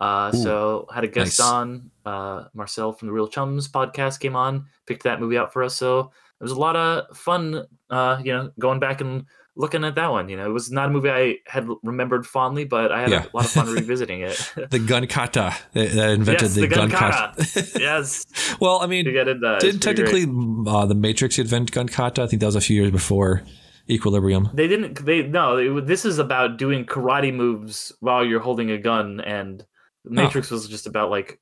Uh, 0.00 0.32
so 0.32 0.86
had 0.94 1.04
a 1.04 1.08
guest 1.08 1.38
nice. 1.40 1.46
on, 1.46 1.90
uh, 2.06 2.44
Marcel 2.54 2.92
from 2.92 3.08
the 3.08 3.12
Real 3.12 3.28
Chums 3.28 3.68
podcast 3.68 4.20
came 4.20 4.34
on, 4.34 4.64
picked 4.86 5.02
that 5.02 5.20
movie 5.20 5.36
out 5.36 5.52
for 5.52 5.62
us. 5.62 5.76
So 5.76 6.12
it 6.40 6.42
was 6.42 6.52
a 6.52 6.58
lot 6.58 6.76
of 6.76 7.14
fun, 7.16 7.66
uh, 7.90 8.22
you 8.24 8.32
know, 8.32 8.50
going 8.58 8.80
back 8.80 9.02
and 9.02 9.26
looking 9.60 9.84
at 9.84 9.94
that 9.94 10.10
one. 10.10 10.28
You 10.28 10.36
know, 10.38 10.46
it 10.46 10.52
was 10.52 10.70
not 10.70 10.88
a 10.88 10.90
movie 10.90 11.10
I 11.10 11.36
had 11.46 11.68
remembered 11.82 12.26
fondly, 12.26 12.64
but 12.64 12.90
I 12.90 13.02
had 13.02 13.10
Yeah. 13.10 13.26
a 13.32 13.36
lot 13.36 13.44
of 13.44 13.50
fun 13.50 13.72
revisiting 13.74 14.22
it. 14.22 14.52
The 14.70 14.78
gun 14.78 15.06
kata 15.06 15.54
that 15.74 16.10
invented 16.10 16.42
yes, 16.42 16.54
the, 16.54 16.60
the 16.62 16.68
gun, 16.68 16.88
gun 16.88 16.98
kata. 16.98 17.34
kata. 17.36 17.80
yes, 17.80 18.24
well, 18.60 18.80
I 18.80 18.86
mean. 18.86 19.06
Uh, 19.06 19.12
didn't 19.12 19.42
it's 19.44 19.62
pretty 19.62 20.02
great. 20.02 20.22
technically 20.24 20.70
uh, 20.72 20.86
the 20.86 20.94
Matrix 20.94 21.38
invent 21.38 21.70
gun 21.72 21.88
kata? 21.88 22.22
I 22.22 22.26
think 22.26 22.40
that 22.40 22.46
was 22.46 22.56
a 22.56 22.60
few 22.60 22.80
years 22.80 22.90
before 22.90 23.42
Equilibrium. 23.88 24.48
They 24.54 24.68
didn't. 24.68 25.04
They 25.04 25.22
no. 25.22 25.56
It, 25.56 25.86
this 25.86 26.04
is 26.04 26.18
about 26.18 26.56
doing 26.58 26.84
karate 26.84 27.34
moves 27.34 27.92
while 28.00 28.24
you're 28.24 28.40
holding 28.40 28.70
a 28.70 28.78
gun, 28.78 29.20
and 29.20 29.64
Matrix 30.04 30.50
was 30.50 30.68
just 30.68 30.86
about 30.86 31.10
like, 31.10 31.40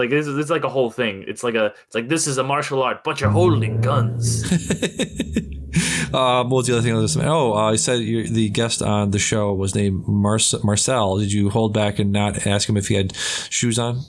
like 0.00 0.10
it's, 0.18 0.28
it's 0.40 0.50
like 0.56 0.64
a 0.64 0.68
whole 0.76 0.90
thing. 0.90 1.24
It's 1.30 1.42
like 1.46 1.54
a. 1.54 1.66
It's 1.86 1.94
like 1.94 2.08
this 2.08 2.26
is 2.26 2.38
a 2.38 2.42
martial 2.52 2.82
art, 2.82 2.98
but 3.04 3.20
you're 3.20 3.30
holding 3.40 3.80
guns. 3.80 4.42
um, 6.14 6.50
what 6.50 6.58
was 6.60 6.66
the 6.66 6.72
other 6.74 6.82
thing? 6.82 6.94
I 6.94 6.98
was 6.98 7.16
oh, 7.16 7.52
uh, 7.54 7.72
I 7.72 7.76
said 7.76 8.00
you 8.00 8.26
the 8.28 8.48
guest 8.48 8.82
on 8.82 9.10
the 9.10 9.18
show 9.18 9.52
was 9.54 9.74
named 9.74 10.04
Marce- 10.06 10.62
Marcel. 10.64 11.18
Did 11.18 11.32
you 11.32 11.50
hold 11.50 11.72
back 11.74 11.98
and 11.98 12.12
not 12.12 12.46
ask 12.46 12.68
him 12.68 12.76
if 12.76 12.88
he 12.88 12.94
had 12.94 13.14
shoes 13.50 13.78
on? 13.78 14.00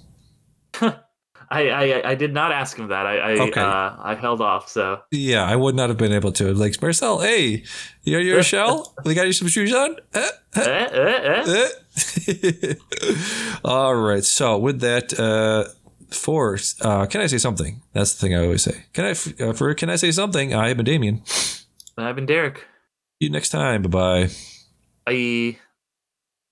I, 1.54 1.70
I 1.70 2.10
I 2.12 2.16
did 2.16 2.34
not 2.34 2.52
ask 2.54 2.78
him 2.80 2.88
that. 2.88 3.06
I 3.06 3.16
I, 3.18 3.32
Okay. 3.48 3.60
uh, 3.62 3.90
I 4.12 4.16
held 4.16 4.42
off. 4.42 4.70
So 4.70 5.02
Yeah, 5.12 5.44
I 5.44 5.56
would 5.58 5.76
not 5.76 5.90
have 5.90 5.98
been 5.98 6.14
able 6.14 6.32
to. 6.40 6.54
Like 6.54 6.82
Marcel, 6.82 7.20
hey, 7.20 7.64
you're 8.04 8.22
your 8.22 8.42
shell. 8.52 8.94
We 9.04 9.14
got 9.14 9.26
you 9.28 9.34
some 9.34 9.50
shoes 9.50 9.74
on. 9.74 9.98
Eh? 10.14 10.30
eh, 10.56 10.88
eh, 10.92 11.44
eh. 11.46 11.68
Eh? 12.28 12.74
All 13.66 13.96
right. 13.96 14.24
So 14.24 14.58
with 14.58 14.80
that, 14.82 15.12
uh, 15.20 15.66
for 16.14 16.58
uh, 16.82 17.06
can 17.06 17.22
I 17.22 17.28
say 17.28 17.38
something? 17.38 17.82
That's 17.94 18.14
the 18.14 18.20
thing 18.20 18.36
I 18.36 18.44
always 18.44 18.64
say. 18.64 18.86
Can 18.94 19.06
I 19.06 19.12
uh, 19.44 19.54
for 19.54 19.74
can 19.74 19.90
I 19.90 19.96
say 19.96 20.12
something? 20.12 20.54
I 20.54 20.68
have 20.68 20.78
been 20.78 20.86
Damian. 20.86 21.22
I've 21.98 22.16
been 22.16 22.26
Derick. 22.26 22.58
See 23.20 23.28
you 23.28 23.30
next 23.30 23.50
time. 23.50 23.82
Bye 23.84 23.90
bye. 23.90 24.30
Bye. 25.06 25.58